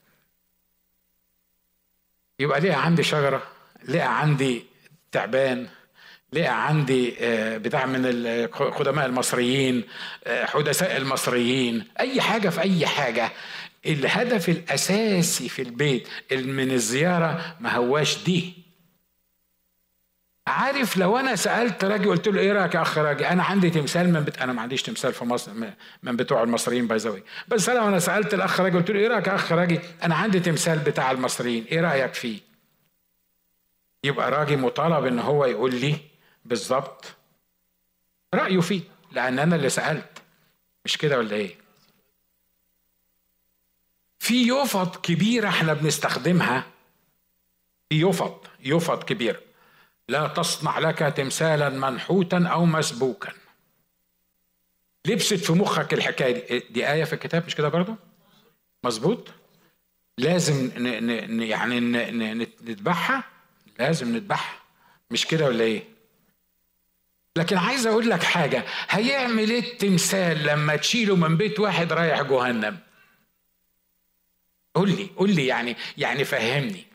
يبقى 2.38 2.60
لقى 2.60 2.84
عندي 2.84 3.02
شجرة؟ 3.02 3.42
لقى 3.88 4.20
عندي 4.20 4.64
تعبان؟ 5.12 5.68
لقى 6.34 6.66
عندي 6.68 7.14
آه، 7.20 7.56
بتاع 7.56 7.86
من 7.86 8.00
القدماء 8.06 9.06
المصريين 9.06 9.84
آه، 10.24 10.44
حدثاء 10.44 10.96
المصريين 10.96 11.84
أي 12.00 12.20
حاجة 12.20 12.48
في 12.48 12.60
أي 12.60 12.86
حاجة. 12.86 13.32
الهدف 13.86 14.48
الأساسي 14.48 15.48
في 15.48 15.62
البيت 15.62 16.08
من 16.32 16.70
الزيارة 16.70 17.56
ما 17.60 17.76
هواش 17.76 18.24
دي. 18.24 18.64
عارف 20.46 20.96
لو 20.96 21.16
أنا 21.16 21.36
سألت 21.36 21.84
راجل 21.84 22.08
قلت 22.10 22.28
له 22.28 22.40
إيه 22.40 22.52
رأيك 22.52 22.74
يا 22.74 22.82
أخ 22.82 22.98
راجل؟ 22.98 23.24
أنا 23.24 23.42
عندي 23.42 23.70
تمثال 23.70 24.12
من 24.12 24.20
بت... 24.20 24.38
أنا 24.38 24.52
ما 24.52 24.62
عنديش 24.62 24.82
تمثال 24.82 25.12
في 25.12 25.24
مصر 25.24 25.52
من 26.02 26.16
بتوع 26.16 26.42
المصريين 26.42 26.86
بايزاوي 26.86 27.22
بس 27.48 27.68
أنا 27.68 27.98
سألت 27.98 28.34
الأخ 28.34 28.60
راجل 28.60 28.78
قلت 28.78 28.90
له 28.90 29.00
إيه 29.00 29.08
رأيك 29.08 29.26
يا 29.26 29.34
أخ 29.34 29.52
راجل؟ 29.52 29.78
أنا 30.02 30.14
عندي 30.14 30.40
تمثال 30.40 30.78
بتاع 30.78 31.10
المصريين 31.10 31.64
إيه 31.64 31.80
رأيك 31.80 32.14
فيه؟ 32.14 32.40
يبقى 34.04 34.30
راجل 34.30 34.58
مطالب 34.58 35.06
إن 35.06 35.18
هو 35.18 35.44
يقول 35.44 35.74
لي 35.74 35.96
بالظبط. 36.44 37.04
رأيه 38.34 38.60
فيه. 38.60 38.82
لأن 39.12 39.38
أنا 39.38 39.56
اللي 39.56 39.68
سألت. 39.68 40.22
مش 40.84 40.98
كده 40.98 41.18
ولا 41.18 41.36
إيه؟ 41.36 41.56
في 44.18 44.48
يفط 44.48 45.04
كبيره 45.06 45.48
إحنا 45.48 45.72
بنستخدمها. 45.72 46.66
في 47.88 48.00
يفط 48.00 48.50
يفط 48.60 49.04
كبيره 49.04 49.40
لا 50.08 50.28
تصنع 50.28 50.78
لك 50.78 50.98
تمثالا 50.98 51.68
منحوتا 51.68 52.46
أو 52.46 52.64
مسبوكا 52.64 53.32
لبست 55.06 55.34
في 55.34 55.52
مخك 55.52 55.94
الحكاية 55.94 56.48
دي. 56.48 56.58
دي 56.70 56.92
آية 56.92 57.04
في 57.04 57.12
الكتاب 57.12 57.46
مش 57.46 57.54
كده 57.54 57.68
برضه 57.68 57.96
مظبوط؟ 58.84 59.28
لازم 60.18 60.70
ن 60.76 61.36
ن 61.36 61.42
يعني 61.42 61.80
ن 61.80 62.38
نذبحها 62.62 63.24
لازم 63.78 64.12
نذبحها 64.12 64.60
مش 65.10 65.26
كده 65.26 65.46
ولا 65.46 65.64
إيه؟ 65.64 65.93
لكن 67.36 67.56
عايز 67.56 67.86
أقول 67.86 68.10
لك 68.10 68.22
حاجة 68.22 68.64
هيعمل 68.90 69.50
إيه 69.50 69.72
التمثال 69.72 70.44
لما 70.46 70.76
تشيله 70.76 71.16
من 71.16 71.36
بيت 71.36 71.60
واحد 71.60 71.92
رايح 71.92 72.22
جهنم؟ 72.22 72.78
قول 74.74 74.90
لي 74.90 75.10
قول 75.16 75.30
لي 75.30 75.46
يعني 75.46 75.76
يعني 75.98 76.24
فهمني. 76.24 76.86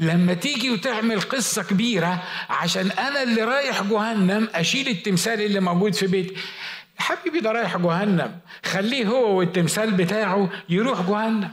لما 0.00 0.34
تيجي 0.34 0.70
وتعمل 0.70 1.20
قصة 1.20 1.62
كبيرة 1.62 2.22
عشان 2.50 2.90
أنا 2.90 3.22
اللي 3.22 3.42
رايح 3.44 3.82
جهنم 3.82 4.48
أشيل 4.54 4.88
التمثال 4.88 5.40
اللي 5.40 5.60
موجود 5.60 5.94
في 5.94 6.06
بيتي 6.06 6.36
حبيبي 6.98 7.40
ده 7.40 7.52
رايح 7.52 7.76
جهنم 7.76 8.40
خليه 8.64 9.06
هو 9.06 9.38
والتمثال 9.38 9.90
بتاعه 9.90 10.50
يروح 10.68 11.00
جهنم. 11.02 11.50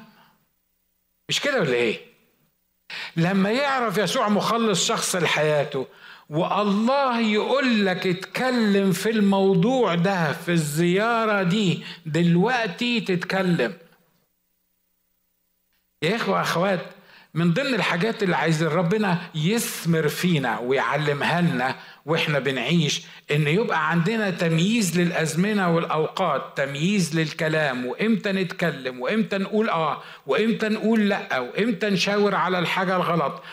مش 1.30 1.40
كده 1.40 1.60
ولا 1.62 1.74
إيه؟ 1.74 2.00
لما 3.16 3.52
يعرف 3.52 3.98
يسوع 3.98 4.30
مخلص 4.30 4.88
شخص 4.88 5.16
لحياته 5.16 5.88
والله 6.30 7.20
يقول 7.20 7.86
لك 7.86 8.08
اتكلم 8.08 8.92
في 8.92 9.10
الموضوع 9.10 9.96
ده 9.96 10.32
في 10.34 10.52
الزيارة 10.52 11.44
دي. 11.44 11.84
دلوقتي 12.06 13.02
تتكلم. 13.02 13.74
يا 16.04 16.16
إخوة 16.16 16.42
أخوات 16.42 16.80
من 17.34 17.54
ضمن 17.54 17.74
الحاجات 17.74 18.24
اللي 18.24 18.36
عايز 18.36 18.64
ربنا 18.64 19.18
يثمر 19.36 20.08
فينا 20.08 20.60
ويعلمها 20.60 21.42
لنا 21.42 21.76
وإحنا 22.06 22.40
بنعيش 22.40 23.02
إن 23.32 23.48
يبقى 23.48 23.90
عندنا 23.90 24.30
تمييز 24.30 25.00
للأزمنة 25.00 25.76
والأوقات 25.76 26.58
تمييز 26.58 27.16
للكلام 27.20 27.86
وإمتى 27.86 28.32
نتكلم 28.32 29.00
وإمتى 29.02 29.38
نقول 29.38 29.70
آه 29.70 30.02
وإمتى 30.28 30.70
نقول 30.70 31.10
لأ 31.10 31.40
وإمتى 31.40 31.90
نشاور 31.90 32.36
على 32.36 32.60
الحاجة 32.60 32.96
الغلط. 32.96 33.44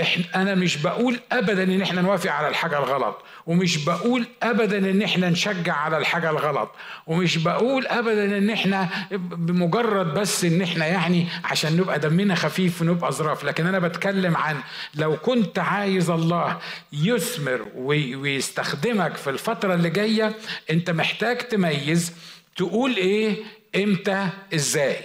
إحنا 0.00 0.24
أنا 0.34 0.54
مش 0.54 0.76
بقول 0.76 1.20
ابدا 1.32 1.62
إن 1.62 1.82
إحنا 1.82 2.00
نوافق 2.02 2.30
على 2.32 2.48
الحاجة 2.48 2.78
الغلط 2.78 3.22
ومش 3.46 3.84
بقول 3.84 4.26
ابدا 4.42 4.78
إن 4.90 5.02
إحنا 5.02 5.30
نشجع 5.30 5.74
على 5.74 5.98
الحاجة 5.98 6.30
الغلط 6.30 6.70
ومش 7.06 7.36
بقول 7.36 7.86
ابدا 7.86 8.38
إن 8.38 8.50
إحنا 8.50 8.88
بمجرد 9.12 10.14
بس 10.14 10.44
إن 10.44 10.62
إحنا 10.62 10.86
يعني 10.86 11.26
عشان 11.44 11.76
نبقى 11.76 11.98
دمنا 11.98 12.34
خفيف 12.34 12.82
ونبقى 12.82 13.12
ظراف 13.12 13.44
لكن 13.44 13.66
أنا 13.66 13.78
بتكلم 13.78 14.36
عن 14.36 14.60
لو 14.94 15.16
كنت 15.16 15.58
عايز 15.58 16.10
الله 16.10 16.58
يثمر 16.92 17.66
ويستخدمك 17.74 19.16
في 19.16 19.30
الفترة 19.30 19.74
اللي 19.74 19.90
جاية 19.90 20.34
أنت 20.70 20.90
محتاج 20.90 21.38
تميز 21.38 22.12
تقول 22.56 22.96
إيه 22.96 23.36
إمتى 23.76 24.28
إزاي. 24.54 24.96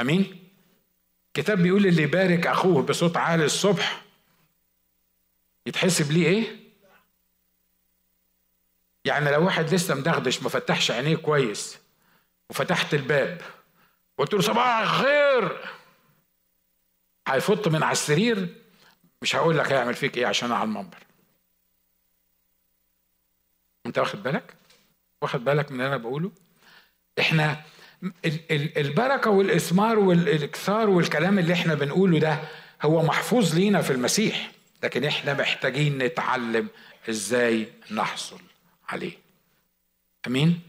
أمين؟ 0.00 0.39
الكتاب 1.36 1.58
بيقول 1.62 1.86
اللي 1.86 2.02
يبارك 2.02 2.46
أخوه 2.46 2.82
بصوت 2.82 3.16
عالي 3.16 3.44
الصبح 3.44 4.02
يتحسب 5.66 6.12
ليه 6.12 6.26
إيه؟ 6.26 6.60
يعني 9.04 9.30
لو 9.30 9.44
واحد 9.44 9.74
لسه 9.74 9.94
مدغدش 9.94 10.42
ما 10.42 10.48
فتحش 10.48 10.90
عينيه 10.90 11.16
كويس 11.16 11.78
وفتحت 12.50 12.94
الباب 12.94 13.42
قلت 14.18 14.34
له 14.34 14.40
صباح 14.40 14.76
الخير. 14.78 15.68
هيفط 17.28 17.68
من 17.68 17.82
على 17.82 17.92
السرير 17.92 18.56
مش 19.22 19.36
هقول 19.36 19.58
لك 19.58 19.72
هيعمل 19.72 19.94
فيك 19.94 20.18
إيه 20.18 20.26
عشان 20.26 20.52
على 20.52 20.64
المنبر. 20.64 20.98
أنت 23.86 23.98
واخد 23.98 24.22
بالك؟ 24.22 24.54
واخد 25.22 25.44
بالك 25.44 25.72
من 25.72 25.80
اللي 25.80 25.86
أنا 25.88 25.96
بقوله؟ 25.96 26.32
إحنا 27.20 27.62
البركة 28.76 29.30
والإثمار 29.30 29.98
والإكثار 29.98 30.90
والكلام 30.90 31.38
اللي 31.38 31.52
إحنا 31.52 31.74
بنقوله 31.74 32.18
ده 32.18 32.38
هو 32.82 33.02
محفوظ 33.02 33.54
لينا 33.54 33.82
في 33.82 33.90
المسيح 33.90 34.50
لكن 34.82 35.04
إحنا 35.04 35.34
محتاجين 35.34 35.98
نتعلم 35.98 36.68
إزاي 37.10 37.68
نحصل 37.90 38.40
عليه. 38.88 39.12
آمين؟ 40.26 40.60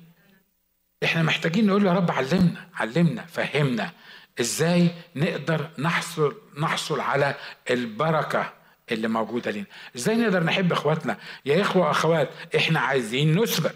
إحنا 1.04 1.24
محتاجين 1.24 1.68
نقول 1.68 1.86
يا 1.86 1.94
رب 1.94 2.12
علمنا 2.12 2.68
علمنا 2.76 3.26
فهمنا 3.26 3.92
إزاي 4.40 4.92
نقدر 5.16 5.70
نحصل 5.80 6.36
نحصل 6.60 7.00
على 7.00 7.36
البركة 7.70 8.54
اللي 8.92 9.08
موجودة 9.08 9.52
لنا 9.52 9.66
إزاي 9.96 10.16
نقدر 10.16 10.44
نحب 10.44 10.72
إخواتنا؟ 10.72 11.18
يا 11.46 11.62
إخوة 11.62 11.88
وأخوات 11.88 12.30
إحنا 12.56 12.80
عايزين 12.80 13.40
نسبق 13.40 13.74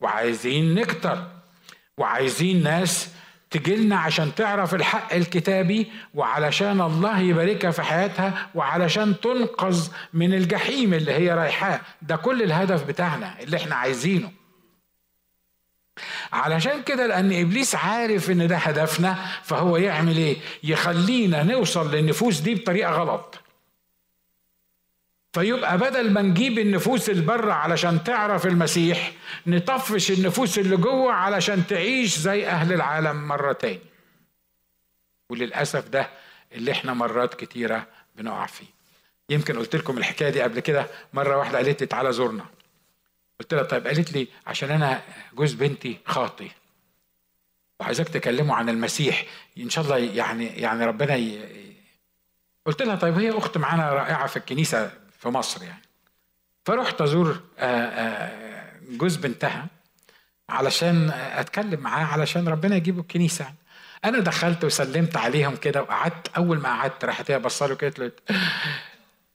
وعايزين 0.00 0.74
نكتر. 0.74 1.30
وعايزين 1.98 2.62
ناس 2.62 3.08
تجيلنا 3.50 3.96
عشان 3.96 4.34
تعرف 4.34 4.74
الحق 4.74 5.14
الكتابي 5.14 5.92
وعلشان 6.14 6.80
الله 6.80 7.20
يباركها 7.20 7.70
في 7.70 7.82
حياتها 7.82 8.46
وعلشان 8.54 9.20
تنقذ 9.20 9.88
من 10.12 10.34
الجحيم 10.34 10.94
اللي 10.94 11.12
هي 11.12 11.32
رايحاه. 11.34 11.80
ده 12.02 12.16
كل 12.16 12.42
الهدف 12.42 12.84
بتاعنا 12.84 13.40
اللي 13.42 13.56
إحنا 13.56 13.74
عايزينه. 13.74 14.30
علشان 16.32 16.82
كده 16.82 17.06
لأن 17.06 17.32
إبليس 17.40 17.74
عارف 17.74 18.30
إن 18.30 18.48
ده 18.48 18.56
هدفنا 18.56 19.18
فهو 19.42 19.76
يعمل 19.76 20.16
إيه؟ 20.16 20.36
يخلينا 20.62 21.42
نوصل 21.42 21.94
للنفوس 21.94 22.40
دي 22.40 22.54
بطريقة 22.54 22.92
غلط. 22.92 23.38
فيبقى 25.34 25.78
بدل 25.78 26.12
ما 26.12 26.22
نجيب 26.22 26.58
النفوس 26.58 27.10
البر 27.10 27.50
علشان 27.50 28.04
تعرف 28.04 28.46
المسيح 28.46 29.12
نطفش 29.46 30.10
النفوس 30.10 30.58
اللي 30.58 30.76
جوه 30.76 31.12
علشان 31.12 31.66
تعيش 31.66 32.18
زي 32.18 32.46
أهل 32.46 32.72
العالم 32.72 33.28
مرة 33.28 33.52
تاني. 33.52 33.80
وللأسف 35.30 35.88
ده 35.88 36.08
اللي 36.52 36.72
إحنا 36.72 36.94
مرات 36.94 37.34
كتيرة 37.34 37.86
بنقع 38.16 38.46
فيه. 38.46 38.66
يمكن 39.28 39.58
قلت 39.58 39.76
لكم 39.76 39.98
الحكاية 39.98 40.30
دي 40.30 40.42
قبل 40.42 40.60
كده 40.60 40.86
مرة 41.12 41.36
واحدة 41.36 41.58
قالت 41.58 41.80
لي 41.80 41.86
تعالى 41.86 42.12
زورنا. 42.12 42.44
قلت 43.40 43.54
لها 43.54 43.62
طيب 43.62 43.86
قالت 43.86 44.12
لي 44.12 44.28
عشان 44.46 44.70
أنا 44.70 45.02
جوز 45.34 45.52
بنتي 45.54 45.98
خاطي 46.06 46.50
وعايزك 47.80 48.08
تكلموا 48.08 48.56
عن 48.56 48.68
المسيح. 48.68 49.24
إن 49.58 49.70
شاء 49.70 49.84
الله 49.84 49.98
يعني 49.98 50.46
يعني 50.46 50.84
ربنا 50.84 51.14
ي... 51.16 51.40
قلت 52.66 52.82
لها 52.82 52.96
طيب 52.96 53.18
هي 53.18 53.30
أخت 53.38 53.58
معانا 53.58 53.92
رائعة 53.92 54.26
في 54.26 54.36
الكنيسة. 54.36 55.03
في 55.24 55.30
مصر 55.30 55.62
يعني 55.62 55.82
فرحت 56.64 57.00
أزور 57.00 57.40
آه، 57.58 57.64
آه، 57.64 58.72
جوز 58.90 59.16
بنتها 59.16 59.66
علشان 60.48 61.10
أتكلم 61.10 61.80
معاه 61.80 62.04
علشان 62.04 62.48
ربنا 62.48 62.76
يجيبه 62.76 63.00
الكنيسة 63.00 63.44
يعني. 63.44 63.56
أنا 64.04 64.20
دخلت 64.20 64.64
وسلمت 64.64 65.16
عليهم 65.16 65.56
كده 65.56 65.82
وقعدت 65.82 66.28
أول 66.36 66.58
ما 66.58 66.68
قعدت 66.68 67.04
راحت 67.04 67.30
هي 67.30 67.38
بصله 67.38 67.74
كده 67.74 67.90
قالت 67.98 68.20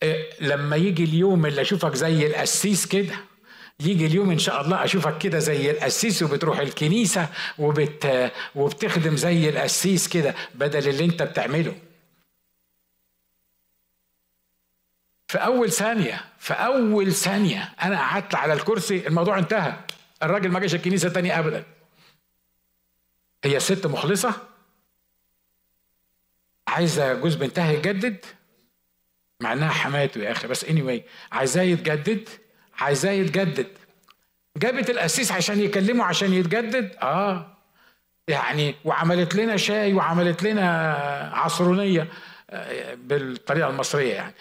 آه، 0.03 0.25
لما 0.41 0.75
يجي 0.75 1.03
اليوم 1.03 1.45
اللي 1.45 1.61
أشوفك 1.61 1.95
زي 1.95 2.27
القسيس 2.27 2.85
كده 2.85 3.15
يجي 3.79 4.05
اليوم 4.05 4.31
إن 4.31 4.39
شاء 4.39 4.61
الله 4.61 4.83
أشوفك 4.83 5.17
كده 5.17 5.39
زي 5.39 5.71
القسيس 5.71 6.23
وبتروح 6.23 6.59
الكنيسة 6.59 7.27
وبت 7.59 8.31
وبتخدم 8.55 9.15
زي 9.15 9.49
القسيس 9.49 10.07
كده 10.07 10.35
بدل 10.55 10.89
اللي 10.89 11.05
أنت 11.05 11.23
بتعمله 11.23 11.75
في 15.29 15.37
أول 15.37 15.71
ثانية 15.71 16.25
في 16.39 16.53
أول 16.53 17.13
ثانية 17.13 17.73
أنا 17.83 17.97
قعدت 17.97 18.35
على 18.35 18.53
الكرسي 18.53 19.07
الموضوع 19.07 19.39
انتهى. 19.39 19.73
الراجل 20.23 20.51
ما 20.51 20.59
جاش 20.59 20.75
الكنيسة 20.75 21.09
تاني 21.09 21.39
أبدا. 21.39 21.63
هي 23.43 23.59
ست 23.59 23.87
مخلصة. 23.87 24.33
عايزة 26.67 27.13
جوز 27.13 27.35
بنتها 27.35 27.71
يتجدد؟ 27.71 28.25
مع 29.41 29.53
انها 29.53 29.69
حماته 29.69 30.21
يا 30.21 30.31
أخي 30.31 30.47
بس 30.47 30.65
اني 30.65 30.81
anyway 30.81 31.01
عايزاه 31.31 31.63
يتجدد؟ 31.63 32.29
عايزاه 32.79 33.11
يتجدد. 33.11 33.67
جابت 34.57 34.89
القسيس 34.89 35.31
عشان 35.31 35.59
يكلمه 35.59 36.03
عشان 36.03 36.33
يتجدد؟ 36.33 36.95
آه. 37.01 37.57
يعني 38.27 38.75
وعملت 38.85 39.35
لنا 39.35 39.57
شاي 39.57 39.93
وعملت 39.93 40.43
لنا 40.43 40.93
عصرونية. 41.33 42.07
بالطريقة 42.95 43.69
المصرية 43.69 44.13
يعني. 44.13 44.33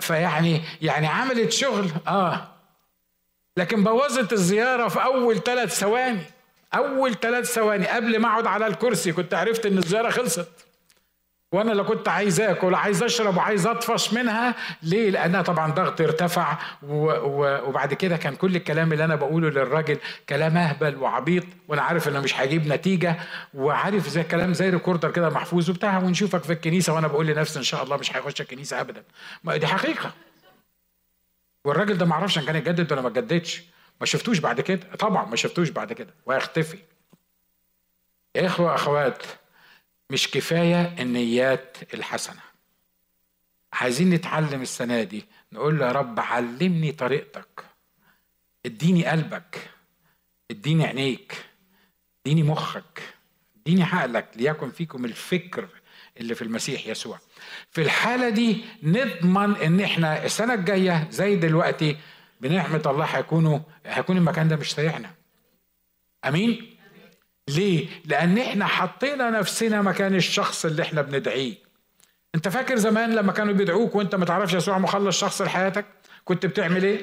فيعني 0.00 0.62
يعني 0.82 1.06
عملت 1.06 1.52
شغل 1.52 1.90
آه. 2.06 2.48
لكن 3.56 3.84
بوظت 3.84 4.32
الزيارة 4.32 4.88
في 4.88 5.04
أول 5.04 5.42
ثلاث 5.42 5.78
ثواني 5.78 6.22
أول 6.74 7.14
ثلاث 7.14 7.52
ثواني 7.52 7.86
قبل 7.86 8.18
ما 8.18 8.28
أقعد 8.28 8.46
على 8.46 8.66
الكرسي 8.66 9.12
كنت 9.12 9.34
عرفت 9.34 9.66
إن 9.66 9.78
الزيارة 9.78 10.10
خلصت. 10.10 10.67
وأنا 11.52 11.72
لا 11.72 11.82
كنت 11.82 12.08
عايز 12.08 12.40
آكل 12.40 12.74
عايز 12.74 13.02
أشرب 13.02 13.36
وعايز 13.36 13.66
أطفش 13.66 14.12
منها 14.12 14.54
ليه؟ 14.82 15.10
لأنها 15.10 15.42
طبعا 15.42 15.72
ضغطي 15.72 16.04
ارتفع 16.04 16.58
وبعد 16.82 17.94
كده 17.94 18.16
كان 18.16 18.36
كل 18.36 18.56
الكلام 18.56 18.92
اللي 18.92 19.04
أنا 19.04 19.14
بقوله 19.14 19.48
للراجل 19.50 19.98
كلام 20.28 20.56
أهبل 20.56 20.96
وعبيط 20.96 21.44
وأنا 21.68 21.82
عارف 21.82 22.08
إنه 22.08 22.20
مش 22.20 22.40
هيجيب 22.40 22.66
نتيجة 22.66 23.16
وعارف 23.54 24.08
زي 24.08 24.22
كلام 24.24 24.54
زي 24.54 24.70
ريكوردر 24.70 25.10
كده 25.10 25.30
محفوظ 25.30 25.70
وبتاع 25.70 25.98
ونشوفك 25.98 26.42
في 26.42 26.52
الكنيسة 26.52 26.92
وأنا 26.94 27.06
بقول 27.08 27.26
لنفسي 27.26 27.58
إن 27.58 27.64
شاء 27.64 27.82
الله 27.82 27.96
مش 27.96 28.16
هيخش 28.16 28.40
الكنيسة 28.40 28.80
ابدا. 28.80 29.02
ما 29.44 29.56
دي 29.56 29.66
حقيقة. 29.66 30.12
والراجل 31.64 31.98
ده 31.98 32.06
ما 32.06 32.12
أعرفش 32.12 32.38
إن 32.38 32.44
كان 32.44 32.56
يتجدد 32.56 32.92
ولا 32.92 33.00
ما 33.00 33.08
اتجددش. 33.08 33.62
ما 34.00 34.06
شفتوش 34.06 34.38
بعد 34.38 34.60
كده؟ 34.60 34.80
طبعا 34.98 35.24
ما 35.24 35.36
شفتوش 35.36 35.68
بعد 35.70 35.92
كده. 35.92 36.14
ويختفي 36.26 36.78
يا 38.36 38.46
إخوة 38.46 38.74
أخوات 38.74 39.22
مش 40.10 40.30
كفاية 40.30 40.94
النيات 41.02 41.76
الحسنة. 41.94 42.40
عايزين 43.72 44.10
نتعلم 44.10 44.62
السنة 44.62 45.02
دي 45.02 45.24
نقول 45.52 45.78
له 45.78 45.86
يا 45.86 45.92
رب 45.92 46.20
علمني 46.20 46.92
طريقتك. 46.92 47.64
اديني 48.66 49.06
قلبك 49.06 49.70
اديني 50.50 50.84
عينيك 50.86 51.44
اديني 52.26 52.42
مخك 52.42 53.02
اديني 53.60 53.82
عقلك 53.82 54.28
ليكن 54.36 54.70
فيكم 54.70 55.04
الفكر 55.04 55.68
اللي 56.20 56.34
في 56.34 56.42
المسيح 56.42 56.86
يسوع. 56.86 57.18
في 57.70 57.80
الحالة 57.82 58.28
دي 58.28 58.64
نضمن 58.82 59.56
إن 59.56 59.80
إحنا 59.80 60.24
السنة 60.24 60.54
الجاية 60.54 61.08
زي 61.10 61.36
دلوقتي 61.36 61.96
بنعمة 62.40 62.82
الله 62.86 63.04
هيكونوا 63.04 63.58
هيكون 63.86 64.16
المكان 64.16 64.48
ده 64.48 64.56
مش 64.56 64.72
سايحنا 64.72 65.10
أمين؟ 66.24 66.77
ليه؟ 67.48 67.86
لأن 68.04 68.38
إحنا 68.38 68.66
حطينا 68.66 69.30
نفسنا 69.30 69.82
مكان 69.82 70.14
الشخص 70.14 70.64
اللي 70.64 70.82
إحنا 70.82 71.02
بندعيه. 71.02 71.54
أنت 72.34 72.48
فاكر 72.48 72.76
زمان 72.76 73.14
لما 73.14 73.32
كانوا 73.32 73.54
بيدعوك 73.54 73.94
وأنت 73.94 74.14
ما 74.14 74.24
تعرفش 74.24 74.54
يسوع 74.54 74.78
مخلص 74.78 75.20
شخص 75.20 75.42
لحياتك؟ 75.42 75.84
كنت 76.24 76.46
بتعمل 76.46 76.84
إيه؟ 76.84 77.00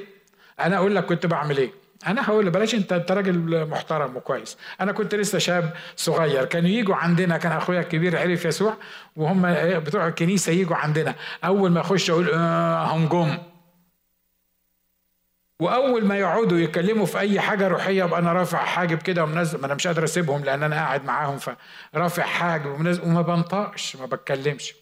أنا 0.60 0.78
أقول 0.78 0.96
لك 0.96 1.06
كنت 1.06 1.26
بعمل 1.26 1.58
إيه؟ 1.58 1.72
أنا 2.08 2.26
هقول 2.26 2.50
بلاش 2.50 2.76
أنت 2.76 2.94
أنت 2.94 3.12
راجل 3.12 3.68
محترم 3.70 4.16
وكويس 4.18 4.58
أنا 4.82 4.92
كنت 4.92 5.16
لسه 5.16 5.38
شاب 5.38 5.74
صغير 5.96 6.46
كانوا 6.46 6.70
يجوا 6.70 6.96
عندنا 6.96 7.38
كان 7.38 7.52
أخويا 7.52 7.80
الكبير 7.80 8.18
عرف 8.20 8.46
يسوع 8.46 8.74
وهم 9.16 9.42
بتوع 9.80 10.08
الكنيسة 10.08 10.52
يجوا 10.52 10.76
عندنا 10.76 11.16
أول 11.44 11.72
ما 11.72 11.82
أخش 11.82 12.10
أقول 12.10 12.30
آه 12.34 12.84
هم 12.86 13.08
جم 13.08 13.38
وأول 15.60 16.06
ما 16.06 16.18
يقعدوا 16.18 16.58
يتكلموا 16.58 17.06
في 17.06 17.20
أي 17.20 17.40
حاجة 17.40 17.68
روحية 17.68 18.04
ابقى 18.04 18.20
أنا 18.20 18.34
رافع 18.34 18.66
حاجب 18.66 19.02
كده 19.02 19.24
ومنزل 19.24 19.60
ما 19.60 19.66
أنا 19.66 19.74
مش 19.76 19.88
قادر 19.88 20.04
أسيبهم 20.04 20.44
لأن 20.44 20.64
أنا 20.64 20.76
قاعد 20.76 21.06
معاهم 21.06 21.38
فرافع 21.94 22.24
حاجب 22.24 22.66
ومنزل 22.66 23.02
وما 23.04 23.22
بنطقش 23.22 23.96
ما 23.96 24.06
بتكلمش. 24.06 24.74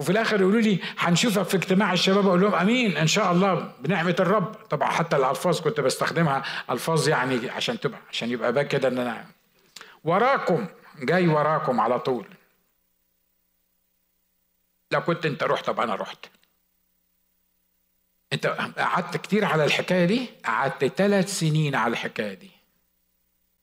وفي 0.00 0.10
الآخر 0.10 0.40
يقولوا 0.40 0.60
لي 0.60 0.80
هنشوفك 0.98 1.42
في 1.42 1.56
اجتماع 1.56 1.92
الشباب 1.92 2.26
أقول 2.26 2.40
لهم 2.40 2.54
آمين 2.54 2.96
إن 2.96 3.06
شاء 3.06 3.32
الله 3.32 3.72
بنعمة 3.80 4.16
الرب. 4.20 4.54
طبعا 4.54 4.90
حتى 4.90 5.16
الألفاظ 5.16 5.60
كنت 5.60 5.80
بستخدمها 5.80 6.42
ألفاظ 6.70 7.08
يعني 7.08 7.50
عشان 7.50 7.80
تبقى 7.80 7.98
عشان 8.10 8.30
يبقى 8.30 8.52
باك 8.52 8.68
كده 8.68 8.88
إن 8.88 8.98
أنا 8.98 9.24
وراكم 10.04 10.66
جاي 10.98 11.28
وراكم 11.28 11.80
على 11.80 11.98
طول. 12.00 12.26
لو 14.92 15.00
كنت 15.00 15.26
أنت 15.26 15.42
رحت 15.42 15.64
طب 15.66 15.80
أنا 15.80 15.94
رحت. 15.94 16.26
انت 18.32 18.46
قعدت 18.78 19.16
كتير 19.16 19.44
على 19.44 19.64
الحكاية 19.64 20.04
دي؟ 20.04 20.26
قعدت 20.44 20.84
ثلاث 20.84 21.38
سنين 21.38 21.74
على 21.74 21.92
الحكاية 21.92 22.34
دي. 22.34 22.50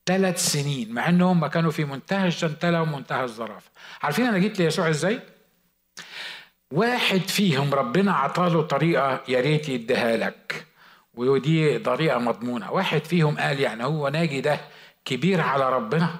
ثلاث 0.06 0.46
سنين 0.52 0.92
مع 0.92 1.08
انهم 1.08 1.46
كانوا 1.46 1.70
في 1.70 1.84
منتهى 1.84 2.24
الجنتله 2.26 2.82
ومنتهى 2.82 3.24
الظرافه 3.24 3.70
عارفين 4.02 4.26
أنا 4.26 4.38
جيت 4.38 4.58
ليسوع 4.58 4.88
إزاي؟ 4.88 5.20
واحد 6.70 7.20
فيهم 7.20 7.74
ربنا 7.74 8.12
عطاله 8.12 8.62
طريقة 8.62 9.22
يا 9.28 9.40
ريت 9.40 9.68
يديها 9.68 10.16
لك 10.16 10.66
ودي 11.14 11.78
طريقة 11.78 12.18
مضمونة. 12.18 12.72
واحد 12.72 13.04
فيهم 13.04 13.38
قال 13.38 13.60
يعني 13.60 13.84
هو 13.84 14.08
ناجي 14.08 14.40
ده 14.40 14.60
كبير 15.04 15.40
على 15.40 15.70
ربنا 15.70 16.16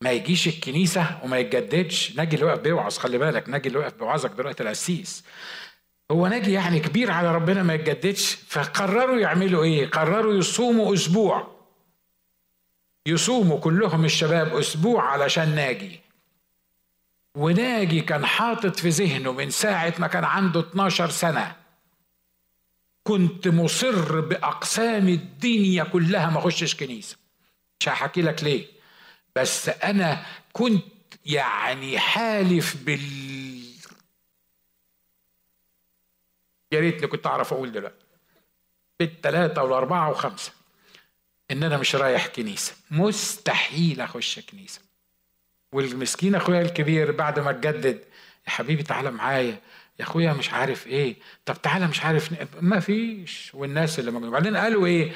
ما 0.00 0.10
يجيش 0.10 0.48
الكنيسة 0.48 1.18
وما 1.22 1.38
يتجددش. 1.38 2.16
ناجي 2.16 2.36
اللي 2.36 2.46
واقف 2.46 2.60
بيوعظ 2.60 2.98
خلي 2.98 3.18
بالك 3.18 3.48
ناجي 3.48 3.68
اللي 3.68 3.78
واقف 3.78 3.94
بيوعظك 3.94 4.30
دلوقتي 4.30 4.62
القسيس. 4.62 5.24
هو 6.10 6.26
ناجي 6.26 6.52
يعني 6.52 6.80
كبير 6.80 7.10
على 7.10 7.34
ربنا 7.34 7.62
ما 7.62 7.74
يتجددش 7.74 8.34
فقرروا 8.34 9.20
يعملوا 9.20 9.64
إيه؟ 9.64 9.90
قرروا 9.90 10.34
يصوموا 10.34 10.94
أسبوع. 10.94 11.52
يصوموا 13.06 13.60
كلهم 13.60 14.04
الشباب 14.04 14.56
أسبوع 14.56 15.02
علشان 15.02 15.54
ناجي. 15.54 16.00
وناجي 17.34 18.00
كان 18.00 18.26
حاطط 18.26 18.80
في 18.80 18.88
ذهنه 18.88 19.32
من 19.32 19.50
ساعة 19.50 19.94
ما 19.98 20.06
كان 20.06 20.24
عنده 20.24 20.60
12 20.60 21.10
سنة. 21.10 21.56
كنت 23.04 23.48
مصر 23.48 24.20
بأقسام 24.20 25.08
الدنيا 25.08 25.84
كلها 25.84 26.30
ما 26.30 26.38
أخشش 26.38 26.74
كنيسة. 26.74 27.16
مش 27.80 27.88
هحكي 27.88 28.22
لك 28.22 28.44
ليه. 28.44 28.66
بس 29.36 29.68
أنا 29.68 30.24
كنت 30.52 30.84
يعني 31.26 31.98
حالف 31.98 32.76
بال 32.84 33.41
يا 36.72 36.80
ريتني 36.80 37.06
كنت 37.06 37.26
أعرف 37.26 37.52
أقول 37.52 37.72
دلوقتي. 37.72 38.04
بالثلاثة 39.00 39.62
والأربعة 39.62 40.10
وخمسة. 40.10 40.52
إن 41.50 41.62
أنا 41.62 41.76
مش 41.76 41.94
رايح 41.96 42.26
كنيسة. 42.26 42.72
مستحيل 42.90 44.00
أخش 44.00 44.40
كنيسة. 44.40 44.80
والمسكين 45.72 46.34
أخويا 46.34 46.60
الكبير 46.62 47.12
بعد 47.12 47.38
ما 47.38 47.50
اتجدد 47.50 47.98
يا 48.46 48.50
حبيبي 48.50 48.82
تعالى 48.82 49.10
معايا. 49.10 49.60
يا 50.00 50.04
أخويا 50.04 50.32
مش 50.32 50.52
عارف 50.52 50.86
إيه. 50.86 51.16
طب 51.44 51.62
تعالى 51.62 51.86
مش 51.86 52.02
عارف 52.04 52.30
ما 52.60 52.80
فيش. 52.80 53.50
والناس 53.54 53.98
اللي 53.98 54.10
موجودين 54.10 54.32
بعدين 54.32 54.56
قالوا 54.56 54.86
إيه؟ 54.86 55.12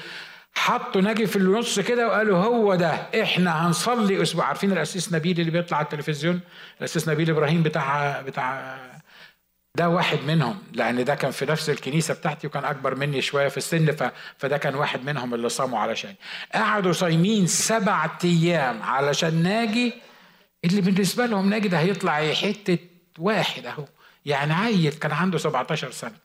حطوا 0.55 1.01
ناجي 1.01 1.27
في 1.27 1.37
النص 1.37 1.81
كده 1.81 2.09
وقالوا 2.09 2.39
هو 2.39 2.75
ده. 2.75 2.91
إحنا 3.23 3.67
هنصلي 3.67 4.23
أسبوع. 4.23 4.45
عارفين 4.45 4.73
الاسيس 4.73 5.13
نبيل 5.13 5.41
اللي 5.41 5.51
بيطلع 5.51 5.77
على 5.79 5.85
التلفزيون؟ 5.85 6.41
الاسيس 6.81 7.09
نبيل 7.09 7.31
إبراهيم 7.31 7.63
بتاع 7.63 8.21
بتاع 8.23 8.77
ده 9.77 9.89
واحد 9.89 10.19
منهم 10.27 10.59
لأن 10.73 11.05
ده 11.05 11.15
كان 11.15 11.31
في 11.31 11.47
نفس 11.47 11.71
الكنيسة 11.71 12.15
بتاعتي 12.15 12.47
وكان 12.47 12.65
أكبر 12.65 12.95
مني 12.95 13.23
شوية 13.23 13.49
في 13.49 13.57
السن 13.57 13.93
ف... 13.93 14.11
فده 14.39 14.57
كان 14.57 14.75
واحد 14.75 15.05
منهم 15.05 15.35
اللي 15.35 15.49
صاموا 15.49 15.79
علشان 15.79 16.15
قعدوا 16.55 16.93
صايمين 16.93 17.47
سبع 17.47 18.11
أيام 18.25 18.83
علشان 18.83 19.43
ناجي. 19.43 19.93
اللي 20.65 20.81
بالنسبة 20.81 21.27
لهم 21.27 21.51
ناجي 21.51 21.69
ده 21.69 21.79
هيطلع 21.79 22.35
حتة 22.35 22.79
واحد 23.19 23.67
أهو 23.67 23.85
يعني 24.27 24.53
عيل 24.55 24.93
كان 24.93 25.13
عنده 25.13 25.39
17 25.39 25.91
سنة. 25.91 26.17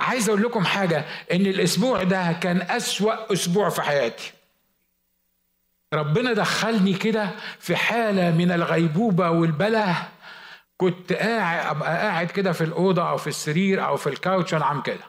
عايز 0.00 0.28
أقول 0.28 0.42
لكم 0.42 0.64
حاجة 0.64 1.04
إن 1.32 1.46
الأسبوع 1.46 2.02
ده 2.02 2.32
كان 2.32 2.62
أسوأ 2.62 3.32
أسبوع 3.32 3.68
في 3.68 3.82
حياتي. 3.82 4.32
ربنا 5.94 6.32
دخلني 6.32 6.94
كده 6.94 7.30
في 7.58 7.76
حالة 7.76 8.30
من 8.30 8.52
الغيبوبة 8.52 9.30
والبله 9.30 10.08
كنت 10.80 11.12
قاعد 11.12 11.66
أبقى 11.76 11.96
قاعد 11.96 12.30
كده 12.30 12.52
في 12.52 12.64
الأوضة 12.64 13.10
أو 13.10 13.16
في 13.16 13.26
السرير 13.26 13.86
أو 13.86 13.96
في 13.96 14.06
الكاوتش 14.06 14.52
وأنا 14.52 14.64
عم 14.64 14.82
كده. 14.82 15.04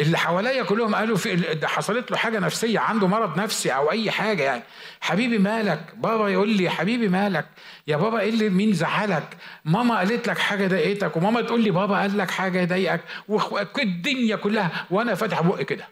اللي 0.00 0.18
حواليا 0.18 0.62
كلهم 0.62 0.94
قالوا 0.94 1.16
في 1.16 1.66
حصلت 1.66 2.10
له 2.10 2.16
حاجة 2.16 2.38
نفسية 2.38 2.78
عنده 2.78 3.06
مرض 3.06 3.38
نفسي 3.40 3.74
أو 3.74 3.90
أي 3.90 4.10
حاجة 4.10 4.42
يعني. 4.42 4.62
حبيبي 5.00 5.38
مالك؟ 5.38 5.94
بابا 5.96 6.28
يقول 6.28 6.48
لي 6.48 6.70
حبيبي 6.70 7.08
مالك؟ 7.08 7.48
يا 7.86 7.96
بابا 7.96 8.20
إيه 8.20 8.30
اللي 8.30 8.48
مين 8.48 8.72
زعلك؟ 8.72 9.36
ماما 9.64 9.98
قالت 9.98 10.28
لك 10.28 10.38
حاجة 10.38 10.66
ضايقتك 10.66 11.16
وماما 11.16 11.40
تقول 11.42 11.60
لي 11.62 11.70
بابا 11.70 12.00
قال 12.00 12.18
لك 12.18 12.30
حاجة 12.30 12.64
ضايقك 12.64 13.00
والدنيا 13.28 14.36
كلها. 14.36 14.86
وأنا 14.90 15.14
فاتح 15.14 15.40
بقي 15.40 15.64
كده. 15.64 15.88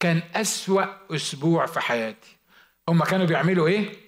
كان 0.00 0.22
أسوأ 0.34 0.84
أسبوع 1.14 1.66
في 1.66 1.80
حياتي. 1.80 2.36
هم 2.88 3.04
كانوا 3.04 3.26
بيعملوا 3.26 3.68
إيه؟ 3.68 4.07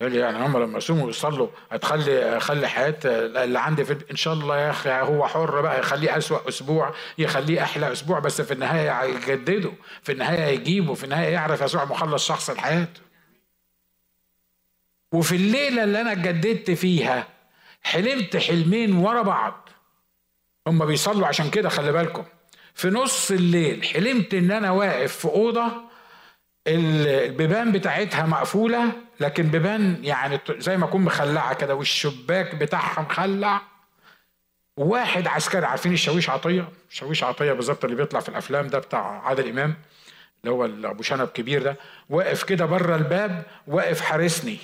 يقول 0.00 0.12
لي 0.12 0.18
يعني 0.18 0.46
هم 0.46 0.58
لما 0.62 0.78
يصوموا 0.78 1.06
ويصلوا 1.06 1.48
هتخلي 1.70 2.40
خلي 2.40 2.68
حياة 2.68 2.98
اللي 3.04 3.58
عندي 3.60 3.84
في 3.84 3.96
إن 4.10 4.16
شاء 4.16 4.34
الله 4.34 4.58
يا 4.58 4.70
أخي 4.70 4.90
هو 4.90 5.26
حر 5.26 5.60
بقى 5.60 5.78
يخليه 5.80 6.16
أسوأ 6.18 6.48
أسبوع 6.48 6.94
يخليه 7.18 7.62
أحلى 7.62 7.92
أسبوع 7.92 8.18
بس 8.18 8.40
في 8.40 8.52
النهاية 8.54 9.02
يجدده 9.14 9.72
في 10.02 10.12
النهاية 10.12 10.44
يجيبه 10.54 10.94
في 10.94 11.04
النهاية 11.04 11.28
يعرف 11.32 11.60
يسوع 11.60 11.84
مخلص 11.84 12.26
شخص 12.28 12.50
لحياته. 12.50 13.00
وفي 15.12 15.36
الليلة 15.36 15.84
اللي 15.84 16.00
أنا 16.00 16.12
اتجددت 16.12 16.70
فيها 16.70 17.28
حلمت 17.82 18.36
حلمين 18.36 18.96
ورا 18.96 19.22
بعض. 19.22 19.68
هم 20.66 20.86
بيصلوا 20.86 21.26
عشان 21.26 21.50
كده 21.50 21.68
خلي 21.68 21.92
بالكم. 21.92 22.24
في 22.74 22.90
نص 22.90 23.30
الليل 23.30 23.84
حلمت 23.84 24.34
إن 24.34 24.50
أنا 24.50 24.70
واقف 24.70 25.16
في 25.16 25.24
أوضة 25.24 25.66
البيبان 26.66 27.72
بتاعتها 27.72 28.26
مقفولة 28.26 28.92
لكن 29.20 29.42
بيبان 29.42 29.98
يعني 30.02 30.40
زي 30.58 30.76
ما 30.76 30.84
اكون 30.84 31.00
مخلعة 31.00 31.54
كده 31.54 31.74
والشباك 31.74 32.54
بتاعها 32.54 33.02
مخلع 33.02 33.60
واحد 34.76 35.26
عسكري 35.26 35.66
عارفين 35.66 35.92
الشاويش 35.92 36.30
عطية؟ 36.30 36.68
الشاويش 36.90 37.24
عطية 37.24 37.52
بالظبط 37.52 37.84
اللي 37.84 37.96
بيطلع 37.96 38.20
في 38.20 38.28
الأفلام 38.28 38.66
ده 38.68 38.78
بتاع 38.78 39.20
عادل 39.20 39.48
إمام 39.48 39.74
اللي 40.44 40.50
هو 40.50 40.90
أبو 40.90 41.02
شنب 41.02 41.28
كبير 41.28 41.62
ده. 41.62 41.76
واقف 42.10 42.42
كده 42.42 42.64
بره 42.66 42.96
الباب 42.96 43.42
واقف 43.66 44.00
حارسني. 44.00 44.58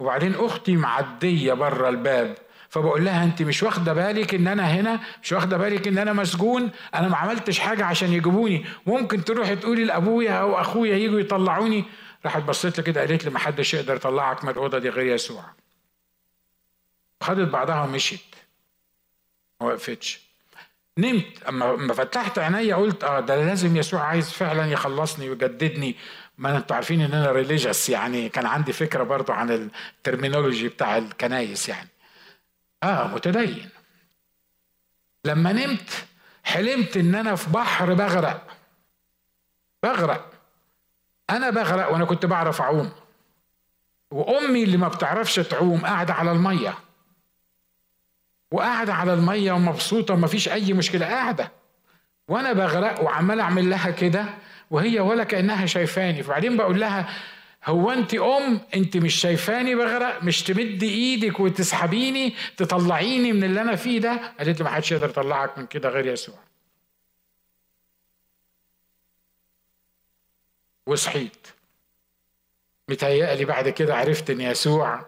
وبعدين 0.00 0.34
أختي 0.34 0.76
معدية 0.76 1.52
بره 1.52 1.88
الباب. 1.88 2.34
فبقول 2.68 3.04
لها 3.04 3.24
أنت 3.24 3.42
مش 3.42 3.62
واخدة 3.62 3.92
بالك 3.92 4.34
إن 4.34 4.46
أنا 4.46 4.62
هنا؟ 4.62 5.00
مش 5.22 5.32
واخدة 5.32 5.56
بالك 5.56 5.88
إن 5.88 5.98
أنا 5.98 6.12
مسجون؟ 6.12 6.70
أنا 6.94 7.08
ما 7.08 7.16
عملتش 7.16 7.58
حاجة 7.58 7.84
عشان 7.84 8.12
يجيبوني. 8.12 8.64
ممكن 8.86 9.24
تروحي 9.24 9.56
تقولي 9.56 9.84
لأبويا 9.84 10.32
أو 10.32 10.60
أخويا 10.60 10.96
يجوا 10.96 11.20
يطلعوني؟ 11.20 11.84
راحت 12.24 12.42
بصيت 12.42 12.78
لي 12.78 12.84
كده 12.84 13.00
قالت 13.00 13.24
لي 13.24 13.30
ما 13.30 13.38
حدش 13.38 13.74
يقدر 13.74 13.96
يطلعك 13.96 14.44
من 14.44 14.50
الأوضة 14.50 14.78
دي 14.78 14.88
غير 14.88 15.14
يسوع. 15.14 15.44
خدت 17.22 17.48
بعضها 17.48 17.82
ومشيت. 17.82 18.34
ما 19.60 19.66
وقفتش. 19.66 20.20
نمت. 20.98 21.42
أما 21.42 21.92
فتحت 21.94 22.38
عينيا 22.38 22.76
قلت 22.76 23.04
آه 23.04 23.20
ده 23.20 23.44
لازم 23.44 23.76
يسوع 23.76 24.00
عايز 24.02 24.30
فعلا 24.30 24.66
يخلصني 24.66 25.30
ويجددني. 25.30 25.96
ما 26.38 26.56
أنتوا 26.56 26.76
عارفين 26.76 27.00
إن 27.00 27.12
أنا 27.12 27.32
religious 27.32 27.88
يعني 27.88 28.28
كان 28.28 28.46
عندي 28.46 28.72
فكرة 28.72 29.02
برضو 29.02 29.32
عن 29.32 29.50
ال 29.50 29.60
terminology 29.60 30.68
بتاع 30.68 30.98
الكنايس 30.98 31.68
يعني. 31.68 31.88
آه 32.82 33.06
متدين. 33.06 33.68
لما 35.24 35.52
نمت 35.52 35.90
حلمت 36.44 36.96
إن 36.96 37.14
أنا 37.14 37.36
في 37.36 37.50
بحر 37.50 37.94
بغرق. 37.94 38.46
بغرق. 39.82 40.31
أنا 41.30 41.50
بغرق 41.50 41.92
وأنا 41.92 42.04
كنت 42.04 42.26
بعرف 42.26 42.60
أعوم. 42.60 42.90
وأمي 44.10 44.62
اللي 44.62 44.76
ما 44.76 44.88
بتعرفش 44.88 45.34
تعوم 45.34 45.80
قاعدة 45.80 46.14
على 46.14 46.32
المية. 46.32 46.74
وقاعدة 48.50 48.94
على 48.94 49.14
المية 49.14 49.52
ومبسوطة 49.52 50.14
وما 50.14 50.26
فيش 50.26 50.48
أي 50.48 50.72
مشكلة 50.72 51.06
قاعدة. 51.06 51.52
وأنا 52.28 52.52
بغرق 52.52 53.02
وعمال 53.02 53.40
أعمل 53.40 53.70
لها 53.70 53.90
كده 53.90 54.24
وهي 54.70 55.00
ولا 55.00 55.24
كأنها 55.24 55.66
شايفاني. 55.66 56.22
فبعدين 56.22 56.56
بقول 56.56 56.80
لها 56.80 57.08
هو 57.64 57.90
أنت 57.90 58.14
أم؟ 58.14 58.60
أنت 58.74 58.96
مش 58.96 59.14
شايفاني 59.14 59.74
بغرق؟ 59.74 60.22
مش 60.24 60.42
تمد 60.42 60.82
إيدك 60.82 61.40
وتسحبيني 61.40 62.34
تطلعيني 62.56 63.32
من 63.32 63.44
اللي 63.44 63.60
أنا 63.62 63.76
فيه 63.76 63.98
ده؟ 64.00 64.20
قالت 64.38 64.58
لي 64.58 64.64
ما 64.64 64.70
حدش 64.70 64.92
يقدر 64.92 65.08
يطلعك 65.08 65.58
من 65.58 65.66
كده 65.66 65.88
غير 65.88 66.06
يسوع. 66.06 66.34
وصحيت. 70.92 71.46
متهيألي 72.88 73.44
بعد 73.44 73.68
كده 73.68 73.96
عرفت 73.96 74.30
إن 74.30 74.40
يسوع 74.40 75.06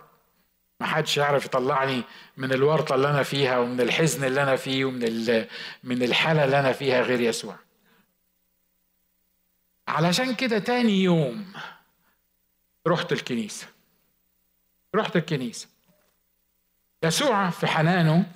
ما 0.81 0.87
حدش 0.87 1.17
يعرف 1.17 1.45
يطلعني 1.45 2.03
من 2.37 2.53
الورطة 2.53 2.95
اللي 2.95 3.11
أنا 3.11 3.23
فيها 3.23 3.59
ومن 3.59 3.81
الحزن 3.81 4.25
اللي 4.25 4.43
أنا 4.43 4.57
فيه 4.57 4.85
ومن 4.85 5.01
من 5.85 6.03
الحالة 6.03 6.45
اللي 6.45 6.61
أنا 6.61 6.73
فيها 6.73 7.03
غير 7.03 7.21
يسوع. 7.21 7.57
علشان 9.89 10.35
كده 10.35 10.59
تاني 10.59 11.03
يوم 11.03 11.53
رحت 12.87 13.13
الكنيسة. 13.13 13.67
رحت 14.95 15.17
الكنيسة. 15.17 15.69
يسوع 17.03 17.51
في 17.51 17.67
حنانه 17.67 18.33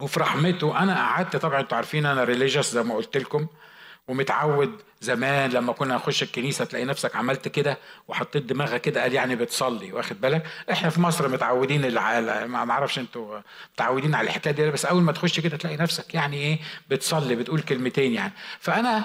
وفي 0.00 0.20
رحمته 0.20 0.78
أنا 0.78 0.94
قعدت 0.96 1.36
طبعا 1.36 1.60
أنتوا 1.60 1.76
عارفين 1.76 2.06
أنا 2.06 2.24
ريليجيوس 2.24 2.70
زي 2.70 2.82
ما 2.82 2.94
قلت 2.94 3.16
لكم. 3.16 3.46
ومتعود 4.08 4.82
زمان 5.00 5.50
لما 5.50 5.72
كنا 5.72 5.94
نخش 5.94 6.22
الكنيسة 6.22 6.64
تلاقي 6.64 6.84
نفسك 6.84 7.16
عملت 7.16 7.48
كده 7.48 7.78
وحطيت 8.08 8.42
دماغك 8.42 8.80
كده 8.80 9.02
قال 9.02 9.12
يعني 9.14 9.36
بتصلي 9.36 9.92
واخد 9.92 10.20
بالك؟ 10.20 10.42
إحنا 10.70 10.90
في 10.90 11.00
مصر 11.00 11.28
متعودين 11.28 11.84
الع... 11.84 12.20
ما 12.46 12.70
أعرفش 12.72 12.98
أنتوا 12.98 13.40
متعودين 13.74 14.14
على 14.14 14.26
الحكاية 14.26 14.52
دي 14.54 14.70
بس 14.70 14.84
أول 14.84 15.02
ما 15.02 15.12
تخش 15.12 15.40
كده 15.40 15.56
تلاقي 15.56 15.76
نفسك 15.76 16.14
يعني 16.14 16.36
إيه 16.36 16.58
بتصلي 16.90 17.34
بتقول 17.34 17.60
كلمتين 17.60 18.12
يعني. 18.12 18.32
فأنا 18.60 19.04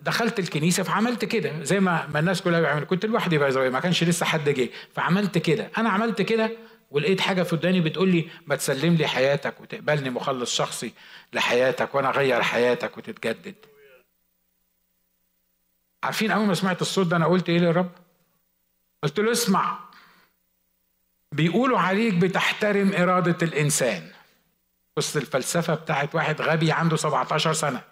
دخلت 0.00 0.38
الكنيسة 0.38 0.82
فعملت 0.82 1.24
كده 1.24 1.62
زي 1.62 1.80
ما, 1.80 2.08
ما 2.14 2.18
الناس 2.20 2.42
كلها 2.42 2.60
بيعملوا 2.60 2.86
كنت 2.86 3.06
لوحدي 3.06 3.38
بقى 3.38 3.70
ما 3.70 3.80
كانش 3.80 4.04
لسه 4.04 4.26
حد 4.26 4.48
جه 4.48 4.68
فعملت 4.94 5.38
كده. 5.38 5.70
أنا 5.78 5.90
عملت 5.90 6.22
كده 6.22 6.50
ولقيت 6.90 7.20
حاجة 7.20 7.42
في 7.42 7.54
وداني 7.54 7.80
بتقول 7.80 8.08
لي 8.08 8.28
ما 8.46 8.56
تسلم 8.56 8.94
لي 8.94 9.06
حياتك 9.06 9.60
وتقبلني 9.60 10.10
مخلص 10.10 10.54
شخصي 10.56 10.92
لحياتك 11.32 11.94
وأنا 11.94 12.08
أغير 12.08 12.42
حياتك 12.42 12.98
وتتجدد. 12.98 13.54
عارفين 16.02 16.30
أول 16.30 16.46
ما 16.46 16.54
سمعت 16.54 16.82
الصوت 16.82 17.06
ده 17.06 17.16
أنا 17.16 17.26
قلت 17.26 17.48
إيه 17.48 17.58
للرب؟ 17.58 17.90
قلت 19.02 19.20
له 19.20 19.32
اسمع. 19.32 19.78
بيقولوا 21.32 21.78
عليك 21.78 22.14
بتحترم 22.14 22.92
إرادة 22.92 23.46
الإنسان. 23.46 24.10
بص 24.96 25.16
الفلسفة 25.16 25.74
بتاعت 25.74 26.14
واحد 26.14 26.42
غبي 26.42 26.72
عنده 26.72 26.96
17 26.96 27.52
سنة 27.52 27.82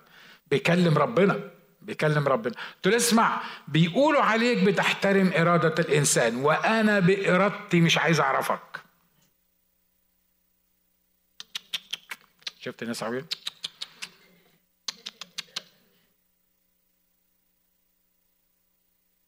بيكلم 0.51 0.99
ربنا 0.99 1.51
بيكلم 1.83 2.29
ربنا. 2.29 2.55
قلت 2.75 2.87
له 2.87 2.97
اسمع 2.97 3.43
بيقولوا 3.69 4.23
عليك 4.23 4.65
بتحترم 4.65 5.33
إرادة 5.37 5.75
الإنسان 5.83 6.37
وأنا 6.37 7.01
بإرادتي 7.01 7.81
مش 7.81 7.99
عايز 7.99 8.21
أعرفك. 8.21 8.81
شفت 12.61 12.83
الناس 12.83 13.03
عاملين 13.03 13.27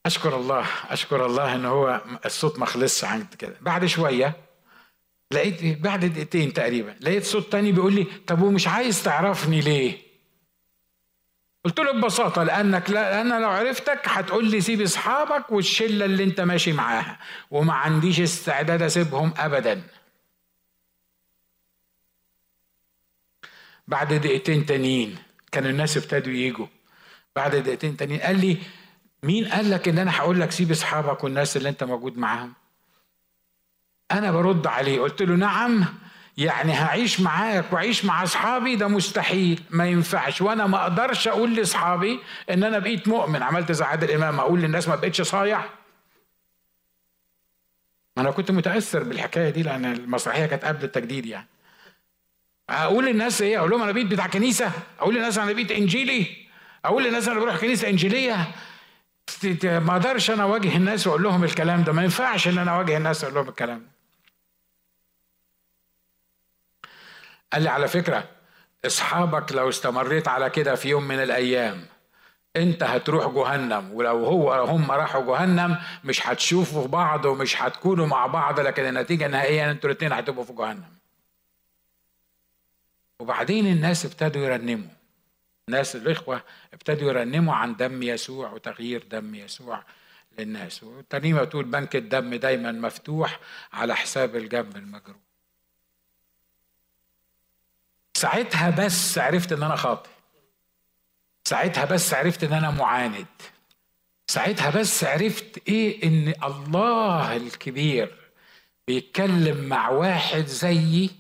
أشكر 0.07 0.37
الله 0.37 0.67
أشكر 0.89 1.27
الله 1.27 1.55
إن 1.55 1.65
هو 1.65 2.01
الصوت 2.25 2.59
ما 2.59 2.67
خلصش 2.67 3.05
عند 3.05 3.35
كده. 3.39 3.57
بعد 3.61 3.87
شوية 3.87 4.37
لقيت 5.33 5.79
بعد 5.79 6.05
دقيقتين 6.05 6.53
تقريبا 6.53 6.97
لقيت 7.01 7.25
صوت 7.25 7.53
تاني 7.53 7.73
بيقول 7.73 7.95
لي 7.95 8.05
طب 8.27 8.43
ومش 8.43 8.69
عايز 8.69 9.03
تعرفني 9.03 9.61
ليه؟ 9.61 10.07
قلت 11.65 11.81
له 11.81 11.93
ببساطة 11.93 12.43
لأنك 12.43 12.91
لا 12.91 13.21
أنا 13.21 13.41
لو 13.41 13.49
عرفتك 13.49 14.01
هتقول 14.05 14.51
لي 14.51 14.61
سيب 14.61 14.81
أصحابك 14.83 15.53
والشلة 15.53 16.05
اللي 16.05 16.25
أنت 16.25 16.41
ماشي 16.41 16.73
معاها 16.73 17.19
وما 17.51 17.73
عنديش 17.73 18.21
استعداد 18.21 18.83
أسيبهم 18.83 19.35
ابدا. 19.37 19.83
بعد 23.89 24.13
دقيقتين 24.15 24.67
تانيين 24.67 25.19
كانوا 25.53 25.71
الناس 25.71 25.97
ابتدوا 25.97 26.33
يجوا 26.33 26.67
بعد 27.37 27.57
دقيقتين 27.57 27.97
تانيين 27.97 28.21
قال 28.21 28.41
لي 28.41 28.59
مين 29.27 29.49
قال 29.49 29.71
لك 29.71 29.89
إن 29.89 29.99
أنا 29.99 30.17
هقول 30.17 30.41
لك 30.41 30.51
سيب 30.51 30.71
أصحابك 30.71 31.25
والناس 31.25 31.57
اللي 31.57 31.69
أنت 31.69 31.85
موجود 31.85 32.19
معاهم؟ 32.19 32.53
أنا 34.13 34.33
برد 34.33 34.67
عليه. 34.67 35.01
قلت 35.01 35.23
له 35.23 35.35
نعم 35.35 35.85
يعني 36.37 36.73
هعيش 36.73 37.21
معاك 37.21 37.73
وعيش 37.73 38.05
مع 38.05 38.23
أصحابي؟ 38.23 38.77
ده 38.77 38.89
مستحيل 38.89 39.63
ما 39.71 39.87
ينفعش. 39.89 40.43
وأنا 40.43 40.67
ما 40.67 40.83
أقدرش 40.83 41.29
أقول 41.29 41.57
لأصحابي 41.57 42.21
إن 42.51 42.65
أنا 42.65 42.79
بقيت 42.79 43.09
مؤمن. 43.09 43.43
عملت 43.43 43.73
زي 43.73 43.85
عادل 43.85 44.11
إمام 44.11 44.41
أقول 44.41 44.61
للناس 44.61 44.89
ما 44.89 44.97
بقتش 44.97 45.23
صايع. 45.23 45.61
ما 48.17 48.23
أنا 48.23 48.31
كنت 48.31 48.51
متأثر 48.51 49.03
بالحكاية 49.03 49.51
دي 49.51 49.63
لأن 49.63 49.85
المسرحية 49.85 50.47
كانت 50.47 50.65
قبل 50.65 50.85
التجديد 50.85 51.27
يعني. 51.27 51.47
أقول 52.71 53.07
للناس 53.07 53.43
إيه؟ 53.43 53.59
أقول 53.59 53.71
لهم 53.71 53.83
أنا 53.83 53.93
بقيت 53.93 54.07
بتاع 54.07 54.27
كنيسة. 54.27 54.71
أقول 55.01 55.15
للناس 55.15 55.39
أنا 55.39 55.53
بقيت 55.53 55.71
إنجيلي. 55.71 56.27
أقول 56.85 57.05
للناس 57.05 57.29
أنا 57.29 57.41
بروح 57.41 57.57
كنيسة 57.57 57.89
إنجيلية. 57.89 58.47
ما 59.65 59.93
أقدرش 59.93 60.31
أنا 60.31 60.43
اواجه 60.43 60.77
الناس 60.77 61.07
واقول 61.07 61.23
لهم 61.23 61.45
الكلام 61.45 61.85
ده. 61.85 61.93
ما 61.93 62.03
ينفعش 62.03 62.49
ان 62.49 62.59
أنا 62.59 62.71
اواجه 62.77 62.97
الناس 62.97 63.25
واقول 63.25 63.35
لهم 63.37 63.49
الكلام 63.49 63.79
ده. 63.79 63.91
قال 67.53 67.63
لي 67.63 67.69
على 67.69 67.89
فكرة 67.89 68.29
اصحابك 68.87 69.53
لو 69.53 69.69
استمريت 69.69 70.29
على 70.29 70.51
كده 70.51 70.75
في 70.75 70.89
يوم 70.89 71.09
من 71.09 71.23
الأيام 71.23 71.87
انت 72.57 72.83
هتروح 72.83 73.27
جهنم. 73.35 73.93
ولو 73.93 74.25
هو 74.27 74.53
هم 74.53 74.91
راحوا 74.91 75.23
جهنم 75.37 75.79
مش 76.05 76.27
هتشوفوا 76.27 76.87
بعض 76.87 77.25
ومش 77.25 77.63
هتكونوا 77.63 78.07
مع 78.07 78.27
بعض 78.27 78.61
لكن 78.61 78.85
النتيجة 78.85 79.27
النهائية 79.27 79.71
أنتوا 79.71 79.91
الاثنين 79.91 80.13
هتبقوا 80.13 80.45
في 80.45 80.53
جهنم. 80.53 80.97
وبعدين 83.21 83.67
الناس 83.67 84.05
ابتدوا 84.05 84.43
يرنموا. 84.43 84.96
الناس 85.69 85.97
الإخوة 85.97 86.43
ابتدوا 86.75 87.09
يرنموا 87.09 87.55
عن 87.55 87.77
دم 87.77 88.03
يسوع 88.03 88.53
وتغيير 88.53 89.05
دم 89.11 89.35
يسوع 89.35 89.85
للناس. 90.39 90.83
والترنيمة 90.83 91.43
بتقول 91.43 91.65
بنك 91.65 91.97
الدم 91.97 92.35
دايما 92.35 92.73
مفتوح 92.73 93.41
على 93.73 93.97
حساب 93.97 94.37
الجنب 94.37 94.77
المجروح. 94.77 95.17
ساعتها 98.15 98.71
بس 98.71 99.19
عرفت 99.19 99.53
إن 99.53 99.63
أنا 99.63 99.77
خاطئ. 99.77 100.11
ساعتها 101.45 101.85
بس 101.85 102.15
عرفت 102.15 102.45
إن 102.45 102.53
أنا 102.53 102.71
معاند. 102.71 103.27
ساعتها 104.29 104.71
بس 104.71 105.05
عرفت 105.05 105.69
إيه؟ 105.69 106.03
إن 106.05 106.35
الله 106.45 107.37
الكبير 107.37 108.17
بيتكلم 108.87 109.69
مع 109.69 109.89
واحد 109.91 110.47
زيي 110.47 111.11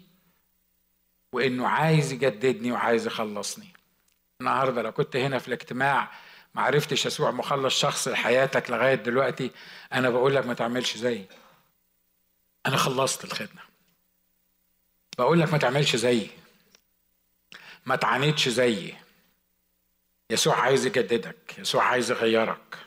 وإنه 1.32 1.68
عايز 1.68 2.12
يجددني 2.12 2.72
وعايز 2.72 3.06
يخلصني. 3.06 3.75
النهارده 4.40 4.82
لو 4.82 4.92
كنت 4.92 5.16
هنا 5.16 5.38
في 5.38 5.48
الاجتماع 5.48 6.10
ما 6.54 6.62
عرفتش 6.62 7.06
يسوع 7.06 7.30
مخلص 7.30 7.80
شخص 7.80 8.08
لحياتك 8.08 8.70
لغاية 8.70 8.94
دلوقتي 8.94 9.50
أنا 9.92 10.10
بقول 10.10 10.34
لك 10.34 10.46
ما 10.46 10.54
تعملش 10.54 10.96
زيي. 10.96 11.26
أنا 12.66 12.76
خلصت 12.76 13.24
الخدمة. 13.24 13.60
بقول 15.18 15.40
لك 15.40 15.52
ما 15.52 15.58
تعملش 15.58 15.96
زيي. 15.96 16.30
ما 17.86 17.96
تعاندش 17.96 18.48
زيي. 18.48 18.94
يسوع 20.30 20.60
عايز 20.60 20.86
يجددك. 20.86 21.58
يسوع 21.58 21.84
عايز 21.84 22.10
يغيرك. 22.10 22.78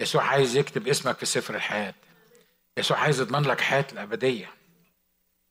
يسوع 0.00 0.24
عايز 0.24 0.56
يكتب 0.56 0.88
اسمك 0.88 1.18
في 1.18 1.26
سفر 1.26 1.54
الحياة. 1.54 1.94
يسوع 2.78 2.98
عايز 2.98 3.20
يضمن 3.20 3.42
لك 3.42 3.60
حياة 3.60 3.86
الأبدية. 3.92 4.50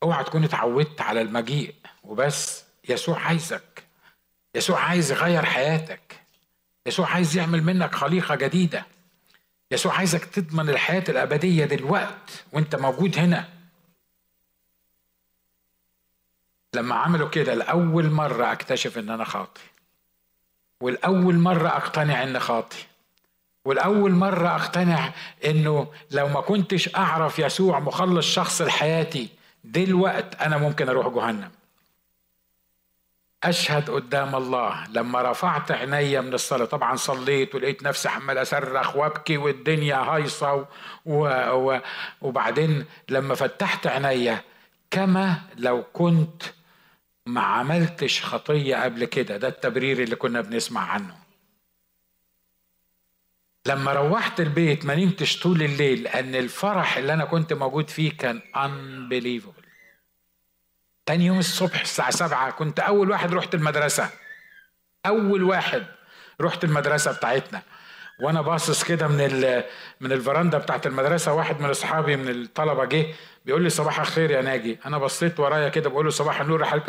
أوعى 0.03 0.23
تكون 0.23 0.43
اتعودت 0.43 1.01
على 1.01 1.21
المجيء 1.21 1.75
وبس. 2.03 2.63
يسوع 2.89 3.19
عايزك. 3.19 3.83
يسوع 4.55 4.79
عايز 4.79 5.11
يغير 5.11 5.45
حياتك. 5.45 6.21
يسوع 6.85 7.09
عايز 7.09 7.37
يعمل 7.37 7.63
منك 7.63 7.95
خليقة 7.95 8.35
جديدة. 8.35 8.85
يسوع 9.71 9.97
عايزك 9.97 10.25
تضمن 10.25 10.69
الحياة 10.69 11.03
الأبدية 11.09 11.65
دلوقت 11.65 12.43
وانت 12.53 12.75
موجود 12.75 13.17
هنا. 13.17 13.49
لما 16.73 16.95
عملوا 16.95 17.29
كده 17.29 17.53
لأول 17.53 18.09
مرة 18.09 18.51
أكتشف 18.51 18.97
إن 18.97 19.09
أنا 19.09 19.23
خاطي 19.23 19.61
والأول 20.81 21.35
مرة 21.35 21.67
أقتنع 21.67 22.23
إن 22.23 22.39
خاطي 22.39 22.85
والأول 23.65 24.11
مرة 24.11 24.55
أقتنع 24.55 25.13
إنه 25.45 25.93
لو 26.11 26.27
ما 26.27 26.41
كنتش 26.41 26.95
أعرف 26.95 27.39
يسوع 27.39 27.79
مخلص 27.79 28.25
شخص 28.25 28.61
لحياتي 28.61 29.29
دلوقت 29.63 30.35
أنا 30.35 30.57
ممكن 30.57 30.89
أروح 30.89 31.07
جهنم. 31.07 31.51
أشهد 33.43 33.89
قدام 33.89 34.35
الله. 34.35 34.87
لما 34.89 35.21
رفعت 35.31 35.71
عينيا 35.71 36.21
من 36.21 36.33
الصلاة 36.33 36.65
طبعا 36.65 36.95
صليت 36.95 37.55
ولقيت 37.55 37.83
نفسي 37.83 38.09
عمال 38.09 38.37
أصرخ 38.37 38.95
وأبكي 38.95 39.37
والدنيا 39.37 39.95
هايصة 39.95 40.53
و... 40.53 40.65
و... 41.05 41.79
وبعدين 42.21 42.85
لما 43.09 43.35
فتحت 43.35 43.87
عينيا 43.87 44.41
كما 44.91 45.41
لو 45.57 45.83
كنت 45.93 46.43
ما 47.25 47.41
عملتش 47.41 48.23
خطية 48.25 48.75
قبل 48.83 49.05
كده. 49.05 49.37
ده 49.37 49.47
التبرير 49.47 50.03
اللي 50.03 50.15
كنا 50.15 50.41
بنسمع 50.41 50.81
عنه. 50.81 51.15
لما 53.65 53.93
روحت 53.93 54.39
البيت 54.39 54.85
ما 54.85 54.95
نمتش 54.95 55.39
طول 55.39 55.61
الليل 55.63 56.03
لأن 56.03 56.35
الفرح 56.35 56.97
اللي 56.97 57.13
أنا 57.13 57.25
كنت 57.25 57.53
موجود 57.53 57.89
فيه 57.89 58.11
كان 58.11 58.41
unbelievable. 58.55 59.60
تاني 61.11 61.25
يوم 61.25 61.39
الصبح 61.39 61.81
الساعة 61.81 62.11
سبعة 62.11 62.51
كنت 62.51 62.79
أول 62.79 63.11
واحد 63.11 63.33
رحت 63.33 63.55
المدرسة. 63.55 64.09
أول 65.05 65.43
واحد 65.43 65.83
رحت 66.41 66.63
المدرسة 66.63 67.11
بتاعتنا. 67.11 67.61
وأنا 68.21 68.41
باصص 68.41 68.83
كده 68.83 69.07
من 69.07 69.17
من 70.01 70.11
الفرندا 70.11 70.57
بتاعت 70.57 70.87
المدرسة 70.87 71.33
واحد 71.33 71.61
من 71.61 71.69
أصحابي 71.69 72.15
من 72.15 72.29
الطلبة 72.29 72.85
جه 72.85 73.05
بيقول 73.45 73.61
لي 73.61 73.69
صباح 73.69 73.99
الخير 73.99 74.31
يا 74.31 74.41
ناجي. 74.41 74.79
أنا 74.85 74.97
بصيت 74.97 75.39
ورايا 75.39 75.69
كده 75.69 75.89
بقول 75.89 76.05
له 76.05 76.11
صباح 76.11 76.41
النور 76.41 76.61
يا 76.61 76.83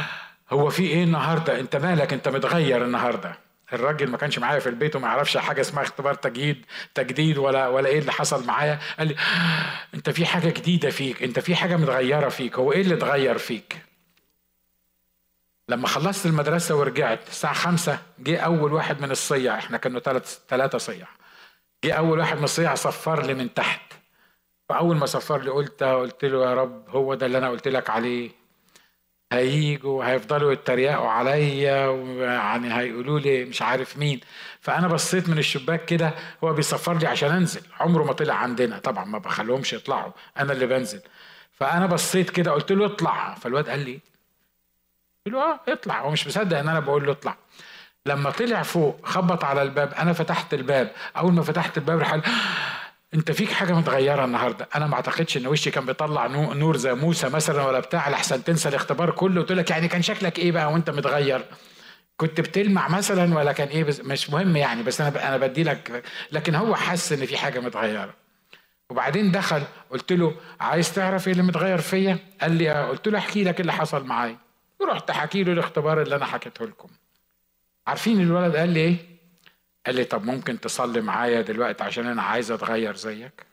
هو 0.52 0.70
في 0.70 0.82
إيه 0.82 1.04
النهارده؟ 1.04 1.60
أنت 1.60 1.76
مالك؟ 1.76 2.12
أنت 2.12 2.28
متغير 2.28 2.84
النهارده. 2.84 3.47
الراجل 3.72 4.10
ما 4.10 4.16
كانش 4.16 4.38
معايا 4.38 4.58
في 4.60 4.68
البيت 4.68 4.96
وما 4.96 5.08
يعرفش 5.08 5.36
حاجة 5.36 5.60
اسمها 5.60 5.82
اختبار 5.82 6.14
تجديد 6.14 6.66
تجديد 6.94 7.38
ولا 7.38 7.68
ولا 7.68 7.88
إيه 7.88 7.98
اللي 7.98 8.12
حصل 8.12 8.46
معايا. 8.46 8.78
قال 8.98 9.08
لي 9.08 9.16
أنت 9.94 10.10
في 10.10 10.26
حاجة 10.26 10.48
جديدة 10.48 10.90
فيك 10.90 11.22
أنت 11.22 11.38
في 11.38 11.56
حاجة 11.56 11.76
متغيرة 11.76 12.28
فيك 12.28 12.58
هو 12.58 12.72
إيه 12.72 12.80
اللي 12.80 12.94
اتغير 12.94 13.38
فيك؟ 13.38 13.76
لما 15.68 15.86
خلصت 15.88 16.26
المدرسة 16.26 16.76
ورجعت 16.76 17.28
الساعة 17.28 17.54
خمسة 17.54 17.98
جه 18.18 18.38
أول 18.40 18.72
واحد 18.72 19.00
من 19.00 19.10
الصيع 19.10 19.58
إحنا 19.58 19.78
كنا 19.78 20.00
ثلاث 20.00 20.38
ثلاثة 20.48 20.78
صيع. 20.78 21.06
جه 21.84 21.92
أول 21.92 22.18
واحد 22.18 22.38
من 22.38 22.44
الصيع 22.44 22.74
صفر 22.74 23.22
لي 23.26 23.34
من 23.34 23.54
تحت. 23.54 23.92
فأول 24.68 24.96
ما 24.96 25.06
صفر 25.06 25.42
لي 25.42 25.50
قلت 25.50 25.82
قلت 25.82 26.24
له 26.24 26.44
يا 26.50 26.54
رب 26.54 26.88
هو 26.88 27.14
ده 27.14 27.26
اللي 27.26 27.38
أنا 27.38 27.48
قلت 27.50 27.68
لك 27.68 27.90
عليه. 27.90 28.30
هيجوا 29.32 30.04
هيفضلوا 30.04 30.52
يتريقوا 30.52 31.08
عليا 31.08 31.86
ويعني 31.86 32.74
هيقولوا 32.78 33.20
لي 33.20 33.44
مش 33.44 33.62
عارف 33.62 33.96
مين. 33.96 34.20
فأنا 34.60 34.88
بصيت 34.88 35.28
من 35.28 35.38
الشباك 35.38 35.84
كده 35.84 36.14
هو 36.44 36.52
بيصفر 36.52 36.98
لي 36.98 37.06
عشان 37.06 37.30
أنزل. 37.30 37.60
عمره 37.80 38.04
ما 38.04 38.12
طلع 38.12 38.34
عندنا. 38.34 38.78
طبعا 38.78 39.04
ما 39.04 39.18
بخليهمش 39.18 39.72
يطلعوا. 39.72 40.12
أنا 40.38 40.52
اللي 40.52 40.66
بنزل. 40.66 41.00
فأنا 41.52 41.86
بصيت 41.86 42.30
كده 42.30 42.50
قلت 42.52 42.72
له 42.72 42.86
اطلع. 42.86 43.34
فالواد 43.34 43.68
قال 43.68 43.78
لي 43.80 44.00
قلت 45.26 45.34
له 45.34 45.40
آه 45.42 45.60
اطلع. 45.68 46.00
هو 46.00 46.10
مش 46.10 46.26
مصدق 46.26 46.58
إن 46.58 46.68
أنا 46.68 46.80
بقول 46.80 47.06
له 47.06 47.12
اطلع. 47.12 47.36
لما 48.06 48.30
طلع 48.30 48.62
فوق 48.62 49.00
خبط 49.06 49.44
على 49.44 49.62
الباب. 49.62 49.94
أنا 49.94 50.12
فتحت 50.12 50.54
الباب. 50.54 50.92
أول 51.16 51.32
ما 51.32 51.42
فتحت 51.42 51.78
الباب 51.78 51.98
راح 51.98 52.20
انت 53.14 53.32
فيك 53.32 53.52
حاجة 53.52 53.72
متغيرة 53.72 54.24
النهارده. 54.24 54.68
أنا 54.76 54.86
ما 54.86 54.94
أعتقدش 54.94 55.36
إن 55.36 55.46
وشي 55.46 55.70
كان 55.70 55.86
بيطلع 55.86 56.26
نور 56.26 56.76
زي 56.76 56.94
موسى 56.94 57.28
مثلا 57.28 57.62
ولا 57.62 57.80
بتاع. 57.80 58.08
لحسن 58.08 58.44
تنسى 58.44 58.68
الاختبار 58.68 59.10
كله. 59.10 59.40
قلت 59.40 59.52
لك 59.52 59.70
يعني 59.70 59.88
كان 59.88 60.02
شكلك 60.02 60.38
إيه 60.38 60.52
بقى 60.52 60.72
وأنت 60.72 60.90
متغير؟ 60.90 61.44
كنت 62.16 62.40
بتلمع 62.40 62.88
مثلا 62.88 63.36
ولا 63.38 63.52
كان 63.52 63.68
إيه؟ 63.68 63.84
بس 63.84 64.00
مش 64.00 64.30
مهم 64.30 64.56
يعني. 64.56 64.82
بس 64.82 65.00
أنا 65.00 65.28
أنا 65.28 65.36
بدي 65.36 65.62
لك 65.62 66.04
لكن 66.32 66.54
هو 66.54 66.74
حس 66.76 67.12
إن 67.12 67.26
في 67.26 67.36
حاجة 67.36 67.60
متغيرة. 67.60 68.14
وبعدين 68.90 69.32
دخل 69.32 69.62
قلت 69.90 70.12
له 70.12 70.34
عايز 70.60 70.94
تعرف 70.94 71.26
إيه 71.26 71.32
اللي 71.32 71.42
متغير 71.44 71.78
فيا؟ 71.78 72.18
قال 72.40 72.52
لي 72.52 72.70
آه 72.70 72.88
قلت 72.88 73.08
له 73.08 73.18
أحكي 73.18 73.44
لك 73.44 73.60
اللي 73.60 73.72
حصل 73.72 74.04
معايا. 74.04 74.36
ورحت 74.80 75.10
حكي 75.10 75.44
له 75.44 75.52
الاختبار 75.52 76.02
اللي 76.02 76.16
أنا 76.16 76.24
حكيته 76.26 76.64
لكم. 76.64 76.88
عارفين 77.86 78.20
الولد 78.20 78.56
قال 78.56 78.68
لي 78.68 78.80
إيه؟ 78.80 79.17
قال 79.88 79.96
لي 79.96 80.04
طب 80.04 80.24
ممكن 80.24 80.60
تصلي 80.60 81.00
معايا 81.00 81.40
دلوقتي 81.40 81.84
عشان 81.84 82.06
أنا 82.06 82.22
عايز 82.22 82.50
أتغير 82.50 82.96
زيك؟ 82.96 83.46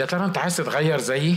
يا 0.00 0.06
ترى 0.06 0.24
أنت 0.24 0.38
عايز 0.38 0.56
تتغير 0.56 0.98
زيي؟ 0.98 1.36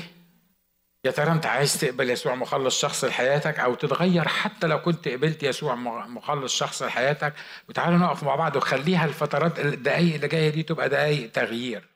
يا 1.06 1.12
ترى 1.12 1.32
أنت 1.32 1.46
عايز 1.46 1.80
تقبل 1.80 2.10
يسوع 2.10 2.36
مخلص 2.36 2.82
شخص 2.82 3.04
لحياتك 3.06 3.60
أو 3.60 3.76
تتغير 3.76 4.28
حتى 4.28 4.68
لو 4.68 4.82
كنت 4.82 5.08
قبلت 5.08 5.44
يسوع 5.44 5.76
مخلص 6.06 6.56
شخص 6.58 6.84
لحياتك؟ 6.84 7.34
وتعالوا 7.70 7.98
نقف 7.98 8.24
مع 8.24 8.36
بعض 8.36 8.56
وخليها 8.56 9.06
الفترات 9.06 9.60
الدقايق 9.60 10.16
اللي 10.16 10.28
جاية 10.28 10.50
دي 10.50 10.64
تبقى 10.64 10.90
دقايق 10.90 11.32
تغيير. 11.32 11.93